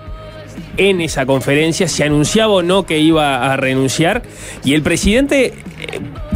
[0.77, 4.23] en esa conferencia, si anunciaba o no que iba a renunciar.
[4.65, 5.55] Y el presidente, eh,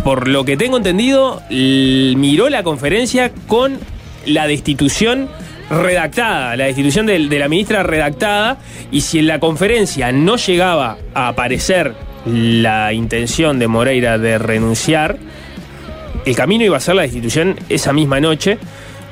[0.03, 3.79] por lo que tengo entendido, miró la conferencia con
[4.27, 5.29] la destitución
[5.71, 8.59] redactada, la destitución de, la ministra redactada,
[8.91, 11.95] y si en la conferencia no llegaba a aparecer
[12.27, 15.19] la intención de Moreira de renunciar,
[16.25, 18.59] el camino iba a ser la destitución esa misma noche,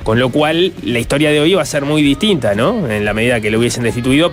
[0.02, 2.88] con lo cual la historia de hoy iba a ser muy distinta, ¿no?
[2.88, 4.32] En la medida que lo hubiesen destituido,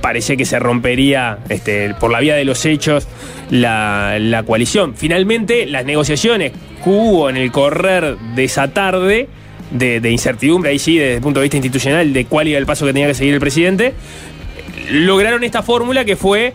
[0.00, 3.08] parece que se rompería este, por la vía de los hechos
[3.50, 4.94] la, coalición.
[4.94, 9.28] Finalmente, las negociaciones que hubo en el correr de esa tarde,
[9.70, 12.66] de, de incertidumbre, ahí sí, desde el punto de vista institucional, de cuál iba el
[12.66, 13.94] paso que tenía que seguir el presidente,
[14.90, 16.52] lograron esta fórmula que fue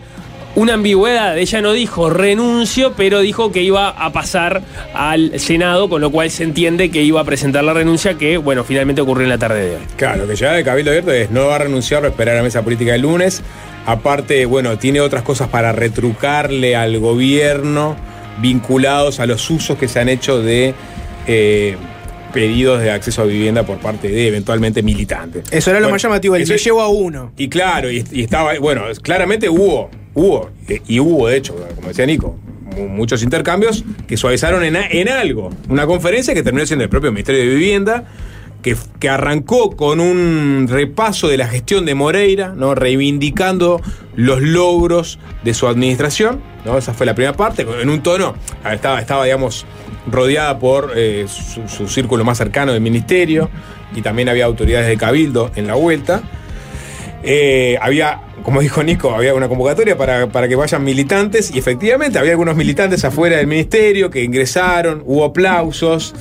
[0.56, 1.38] una ambigüedad.
[1.38, 4.62] Ella no dijo renuncio, pero dijo que iba a pasar
[4.94, 8.64] al Senado, con lo cual se entiende que iba a presentar la renuncia que, bueno,
[8.64, 9.82] finalmente ocurrió en la tarde de hoy.
[9.96, 12.34] Claro, lo que llega de Cabildo Abierto es no va a renunciar, va a esperar
[12.34, 13.42] a la mesa política el lunes.
[13.86, 17.96] Aparte, bueno, tiene otras cosas para retrucarle al gobierno
[18.40, 20.74] vinculados a los usos que se han hecho de
[21.26, 21.76] eh,
[22.32, 25.44] pedidos de acceso a vivienda por parte de eventualmente militantes.
[25.50, 27.32] Eso era lo Bueno, más llamativo, el eso- me llevo a uno.
[27.36, 30.50] Y claro, y, y estaba, bueno, claramente hubo, hubo,
[30.86, 32.36] y hubo de hecho, como decía Nico,
[32.76, 35.50] mu- muchos intercambios que suavizaron en, en algo.
[35.68, 38.04] Una conferencia que terminó siendo el propio Ministerio de Vivienda,
[38.62, 42.74] que, que arrancó con un repaso de la gestión de Moreira, ¿no?
[42.74, 43.80] reivindicando
[44.16, 46.40] los logros de su administración.
[46.66, 46.76] ¿no?
[46.76, 48.34] Esa fue la primera parte, en un tono,
[48.70, 49.64] estaba, estaba digamos,
[50.10, 53.48] rodeada por eh, su, su círculo más cercano del ministerio,
[53.96, 56.22] y también había autoridades de Cabildo en la vuelta.
[57.22, 62.18] Eh, había, como dijo Nico, había una convocatoria para, para que vayan militantes y efectivamente
[62.18, 66.14] había algunos militantes afuera del ministerio que ingresaron, hubo aplausos.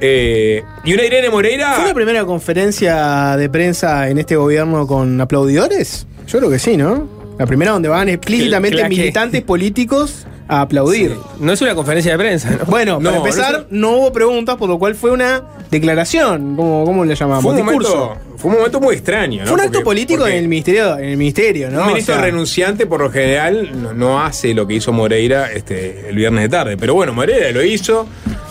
[0.00, 1.72] eh, y una Irene Moreira.
[1.74, 6.06] ¿Fue la primera conferencia de prensa en este gobierno con aplaudidores?
[6.28, 7.08] Yo creo que sí, ¿no?
[7.38, 11.14] La primera donde van explícitamente militantes políticos a aplaudir.
[11.38, 12.64] No es una conferencia de prensa, ¿no?
[12.66, 16.56] Bueno, para No, empezar, no hubo preguntas, por lo cual fue una declaración.
[16.56, 17.42] ¿Cómo, cómo le llamamos?
[17.42, 17.96] fue, un Discurso.
[17.96, 19.40] momento, fue un momento muy extraño.
[19.42, 19.46] ¿no?
[19.46, 21.82] Fue un acto Porque- político porque en el ministerio, en el ministerio, ¿no?
[21.82, 25.52] Un ministro O sea, renunciante, por lo general, no, no hace lo que hizo Moreira
[25.52, 26.76] este, el viernes de tarde.
[26.78, 28.06] Pero bueno, Moreira lo hizo,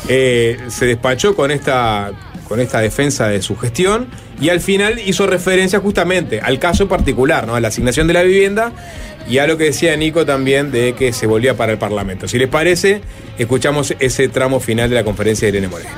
[0.08, 2.12] eh, se despachó con esta,
[2.48, 4.08] con esta defensa de su gestión
[4.40, 7.56] y al final hizo referencia justamente al caso en particular, ¿no?
[7.56, 8.72] a la asignación de la vivienda
[9.30, 12.28] y a lo que decía Nico también de que se volvía para el Parlamento.
[12.28, 13.02] Si les parece,
[13.38, 15.92] escuchamos ese tramo final de la conferencia de Irene Moreira.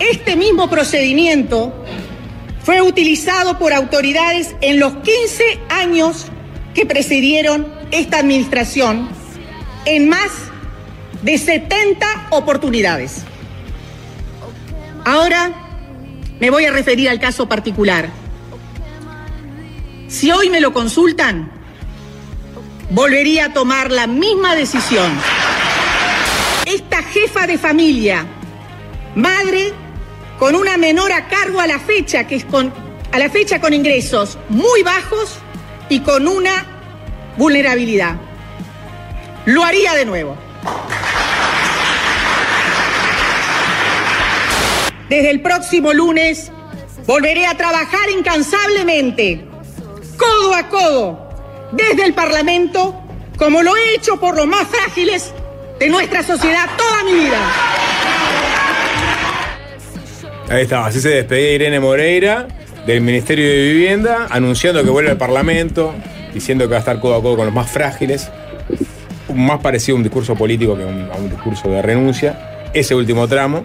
[0.00, 1.72] Este mismo procedimiento
[2.64, 6.26] fue utilizado por autoridades en los 15 años
[6.74, 9.08] que precedieron esta administración
[9.84, 10.30] en más
[11.22, 13.22] de 70 oportunidades.
[15.04, 15.52] Ahora
[16.40, 18.21] me voy a referir al caso particular.
[20.12, 21.50] Si hoy me lo consultan,
[22.90, 25.10] volvería a tomar la misma decisión.
[26.66, 28.26] Esta jefa de familia,
[29.14, 29.72] madre
[30.38, 32.70] con una menor a cargo a la fecha, que es con,
[33.10, 35.38] a la fecha con ingresos muy bajos
[35.88, 36.66] y con una
[37.38, 38.16] vulnerabilidad.
[39.46, 40.36] Lo haría de nuevo.
[45.08, 46.52] Desde el próximo lunes
[47.06, 49.51] volveré a trabajar incansablemente,
[50.22, 51.28] codo a codo,
[51.72, 52.94] desde el Parlamento,
[53.36, 55.32] como lo he hecho por los más frágiles
[55.78, 57.38] de nuestra sociedad toda mi vida.
[60.48, 62.46] Ahí estaba, así se despedía Irene Moreira
[62.86, 65.94] del Ministerio de Vivienda, anunciando que vuelve al Parlamento,
[66.34, 68.30] diciendo que va a estar codo a codo con los más frágiles.
[69.34, 72.68] Más parecido a un discurso político que un, a un discurso de renuncia.
[72.74, 73.64] Ese último tramo.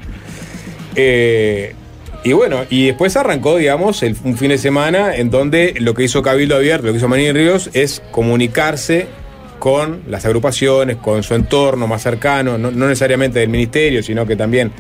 [0.96, 1.76] Eh,
[2.24, 6.04] y bueno, y después arrancó, digamos, el- un fin de semana en donde lo que
[6.04, 9.08] hizo Cabildo Abierto, lo que hizo Manín Ríos, es comunicarse
[9.60, 14.36] con las agrupaciones, con su entorno más cercano, no, no necesariamente del ministerio, sino que
[14.36, 14.72] también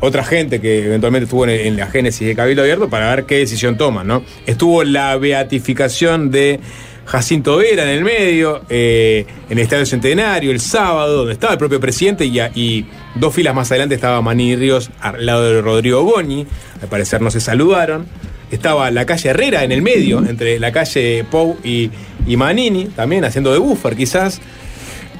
[0.00, 3.76] otra gente que eventualmente estuvo en, la génesis de Cabildo Abierto para ver qué decisión
[3.78, 4.22] toman, ¿no?
[4.46, 6.60] Estuvo la beatificación de
[7.06, 11.58] Jacinto Vera en el medio, eh, en el Estadio Centenario, el sábado, donde estaba el
[11.58, 12.84] propio presidente y
[13.16, 16.46] Dos filas más adelante estaba Manini Ríos al lado de Rodrigo Goñi.
[16.82, 18.06] Al parecer no se saludaron.
[18.50, 21.90] Estaba la calle Herrera en el medio, entre la calle Pou y,
[22.26, 24.40] y Manini, también haciendo de buffer quizás.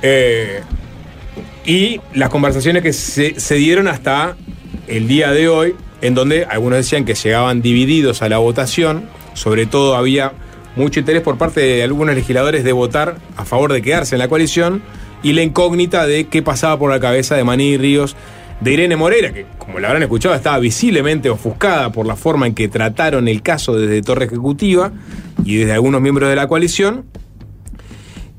[0.02, 0.60] Eh,
[1.64, 4.36] y las conversaciones que se, se dieron hasta
[4.86, 9.66] el día de hoy, en donde algunos decían que llegaban divididos a la votación, sobre
[9.66, 10.32] todo había
[10.76, 14.28] mucho interés por parte de algunos legisladores de votar a favor de quedarse en la
[14.28, 14.82] coalición
[15.22, 18.16] y la incógnita de qué pasaba por la cabeza de Maní Ríos,
[18.60, 22.54] de Irene Moreira, que como la habrán escuchado estaba visiblemente ofuscada por la forma en
[22.54, 24.92] que trataron el caso desde Torre Ejecutiva
[25.44, 27.04] y desde algunos miembros de la coalición.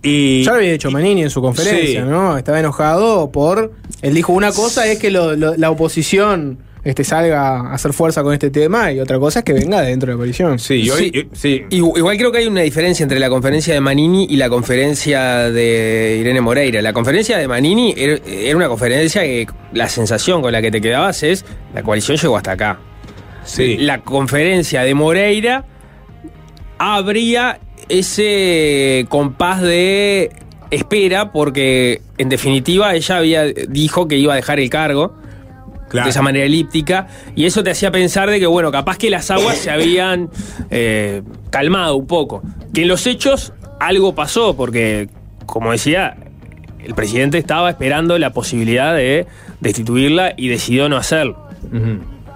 [0.04, 2.10] Y, Ya lo había dicho Manini en su conferencia, Sí.
[2.10, 2.38] ¿no?
[2.38, 3.74] Estaba enojado por.
[4.02, 8.24] Él dijo una cosa es que lo- lo- la oposición este, salga a hacer fuerza
[8.24, 10.58] con este tema y otra cosa es que venga de dentro de la coalición.
[10.60, 11.64] Sí, y hoy- Sí.
[11.70, 15.50] Igu- Igual creo que hay una diferencia entre la conferencia de Manini y la conferencia
[15.50, 16.82] de Irene Moreira.
[16.82, 20.82] La conferencia de Manini era, era una conferencia que la sensación con la que te
[20.82, 22.80] quedabas es la coalición llegó hasta acá.
[23.80, 25.66] La conferencia de Moreira
[26.78, 27.60] habría
[27.90, 30.32] ese compás de
[30.70, 35.14] espera porque en definitiva ella había dijo que iba a dejar el cargo
[35.92, 39.32] de esa manera elíptica y eso te hacía pensar de que bueno capaz que las
[39.32, 40.30] aguas se habían
[40.70, 42.44] eh, calmado un poco
[42.74, 45.10] que en los hechos algo pasó porque
[45.46, 46.18] como decía
[46.84, 49.28] el presidente estaba esperando la posibilidad de
[49.60, 51.48] destituirla y decidió no hacerlo.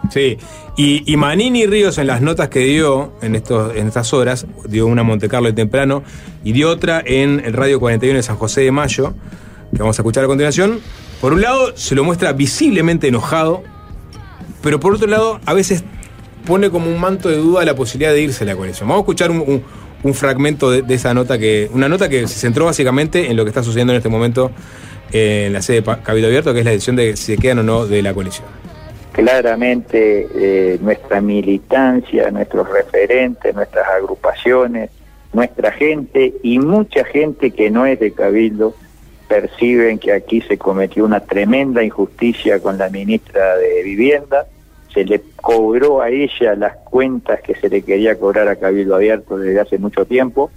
[0.10, 0.38] Sí,
[0.76, 4.88] y, y Manini Ríos en las notas que dio en, estos, en estas horas, dio
[4.88, 6.04] una en Monte Carlo de temprano
[6.44, 9.14] y dio otra en el Radio 41 de San José de Mayo,
[9.72, 10.80] que vamos a escuchar a continuación.
[11.22, 13.62] Por un lado, se lo muestra visiblemente enojado,
[14.64, 15.84] pero por otro lado, a veces
[16.48, 18.90] pone como un manto de duda la posibilidad de irse a la coalición.
[18.90, 23.30] Vamos a escuchar un, fragmento de, esa nota, que una nota que se centró básicamente
[23.30, 24.50] en lo que está sucediendo en este momento
[25.12, 27.60] eh, en la sede de Cabildo Abierto, que es la decisión de si se quedan
[27.60, 28.48] o no de la coalición.
[29.12, 34.90] claramente eh, nuestra militancia, nuestros referentes, nuestras agrupaciones,
[35.34, 38.74] nuestra gente y mucha gente que no es de Cabildo
[39.32, 44.46] perciben que aquí se cometió una tremenda injusticia con la ministra de Vivienda,
[44.94, 49.38] se le cobró a ella las cuentas que se le quería cobrar a Cabildo Abierto
[49.38, 50.52] desde hace mucho tiempo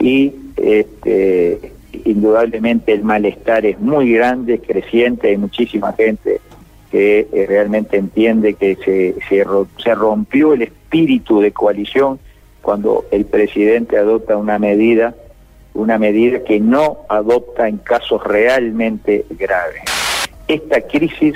[0.00, 1.70] y este,
[2.04, 6.40] indudablemente el malestar es muy grande, es creciente, hay muchísima gente
[6.90, 12.18] que eh, realmente entiende que se, se, ro- se rompió el espíritu de coalición
[12.60, 15.14] cuando el presidente adopta una medida,
[15.78, 19.82] una medida que no adopta en casos realmente graves.
[20.46, 21.34] Esta crisis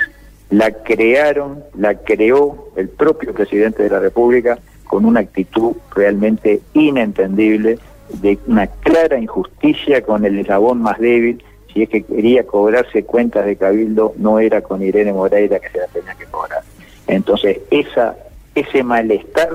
[0.49, 7.79] la crearon, la creó el propio presidente de la República con una actitud realmente inentendible,
[8.21, 11.43] de una clara injusticia con el eslabón más débil,
[11.73, 15.79] si es que quería cobrarse cuentas de Cabildo, no era con Irene Moreira que se
[15.79, 16.61] la tenía que cobrar.
[17.07, 19.49] Entonces, ese malestar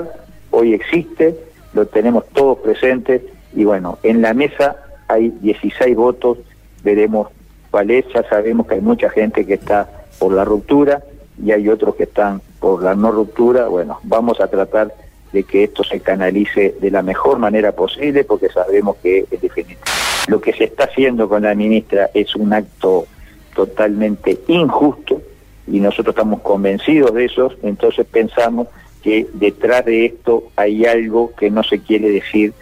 [0.50, 1.36] hoy existe,
[1.74, 3.22] lo tenemos todos presentes,
[3.54, 4.76] y bueno, en la mesa
[5.08, 6.38] hay 16 votos,
[6.82, 7.28] veremos
[7.70, 9.88] cuál es, ya sabemos que hay mucha gente que está
[10.18, 11.02] por la ruptura
[11.42, 14.92] y hay otros que están por la no ruptura, bueno, vamos a tratar
[15.32, 19.80] de que esto se canalice de la mejor manera posible porque sabemos que es definitivo.
[20.26, 23.06] Lo que se está haciendo con la ministra es un acto
[23.54, 25.22] totalmente injusto
[25.66, 28.68] y nosotros estamos convencidos de eso, entonces pensamos
[29.02, 32.52] que detrás de esto hay algo que no se quiere decir,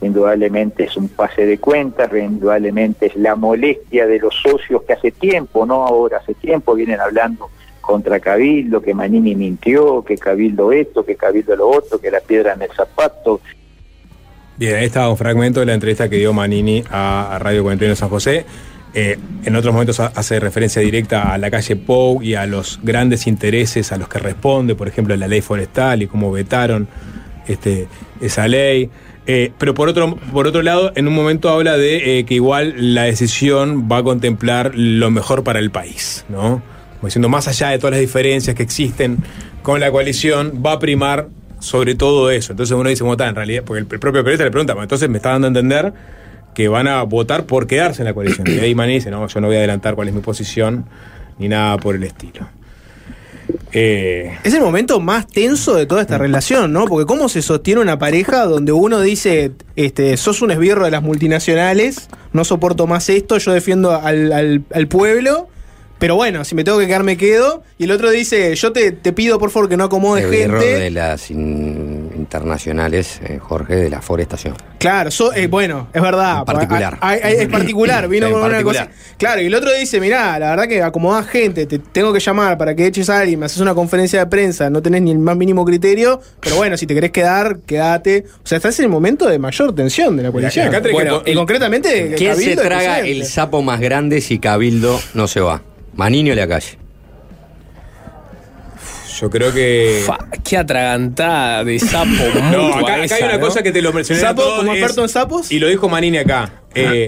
[0.00, 5.10] indudablemente es un pase de cuentas, indudablemente es la molestia de los socios que hace
[5.10, 7.48] tiempo, no ahora, hace tiempo vienen hablando
[7.80, 12.54] contra Cabildo, que Manini mintió, que Cabildo esto, que Cabildo lo otro, que la piedra
[12.54, 13.40] en el zapato.
[14.56, 17.96] Bien, ahí estaba un fragmento de la entrevista que dio Manini a, Radio 41 de
[17.96, 18.44] San José.
[18.94, 22.80] Eh, en otros momentos ha- hace referencia directa a la calle Pou y a los
[22.82, 26.88] grandes intereses a los que responde, por ejemplo, la ley forestal y cómo vetaron
[27.46, 27.86] este,
[28.20, 28.88] esa ley.
[29.26, 32.94] Eh, pero por otro, por otro lado, en un momento habla de eh, que igual
[32.94, 36.62] la decisión va a contemplar lo mejor para el país, ¿no?
[36.94, 39.18] Como diciendo, más allá de todas las diferencias que existen
[39.62, 41.28] con la coalición, va a primar
[41.58, 42.52] sobre todo eso.
[42.52, 45.08] Entonces uno dice, como está, en realidad, porque el, propio periodista le pregunta, "Bueno, entonces
[45.08, 45.92] me está dando a entender
[46.56, 48.46] que van a votar por quedarse en la coalición.
[48.48, 50.86] Y ahí Mani dice, no, yo no voy a adelantar cuál es mi posición,
[51.38, 52.48] ni nada por el estilo.
[53.72, 56.86] Eh, Es el momento más tenso de toda esta relación, ¿no?
[56.86, 61.02] Porque cómo se sostiene una pareja donde uno dice, este, sos un esbirro de las
[61.02, 65.48] multinacionales, no soporto más esto, yo defiendo al, al- al pueblo,
[65.98, 67.62] pero bueno, si me tengo que quedar me quedo.
[67.78, 70.56] Y el otro dice, yo te, te pido por favor que no acomodes El gente.
[70.78, 74.54] de las in- internacionales, eh, Jorge, de la forestación.
[74.78, 76.38] Claro, so- eh, bueno, es verdad.
[76.40, 76.98] En particular.
[77.00, 78.88] Hay- es particular, vino con una cosa.
[79.16, 82.58] Claro, y el otro dice, mirá, la verdad que acomodás gente, te tengo que llamar
[82.58, 85.18] para que eches a alguien, me haces una conferencia de prensa, no tenés ni el
[85.18, 88.24] más mínimo criterio, pero bueno, si te querés quedar, quédate.
[88.42, 90.68] O sea, estás en el momento de mayor tensión de la coalición.
[90.68, 94.38] acá tenés que Bueno, po- y concretamente, ¿Quién se traga el sapo más grande si
[94.38, 95.62] Cabildo no se va?
[95.94, 96.78] Maniño y la calle.
[99.20, 100.02] Yo creo que.
[100.06, 102.06] Fa, qué atragantada de sapo.
[102.52, 103.40] No, acá, acá esa, hay una ¿no?
[103.46, 104.20] cosa que te lo mencioné.
[104.22, 105.50] a ¿Sapo todos, como experto en sapos?
[105.52, 106.52] Y lo dijo Manini acá.
[106.78, 107.06] Eh,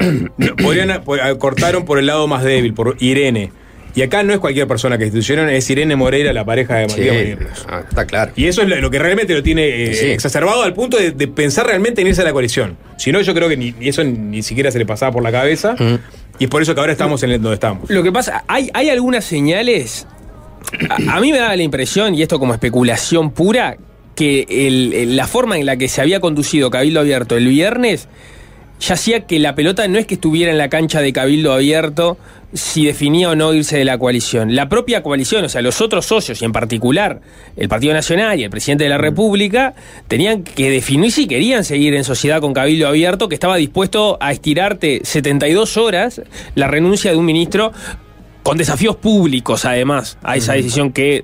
[0.62, 3.52] podrían, po- cortaron por el lado más débil, por Irene.
[3.94, 6.96] Y acá no es cualquier persona que instituyeron, es Irene Moreira, la pareja de Sí,
[7.00, 7.36] Matías Manini.
[7.68, 8.32] ah, está claro.
[8.34, 10.06] Y eso es lo, lo que realmente lo tiene eh, Sí.
[10.06, 12.78] exacerbado al punto de, de pensar realmente en irse a la coalición.
[12.96, 15.32] Si no, yo creo que ni, ni eso ni siquiera se le pasaba por la
[15.32, 15.74] cabeza.
[16.38, 17.90] Y es por eso que ahora estamos en donde estamos.
[17.90, 20.06] Lo que pasa, hay, hay algunas señales.
[20.90, 23.76] A, a mí me da la impresión, y esto como especulación pura,
[24.14, 28.08] que el- el- la forma en la que se había conducido Cabildo Abierto el viernes
[28.80, 32.16] ya hacía que la pelota no es que estuviera en la cancha de Cabildo Abierto
[32.52, 34.54] si definía o no irse de la coalición.
[34.54, 37.20] La propia coalición, o sea, los otros socios, y en particular
[37.56, 39.74] el Partido Nacional y el presidente de la República,
[40.06, 44.30] tenían que definir si querían seguir en sociedad con Cabildo Abierto, que estaba dispuesto a
[44.32, 46.22] estirarte 72 horas
[46.54, 47.72] la renuncia de un ministro
[48.48, 51.22] con desafíos públicos, además, a esa decisión que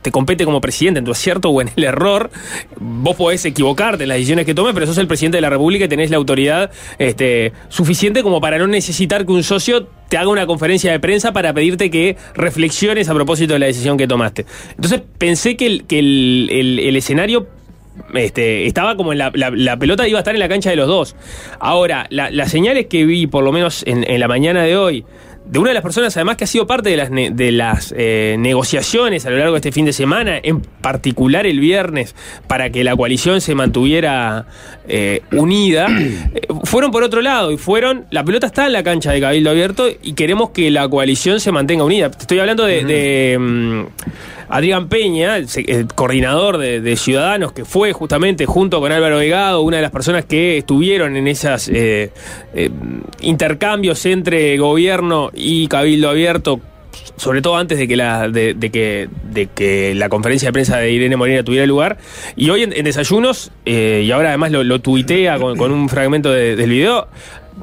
[0.00, 2.30] te compete como presidente en tu acierto o en el error.
[2.78, 5.86] Vos podés equivocarte en las decisiones que tomes, pero sos el presidente de la República
[5.86, 6.70] y tenés la autoridad
[7.00, 11.32] este, suficiente como para no necesitar que un socio te haga una conferencia de prensa
[11.32, 14.46] para pedirte que reflexiones a propósito de la decisión que tomaste.
[14.76, 17.48] Entonces pensé que el, que el, el- el escenario
[18.14, 20.76] este, estaba como en la, la- la pelota iba a estar en la cancha de
[20.76, 21.16] los dos.
[21.58, 25.04] Ahora, la- las señales que vi, por lo menos en, en la mañana de hoy,
[25.44, 27.92] de una de las personas además que ha sido parte de las, ne- de las
[27.96, 32.14] eh, negociaciones a lo largo de este fin de semana, en particular el viernes,
[32.46, 34.46] para que la coalición se mantuviera
[34.88, 35.88] eh, unida,
[36.34, 39.50] eh, fueron por otro lado y fueron, la pelota está en la cancha de Cabildo
[39.50, 42.10] Abierto y queremos que la coalición se mantenga unida.
[42.10, 42.84] Te Estoy hablando de...
[42.84, 43.82] de, mm,
[44.48, 45.46] Adrián Peña, el,
[45.94, 50.26] coordinador de, de Ciudadanos, que fue justamente junto con Álvaro Vegado, una de las personas
[50.26, 51.70] que estuvieron en esos
[53.22, 56.60] intercambios entre gobierno y Cabildo Abierto,
[57.16, 60.78] sobre todo antes de que la, de, de que, de que la conferencia de prensa
[60.78, 61.98] de Irene Molina tuviera lugar.
[62.36, 66.30] Y hoy en, desayunos, eh, y ahora además lo, lo tuitea con, con un fragmento
[66.30, 67.08] de- del video,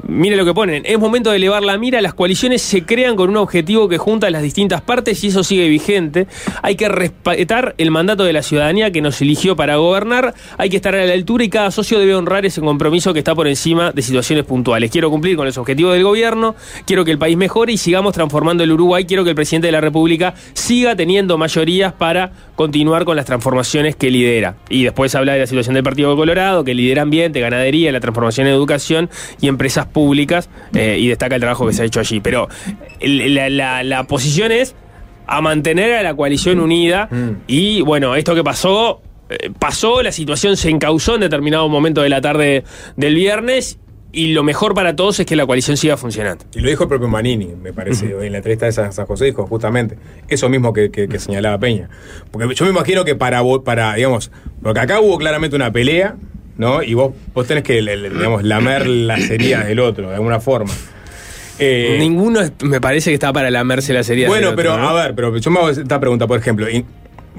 [0.07, 3.29] Mire lo que ponen, es momento de elevar la mira, las coaliciones se crean con
[3.29, 6.27] un objetivo que junta las distintas partes y eso sigue vigente.
[6.61, 10.77] Hay que respetar el mandato de la ciudadanía que nos eligió para gobernar, hay que
[10.77, 13.91] estar a la altura y cada socio debe honrar ese compromiso que está por encima
[13.91, 14.91] de situaciones puntuales.
[14.91, 16.55] Quiero cumplir con los objetivos del gobierno,
[16.85, 19.71] quiero que el país mejore y sigamos transformando el Uruguay, quiero que el presidente de
[19.71, 24.55] la República siga teniendo mayorías para continuar con las transformaciones que lidera.
[24.69, 28.47] Y después habla de la situación del Partido Colorado, que lidera ambiente, ganadería, la transformación
[28.47, 29.09] en educación
[29.41, 32.19] y empresas públicas, eh, y destaca el trabajo que se ha hecho allí.
[32.19, 32.47] Pero
[33.01, 34.75] la, la- la posición es
[35.27, 37.07] a mantener a la coalición unida
[37.47, 42.09] y bueno, esto que pasó, eh, pasó, la situación se encauzó en determinado momento de
[42.09, 42.63] la tarde
[42.97, 43.77] del viernes
[44.11, 46.43] y lo mejor para todos es que la coalición siga funcionando.
[46.55, 49.45] Y lo dijo el propio Manini, me parece, en la entrevista de San José, dijo
[49.45, 49.99] justamente
[50.29, 51.89] eso mismo que, que- que señalaba Peña.
[52.31, 54.31] Porque yo me imagino que para, para digamos,
[54.63, 56.15] porque acá hubo claramente una pelea,
[56.59, 56.83] ¿no?
[56.83, 60.71] Y vos, vos tenés que, digamos, lamer las heridas del otro, de alguna forma.
[61.57, 64.27] Eh, Ninguno me parece que está para lamerse la serie.
[64.27, 66.67] bueno, pero a ver, pero yo me hago esta pregunta, por ejemplo,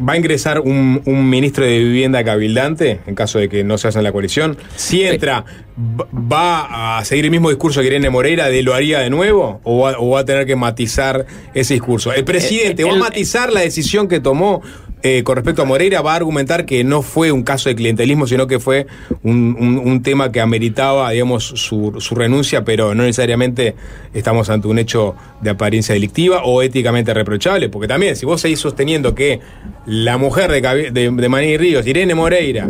[0.07, 3.89] ¿va a ingresar un, un ministro de vivienda cabildante en caso de que no se
[3.89, 4.59] haga en la coalición?
[4.77, 5.45] Si entra,
[5.79, 9.61] va- ¿va a seguir el mismo discurso que Irene Moreira de lo haría de nuevo?
[9.65, 11.25] ¿O va, o va a tener que matizar
[11.55, 12.13] ese discurso?
[12.13, 14.61] ¿El presidente Eh, va a matizar la decisión que tomó?
[15.03, 18.27] Eh, con respecto a Moreira, va a argumentar que no fue un caso de clientelismo,
[18.27, 18.87] sino que fue
[19.23, 23.75] un, un- tema que ameritaba, digamos, su, su renuncia, pero no necesariamente
[24.15, 28.61] estamos ante un hecho de apariencia delictiva o éticamente reprochable, porque también, si vos seguís
[28.61, 29.41] sosteniendo que
[29.87, 32.67] la mujer de, de, Maní Ríos, Irene Moreira,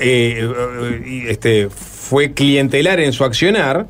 [0.00, 3.86] eh, eh, este, fue clientelar en su accionar,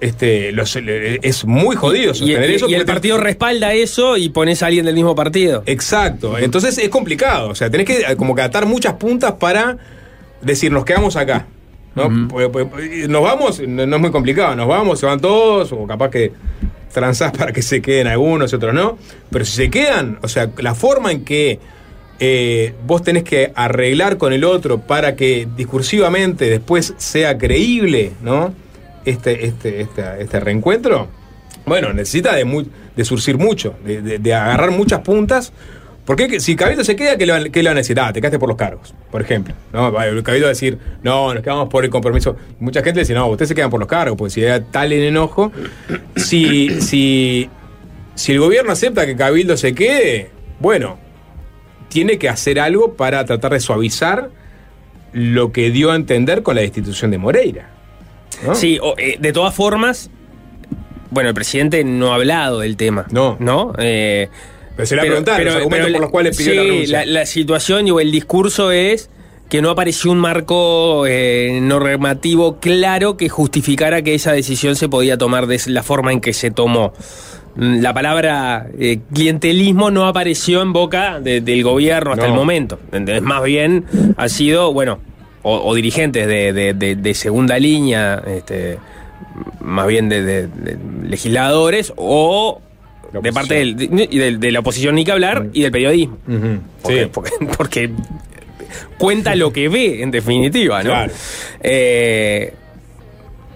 [0.00, 2.68] este, los- es muy jodido sostener y- eso.
[2.68, 5.62] y el partido respalda eso y pones a alguien del mismo partido.
[5.66, 6.38] Exacto.
[6.38, 7.48] Entonces es complicado.
[7.50, 9.76] O sea, tenés que eh, como que atar muchas puntas para
[10.42, 11.46] decir, nos quedamos acá.
[11.94, 12.28] ¿no?
[12.28, 14.54] Pues- pues- Nos vamos, no, no es muy complicado.
[14.56, 16.32] Nos vamos, se van todos, o capaz que
[16.94, 18.96] transás para que se queden algunos y otros no.
[19.30, 21.58] Pero si se quedan, o sea, la forma en que
[22.20, 28.52] eh, vos tenés que arreglar con el otro para que discursivamente después sea creíble, ¿no?
[29.04, 31.08] Este, este, este, este reencuentro,
[31.66, 32.66] bueno, necesita de,
[32.96, 35.52] de surcir mucho, de, agarrar muchas puntas
[36.04, 36.26] ¿Por qué?
[36.28, 38.00] que- Si Cabildo se queda, ¿qué le, van, qué le van a decir?
[38.00, 39.54] Ah, te quedaste por los cargos, por ejemplo.
[39.72, 39.92] ¿no?
[39.92, 42.36] Cabildo va a decir, no, nos quedamos por el compromiso.
[42.58, 45.04] Mucha gente dice, no, ustedes se quedan por los cargos, porque si era tal el
[45.04, 45.52] enojo.
[46.16, 47.48] Si, si,
[48.16, 50.98] si el gobierno acepta que Cabildo se quede, bueno,
[51.88, 54.30] tiene que hacer algo para tratar de suavizar
[55.12, 57.70] lo que dio a entender con la destitución de Moreira.
[58.46, 58.54] ¿No?
[58.54, 60.10] Sí, o, eh, de todas formas,
[61.10, 63.06] bueno, el presidente no ha hablado del tema.
[63.10, 63.36] No.
[63.40, 63.72] ¿No?
[63.78, 64.28] Eh,
[64.76, 66.98] Pero se le ha preguntado los argumentos por los cuales pidió sí, la renuncia.
[66.98, 69.10] La, la situación o el discurso es
[69.48, 75.18] que no apareció un marco eh, normativo claro que justificara que esa decisión se podía
[75.18, 76.92] tomar de la forma en que se tomó.
[77.56, 82.32] Mm, La palabra eh, clientelismo no apareció en boca de- del gobierno hasta No.
[82.32, 82.78] el momento.
[82.86, 83.22] ¿entendés?
[83.22, 83.86] Más bien
[84.16, 85.00] ha sido, bueno,
[85.42, 88.78] o, o dirigentes de, de- de- de segunda línea, este,
[89.60, 90.48] más bien de,
[91.04, 92.60] legisladores, o
[93.12, 96.18] de parte del- de, la oposición ni que hablar y del periodismo.
[96.82, 97.90] Porque, porque- porque
[98.98, 100.90] cuenta lo que ve, en definitiva, ¿no?
[100.90, 101.12] Claro.
[101.62, 102.54] Eh,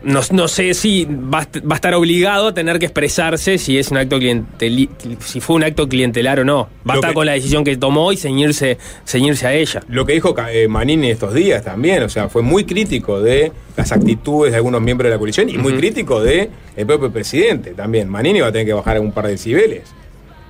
[0.04, 3.90] no, no sé si va, va a estar obligado a tener que expresarse si es
[3.90, 4.88] un acto clientel,
[5.20, 6.54] si fue un acto clientelar o no.
[6.54, 9.82] Lo Basta que- con la decisión que tomó y ceñirse, ceñirse a ella.
[9.88, 13.90] Lo que dijo eh, Manini estos días también, o sea, fue muy crítico de las
[13.92, 18.08] actitudes de algunos miembros de la coalición y muy crítico de el propio presidente también.
[18.08, 19.82] Manini va a tener que bajar un par de decibeles,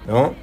[0.08, 0.34] ¿no?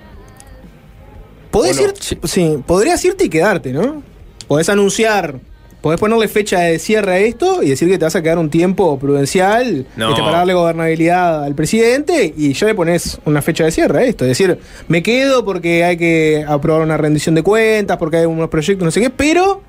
[1.51, 1.87] Podés ¿O no?
[1.89, 1.93] ir,
[2.25, 4.01] sí, podrías irte y quedarte, ¿no?
[4.47, 5.35] Podés anunciar,
[5.81, 8.49] podés ponerle fecha de cierre a esto y decir que te vas a quedar un
[8.49, 10.09] tiempo prudencial No.
[10.09, 14.03] este, para darle gobernabilidad al presidente y ya le pones una fecha de cierre a
[14.03, 14.23] esto.
[14.25, 18.49] Es decir, me quedo porque hay que aprobar una rendición de cuentas, porque hay unos
[18.49, 19.61] proyectos, no sé qué, pero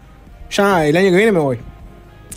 [0.51, 1.59] ya el año que viene me voy.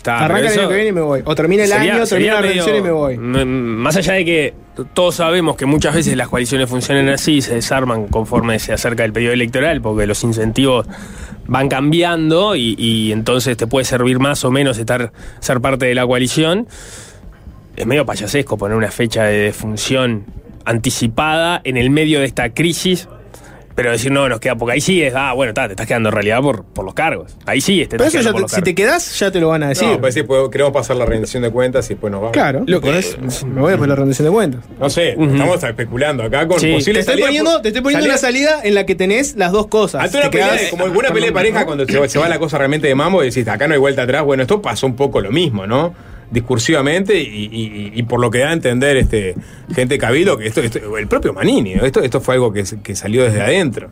[0.06, 1.22] Está, Arranca el año que viene y me voy.
[1.24, 3.16] O termina el sería- año, termina la rendición y me voy.
[3.18, 4.54] Más allá de que
[4.94, 9.12] todos sabemos que muchas veces las coaliciones funcionan así, se desarman conforme se acerca el
[9.12, 10.86] periodo electoral, porque los incentivos
[11.48, 15.94] van cambiando y, y entonces te puede servir más o menos estar ser parte de
[15.94, 16.68] la coalición.
[17.74, 20.24] Es medio payasesco poner una fecha de defunción
[20.64, 23.08] anticipada en el medio de esta crisis.
[23.76, 26.08] Pero decir, no, nos queda, porque ahí sí es, ah, bueno, está, te estás quedando
[26.08, 27.36] en realidad por, por los cargos.
[27.44, 29.30] Ahí sí te Pero estás eso quedando ya por te- los si te quedás, ya
[29.30, 29.86] te lo van a decir.
[29.86, 32.32] No, pues sí, pues, queremos pasar la rendición de cuentas y después nos vamos.
[32.32, 34.60] Claro, lo ponés- me voy a poner la rendición de cuentas.
[34.80, 37.82] No sé, estamos especulando acá con Sí, te posibles estoy salidas poniendo, por- te estoy
[37.82, 40.04] poniendo una salida en la que tenés las dos cosas.
[40.04, 42.38] Ante una Te pelea, quedás- como buena pelea de pareja, cuando se, se va la
[42.38, 44.96] cosa realmente de mambo y decís, acá no hay vuelta atrás, bueno, esto pasó un
[44.96, 45.94] poco lo mismo, ¿no?
[46.30, 49.34] Discursivamente y, y- y por lo que da a entender este
[49.74, 53.22] gente Cabildo, que esto, esto- el propio Manini, esto, esto fue algo que, que salió
[53.24, 53.88] desde adentro.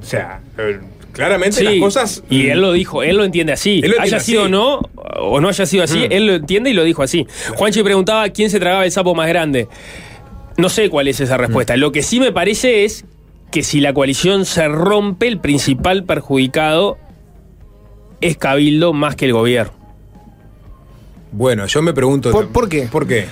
[0.00, 0.78] O sea, eh,
[1.12, 2.22] claramente Sí, las cosas.
[2.30, 3.80] Y él lo dijo, él lo entiende así.
[3.82, 4.80] Él lo entiende haya sido o no,
[5.18, 6.12] o no haya sido así, Mm.
[6.12, 7.26] él lo entiende y lo dijo así.
[7.56, 9.66] Juanchi preguntaba quién se tragaba el sapo más grande.
[10.56, 11.40] No sé cuál es esa Mm.
[11.40, 11.76] respuesta.
[11.76, 13.04] Lo que sí me parece es
[13.50, 16.96] que si la coalición se rompe, el principal perjudicado
[18.20, 19.72] es Cabildo más que el gobierno.
[21.36, 22.30] Bueno, yo me pregunto.
[22.30, 22.82] ¿Por, qué?
[22.82, 23.26] ¿Por qué?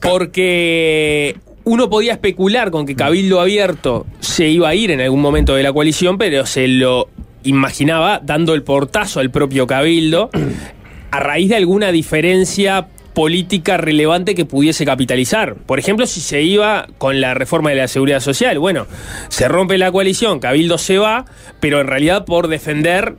[0.00, 5.54] Porque uno podía especular con que Cabildo Abierto se iba a ir en algún momento
[5.54, 7.08] de la coalición, pero se lo
[7.44, 10.28] imaginaba dando el portazo al propio Cabildo
[11.12, 15.54] a raíz de alguna diferencia política relevante que pudiese capitalizar.
[15.54, 18.58] Por ejemplo, si se iba con la reforma de la seguridad social.
[18.58, 18.88] Bueno,
[19.28, 21.26] se rompe la coalición, Cabildo se va,
[21.60, 23.14] pero en realidad por defender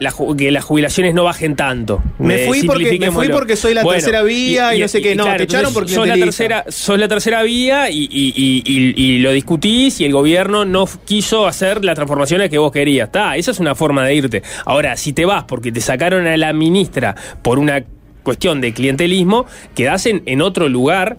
[0.00, 2.02] la que las jubilaciones no bajen tanto.
[2.18, 5.16] Me Eh, fui porque- me fui porque soy la tercera vía y no sé qué.
[5.16, 10.04] No, te echaron porque sos la tercera, sos la tercera vía y, lo discutís y
[10.04, 13.08] el gobierno no quiso hacer las transformaciones que vos querías.
[13.08, 14.42] Está, esa es una forma de irte.
[14.64, 17.82] Ahora, si te vas porque te sacaron a la ministra por una
[18.22, 21.16] cuestión de clientelismo, quedás en, en otro lugar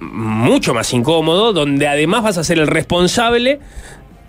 [0.00, 3.60] mucho más incómodo, donde además vas a ser el responsable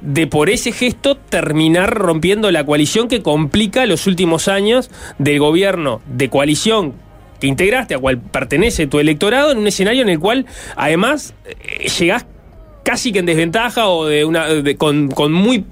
[0.02, 6.02] de por ese gesto terminar rompiendo la coalición que complica los últimos años del gobierno
[6.08, 6.94] de coalición
[7.40, 10.46] que integraste, a cual pertenece tu electorado, en un escenario en el cual
[10.76, 12.26] además eh, llegás
[12.84, 15.66] casi que en desventaja o de una de- con, con muy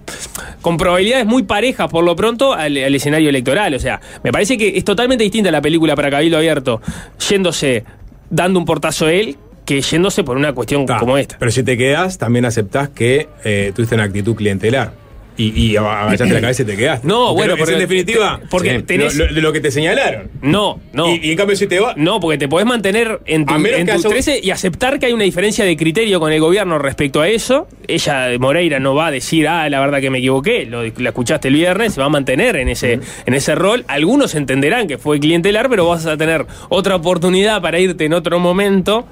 [0.62, 3.74] con probabilidades muy parejas por lo pronto al, al escenario electoral.
[3.74, 6.82] O sea, me parece que es totalmente distinta la película para Cabildo Abierto,
[7.30, 7.84] yéndose,
[8.30, 9.38] dando un portazo él,
[9.70, 11.38] que yéndose por una cuestión como esta.
[11.38, 14.94] Pero si te quedas, también aceptás que eh, tuviste una actitud clientelar.
[15.38, 17.08] Y, y agachaste la cabeza y te quedaste.
[17.08, 20.30] No, bueno, porque- en definitiva, porque sí, tenés- lo- lo- de lo que te señalaron.
[20.42, 21.16] No, no.
[21.16, 21.96] Y, y en cambio, si te vas.
[21.96, 25.06] No, porque te podés mantener en tu, en tu haya un- 13 y aceptar que
[25.06, 27.70] hay una diferencia de criterio con el gobierno respecto a eso.
[27.88, 31.10] Ella, de Moreira, no va a decir, ah, la verdad que me equivoqué, lo la
[31.10, 33.86] escuchaste el viernes, se va a mantener en ese, en ese rol.
[33.88, 38.40] Algunos entenderán que fue clientelar, pero vas a tener otra oportunidad para irte en otro
[38.40, 39.08] momento.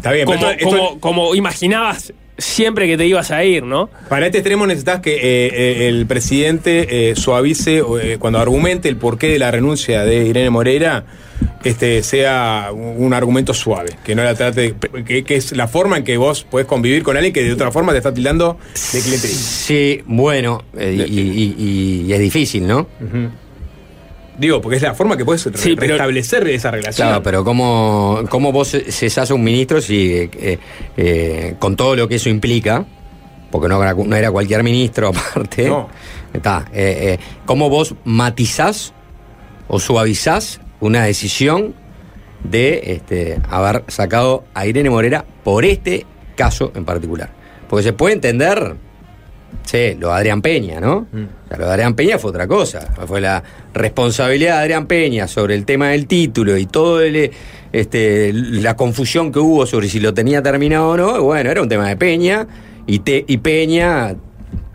[0.00, 3.90] Está bien, como, pero esto- esto- como, imaginabas siempre que te ibas a ir, ¿no?
[4.08, 5.20] Para este extremo necesitas que eh,
[5.52, 10.48] eh, el presidente eh, suavice eh, cuando argumente el porqué de la renuncia de Irene
[10.48, 11.04] Moreira,
[11.64, 14.74] este sea un, argumento suave, que no la trate,
[15.06, 17.70] que, que es la forma en que vos podés convivir con alguien que de otra
[17.70, 18.56] forma te está tildando
[18.94, 19.42] de clientelismo.
[19.42, 22.86] Sí, bueno, eh, y, y- y- y es difícil, ¿no?
[24.40, 27.08] Digo, porque es la forma que puedes re- pero- restablecer esa relación.
[27.08, 30.58] Claro, pero ¿cómo, cómo vos cesás a un ministro si eh,
[30.96, 32.86] eh, con todo lo que eso implica,
[33.50, 35.88] porque no era, no era cualquier ministro aparte, No.
[36.32, 38.94] está, eh, eh, ¿cómo vos matizás
[39.68, 41.74] o suavizás una decisión
[42.42, 47.28] de este, haber sacado a Irene Morera por este caso en particular?
[47.68, 48.76] Porque se puede entender,
[49.64, 51.06] sí, lo de Adrián Peña, ¿no?
[51.12, 52.80] O sea, lo de Adrián Peña fue otra cosa.
[53.06, 53.42] Fue la
[53.74, 57.30] responsabilidad de Adrián Peña sobre el tema del título y todo el,
[57.72, 61.22] este, la confusión que hubo sobre si lo tenía terminado o no.
[61.22, 62.46] Bueno, era un tema de Peña
[62.86, 64.14] y, te- y Peña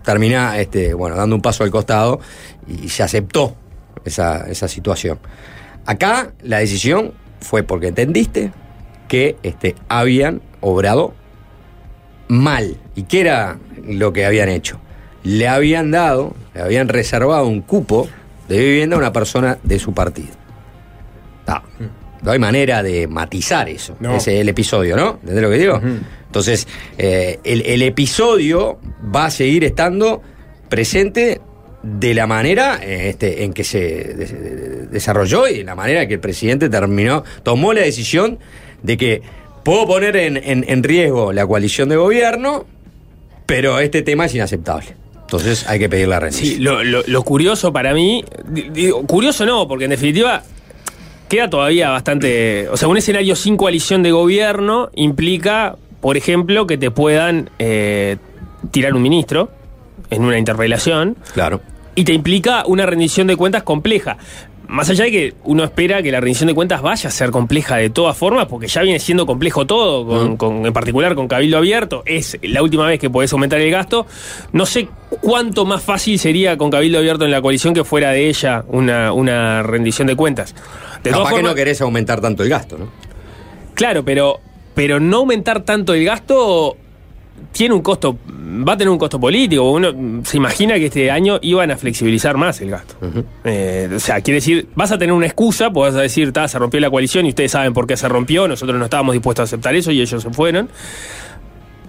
[0.04, 2.20] termina este, bueno, dando un paso al costado
[2.68, 3.56] y se aceptó
[4.06, 5.18] esa, esa situación.
[5.86, 8.52] Acá la decisión fue porque entendiste
[9.08, 11.14] que este, habían obrado
[12.28, 12.76] mal.
[12.96, 13.58] ¿Y qué era
[13.88, 14.80] lo que habían hecho?
[15.24, 18.08] Le habían dado, le habían reservado un cupo
[18.48, 20.30] de vivienda a una persona de su partido.
[21.46, 21.64] Ta.
[22.22, 23.96] No hay manera de matizar eso.
[24.00, 24.16] No.
[24.16, 25.18] Ese es el episodio, ¿no?
[25.22, 25.82] ¿Entendés lo que digo?
[26.26, 26.68] Entonces,
[26.98, 28.80] eh, el, el episodio
[29.16, 30.22] va a seguir estando
[30.70, 31.40] presente
[31.84, 36.08] de la manera eh, este, en que se de- de- desarrolló y de la manera
[36.08, 38.40] que el presidente terminó, tomó la decisión
[38.82, 39.22] de que
[39.64, 42.66] puedo poner en, en- en riesgo la coalición de gobierno,
[43.46, 44.96] pero este tema es inaceptable.
[45.22, 46.46] Entonces hay que pedir la renuncia.
[46.46, 50.44] Sí, lo, lo- lo curioso para mí, di- digo, curioso no, porque en definitiva
[51.28, 52.70] queda todavía bastante.
[52.70, 58.18] O sea, un escenario sin coalición de gobierno implica, por ejemplo, que te puedan eh,
[58.72, 59.50] tirar un ministro
[60.12, 61.18] en una interpelación.
[61.34, 61.62] Claro.
[61.96, 64.18] Y te implica una rendición de cuentas compleja.
[64.68, 67.78] Más allá de que uno espera que la rendición de cuentas vaya a ser compleja
[67.78, 71.58] de todas formas, porque ya viene siendo complejo todo, con, con- en particular con Cabildo
[71.58, 74.06] Abierto, es la última vez que podés aumentar el gasto.
[74.54, 74.88] No sé
[75.22, 79.14] cuánto más fácil sería con Cabildo Abierto en la coalición que fuera de ella una,
[79.14, 80.54] una rendición de cuentas.
[81.04, 82.90] De Capaz todas que formas- no querés aumentar tanto el gasto, ¿no?
[83.76, 84.40] Claro, pero,
[84.74, 86.78] pero no aumentar tanto el gasto
[87.52, 88.18] tiene un costo,
[88.68, 89.72] va a tener un costo político.
[89.72, 92.96] Uno se imagina que este año iban a flexibilizar más el gasto.
[93.44, 96.48] Eh, o sea, quiere decir, vas a tener una excusa, pues vas a decir, "Ta,
[96.48, 99.42] se rompió la coalición y ustedes saben por qué se rompió, nosotros no estábamos dispuestos
[99.42, 100.70] a aceptar eso y ellos se fueron.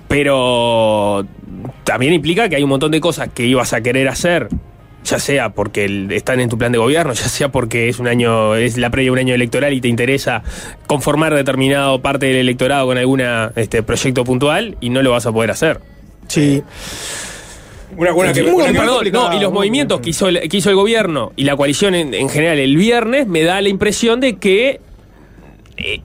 [0.09, 1.27] Pero
[1.85, 4.48] también implica que hay un montón de cosas que ibas a querer hacer,
[5.06, 8.54] ya sea porque están en tu plan de gobierno, ya sea porque es un año,
[8.56, 10.42] es la previa de un año electoral y te interesa
[10.86, 13.22] conformar determinado parte del electorado con algún
[13.56, 15.80] este, proyecto puntual y no lo vas a poder hacer.
[16.28, 16.62] Sí.
[17.96, 20.56] Una, una que- Muy una que- perdón, no, y los movimientos que hizo, el, que
[20.56, 24.20] hizo el gobierno y la coalición en, en general el viernes me da la impresión
[24.20, 24.80] de que eh,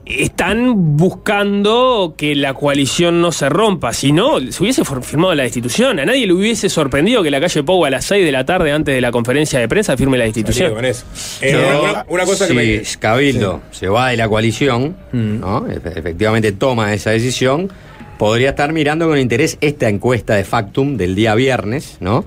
[0.04, 3.92] están buscando que la coalición no se rompa.
[3.92, 5.98] Si no, se hubiese for- firmado la destitución.
[5.98, 8.72] A nadie le hubiese sorprendido que la calle Pou a las 6 de la tarde
[8.72, 10.74] antes de la conferencia de prensa firme la destitución.
[10.74, 11.04] Con eso.
[11.40, 12.82] Eh, Yo, una, una cosa que si me.
[13.00, 15.66] Cabildo se va de la coalición, ¿no?
[15.66, 17.70] Efe- efectivamente toma esa decisión,
[18.18, 22.24] podría estar mirando con interés esta encuesta de Factum del día viernes, ¿no?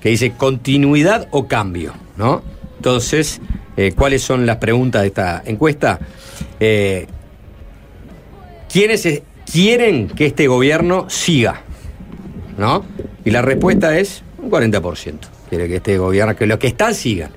[0.00, 2.42] Que dice continuidad o cambio, ¿no?
[2.76, 3.40] Entonces,
[3.76, 5.98] eh, ¿cuáles son las preguntas de esta encuesta?
[6.58, 7.06] Eh,
[8.72, 11.62] ¿Quiénes quieren que este gobierno siga?
[12.58, 12.84] ¿No?
[13.24, 15.18] Y la respuesta es un 40%.
[15.48, 17.30] Quiere que este gobierno, que los que están sigan.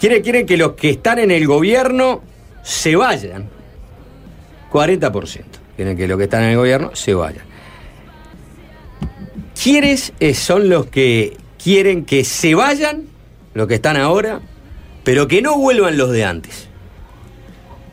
[0.00, 2.22] Quiere, quieren que los que están en el gobierno
[2.62, 3.48] se vayan.
[4.70, 5.42] 40%.
[5.76, 7.44] Quieren que los que están en el gobierno se vayan.
[9.60, 13.06] ¿Quiénes eh, son los que quieren que se vayan,
[13.54, 14.40] los que están ahora,
[15.08, 16.68] pero que no vuelvan los de antes?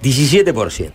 [0.04, 0.92] 17%.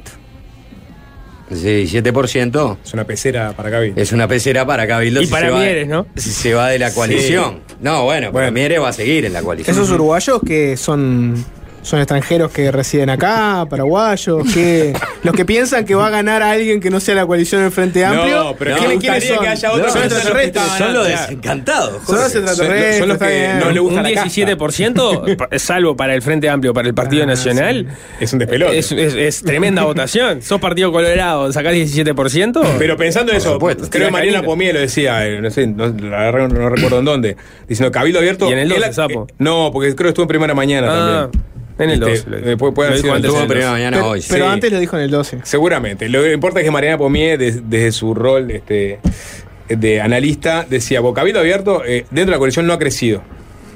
[1.50, 3.98] Ese 17% Es una pecera para Cabildo.
[3.98, 6.06] es una pecera para Cabildo Y si para Mieres, ¿no?
[6.16, 7.60] Si se va de la coalición.
[7.80, 9.74] No, bueno, pero Mieres va a seguir en la coalición.
[9.74, 11.42] Esos uruguayos que son,
[11.82, 14.92] son extranjeros que residen acá, paraguayos, que
[15.22, 17.70] los que piensan que va a ganar a alguien que no sea la coalición del
[17.70, 18.44] Frente Amplio.
[18.44, 19.44] No, pero ¿quiénes- me gustaría quiénes son?
[19.44, 20.46] que haya son que no extraterrestres.
[20.46, 22.02] estaban Son los desencantados.
[22.06, 22.98] Son los extraterrestres.
[22.98, 24.24] Son los que no le un la casta.
[24.30, 27.86] 17%, pa- salvo para el Frente Amplio, para el Partido Nacional,
[28.20, 28.78] Es un despelote.
[28.78, 30.42] es, es- es tremenda votación.
[30.42, 32.62] Sos Partido Colorado, sacás 17%.
[32.78, 33.88] Pero pensando en eso, supuesto.
[33.90, 34.46] creo que Mariana canina.
[34.50, 37.36] Pomie lo decía, eh, no sé, no, no, recuerdo en dónde,
[37.68, 38.48] diciendo Cabildo Abierto.
[38.48, 39.26] Y en el es 12, la- sapo.
[39.28, 41.49] eh, no, porque creo que estuvo en primera mañana Ah, también.
[41.80, 42.48] En el Este, 12 lo dijo.
[42.50, 43.72] eh, puede, puede Lo haber dijo sido antes en el Estuvo en el primera 12.
[43.78, 44.24] mañana Pero, hoy.
[44.28, 44.50] pero Sí.
[44.52, 45.38] antes lo dijo en el 12.
[45.44, 46.08] Seguramente.
[46.08, 49.00] Lo que importa es que Mariana Pomie, des- desde, su rol este,
[49.68, 53.22] de analista decía, "Bueno, Cabildo Abierto eh, dentro de la coalición no ha crecido,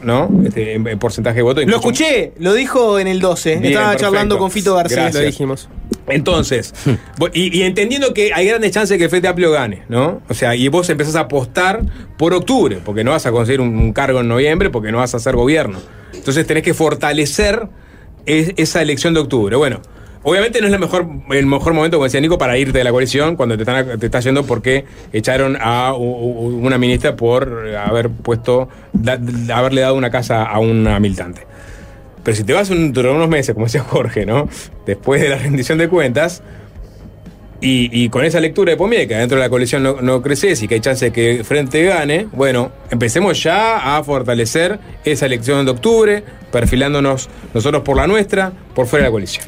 [0.03, 0.29] ¿no?
[0.45, 1.63] Este, en, en porcentaje de voto.
[1.65, 3.51] Lo escuché, lo dijo en el 12.
[3.57, 4.05] Bien, Estaba perfecto.
[4.13, 5.03] charlando con Fito García.
[5.03, 5.23] Gracias.
[5.23, 5.69] Lo dijimos.
[6.09, 6.75] Entonces,
[7.33, 10.21] y, y entendiendo que hay grandes chances de que el Frente Amplio gane, ¿no?
[10.29, 11.81] O sea, y vos empezás a apostar
[12.19, 15.15] por octubre, porque no vas a conseguir un, un cargo en noviembre, porque no vas
[15.15, 15.79] a hacer gobierno.
[16.13, 17.69] Entonces tenés que fortalecer
[18.27, 19.57] es- esa elección de octubre.
[19.57, 19.81] Bueno,
[20.23, 22.91] obviamente no es la mejor, el mejor momento, como decía Nico, para irte de la
[22.91, 28.69] coalición cuando te están te estás yendo porque echaron a una ministra por haber puesto,
[29.53, 31.43] haberle dado una casa a una militante.
[32.23, 34.49] Pero si te vas un- unos meses, como decía Jorge, ¿no?
[34.87, 36.43] Después de la rendición de cuentas,
[37.67, 40.69] y, con esa lectura de Pomier, que dentro de la coalición no, no creces y
[40.69, 45.71] que hay chance de que Frente gane, bueno, empecemos ya a fortalecer esa elección de
[45.71, 49.45] octubre, perfilándonos nosotros por la nuestra, por fuera de la coalición.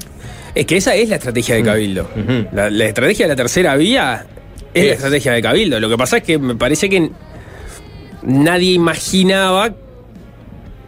[0.55, 2.11] Es que esa es la estrategia de Cabildo.
[2.53, 4.27] la, la estrategia de la tercera vía
[4.75, 4.97] es, la Es.
[4.97, 5.79] estrategia de Cabildo.
[5.79, 7.11] Lo que pasa es que me parece que
[8.23, 9.73] nadie imaginaba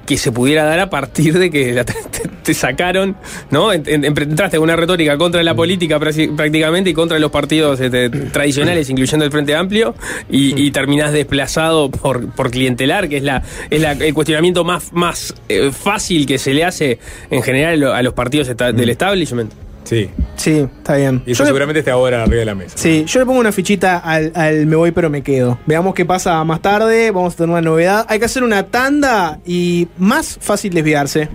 [0.08, 1.94] que se pudiera dar a partir de que te,
[2.42, 3.14] te sacaron,
[3.50, 3.72] ¿no?
[3.74, 7.78] En- en- Entraste con una retórica contra la política prácti- prácticamente y contra los partidos
[7.78, 9.94] este, tradicionales, incluyendo el Frente Amplio,
[10.30, 14.92] y, y terminás desplazado por, por clientelar, que es, la, es la- el cuestionamiento más,
[14.94, 16.98] más eh, fácil que se le hace
[17.30, 19.52] en general a los partidos del establishment.
[19.88, 20.10] Sí.
[20.36, 21.22] Sí, está bien.
[21.24, 22.76] Y eso Yo le- seguramente está ahora arriba de la mesa.
[22.76, 25.58] Sí, yo le pongo una fichita al, al me voy pero me quedo.
[25.64, 28.04] Veamos qué pasa más tarde, vamos a tener una novedad.
[28.08, 31.28] Hay que hacer una tanda y más fácil desviarse.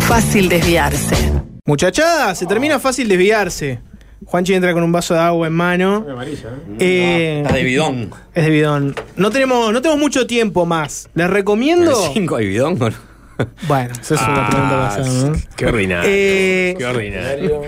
[0.00, 1.16] Fácil desviarse.
[1.66, 3.80] Muchachada, se termina fácil desviarse.
[4.24, 6.06] Juanchi entra con un vaso de agua en mano.
[6.78, 8.10] Eh, Está de bidón.
[8.34, 8.94] es de bidón.
[9.16, 11.08] No tenemos, no tenemos mucho tiempo más.
[11.14, 11.94] Les recomiendo.
[12.14, 12.80] ¿Cinco hay bidón?
[12.80, 13.15] o no?
[13.68, 15.36] Bueno, esa es una Ah, pregunta pasada, ¿no?
[15.56, 16.10] Qué ordinario.
[16.12, 17.62] Eh, Qué ordinario.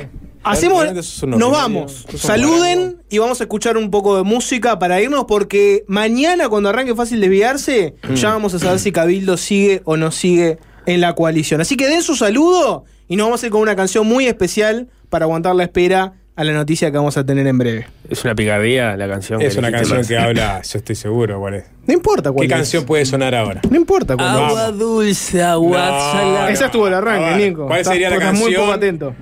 [0.45, 0.87] Hacemos,
[1.27, 6.49] nos vamos, saluden y vamos a escuchar un poco de música para irnos porque mañana
[6.49, 11.01] cuando arranque Fácil Desviarse ya vamos a saber si Cabildo sigue o no sigue en
[11.03, 11.61] la coalición.
[11.61, 14.89] Así que den su saludo y nos vamos a ir con una canción muy especial
[15.11, 17.87] para aguantar la espera a la noticia que vamos a tener en breve.
[18.09, 19.43] Es una picardía la canción.
[19.43, 21.65] Es que una canción que habla, yo estoy seguro cuál es.
[21.87, 22.59] No importa cuál ¿Qué es.
[22.59, 23.61] canción puede sonar ahora?
[23.69, 24.35] No importa cuál es.
[24.49, 26.51] Agua dulce, agua No, salada.
[26.53, 27.67] Esa estuvo el arranque, ver, Nico.
[27.67, 28.63] ¿cuál Estás- sería la estás muy canción?
[28.63, 29.15] poco atento.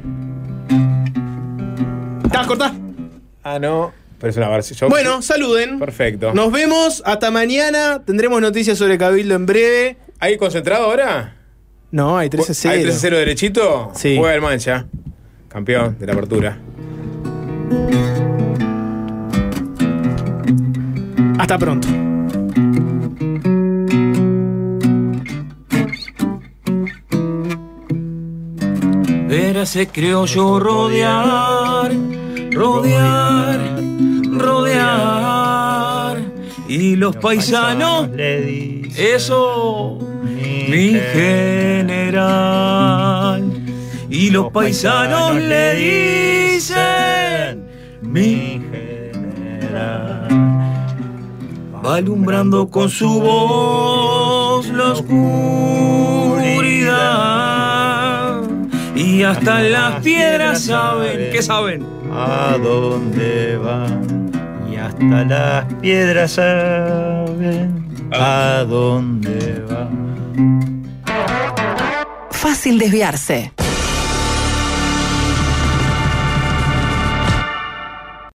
[2.25, 2.75] ¿Estás cortá?
[3.43, 3.93] Ah, no.
[4.19, 4.79] Pero es una versión.
[4.79, 5.79] yo- Bueno, saluden.
[5.79, 6.35] Perfecto.
[6.35, 8.03] Nos vemos hasta mañana.
[8.05, 9.97] Tendremos noticias sobre Cabildo en breve.
[10.19, 11.35] ¿Hay concentrado ahora?
[11.93, 13.93] No, hay 13 0 ¿Hay 13-0 derechito?
[13.95, 14.17] Sí.
[14.19, 14.87] Juega el Mancha.
[15.49, 16.59] Campeón de la apertura.
[21.39, 21.89] Hasta pronto.
[29.31, 31.93] Era se criollo rodear,
[32.53, 33.81] rodear,
[34.33, 36.19] rodear.
[36.69, 38.09] Y los paisanos,
[38.97, 39.99] eso,
[40.69, 42.47] mi general.
[44.09, 45.75] Y los paisanos le
[46.55, 47.67] dicen,
[48.03, 50.29] mi general.
[51.85, 55.27] Va alumbrando con su voz la oscuridad.
[58.95, 61.97] Y hasta las piedras saben, ¿qué saben?
[62.13, 64.31] a dónde van
[64.71, 70.87] y hasta las piedras saben a dónde van.
[72.31, 73.53] Fácil desviarse.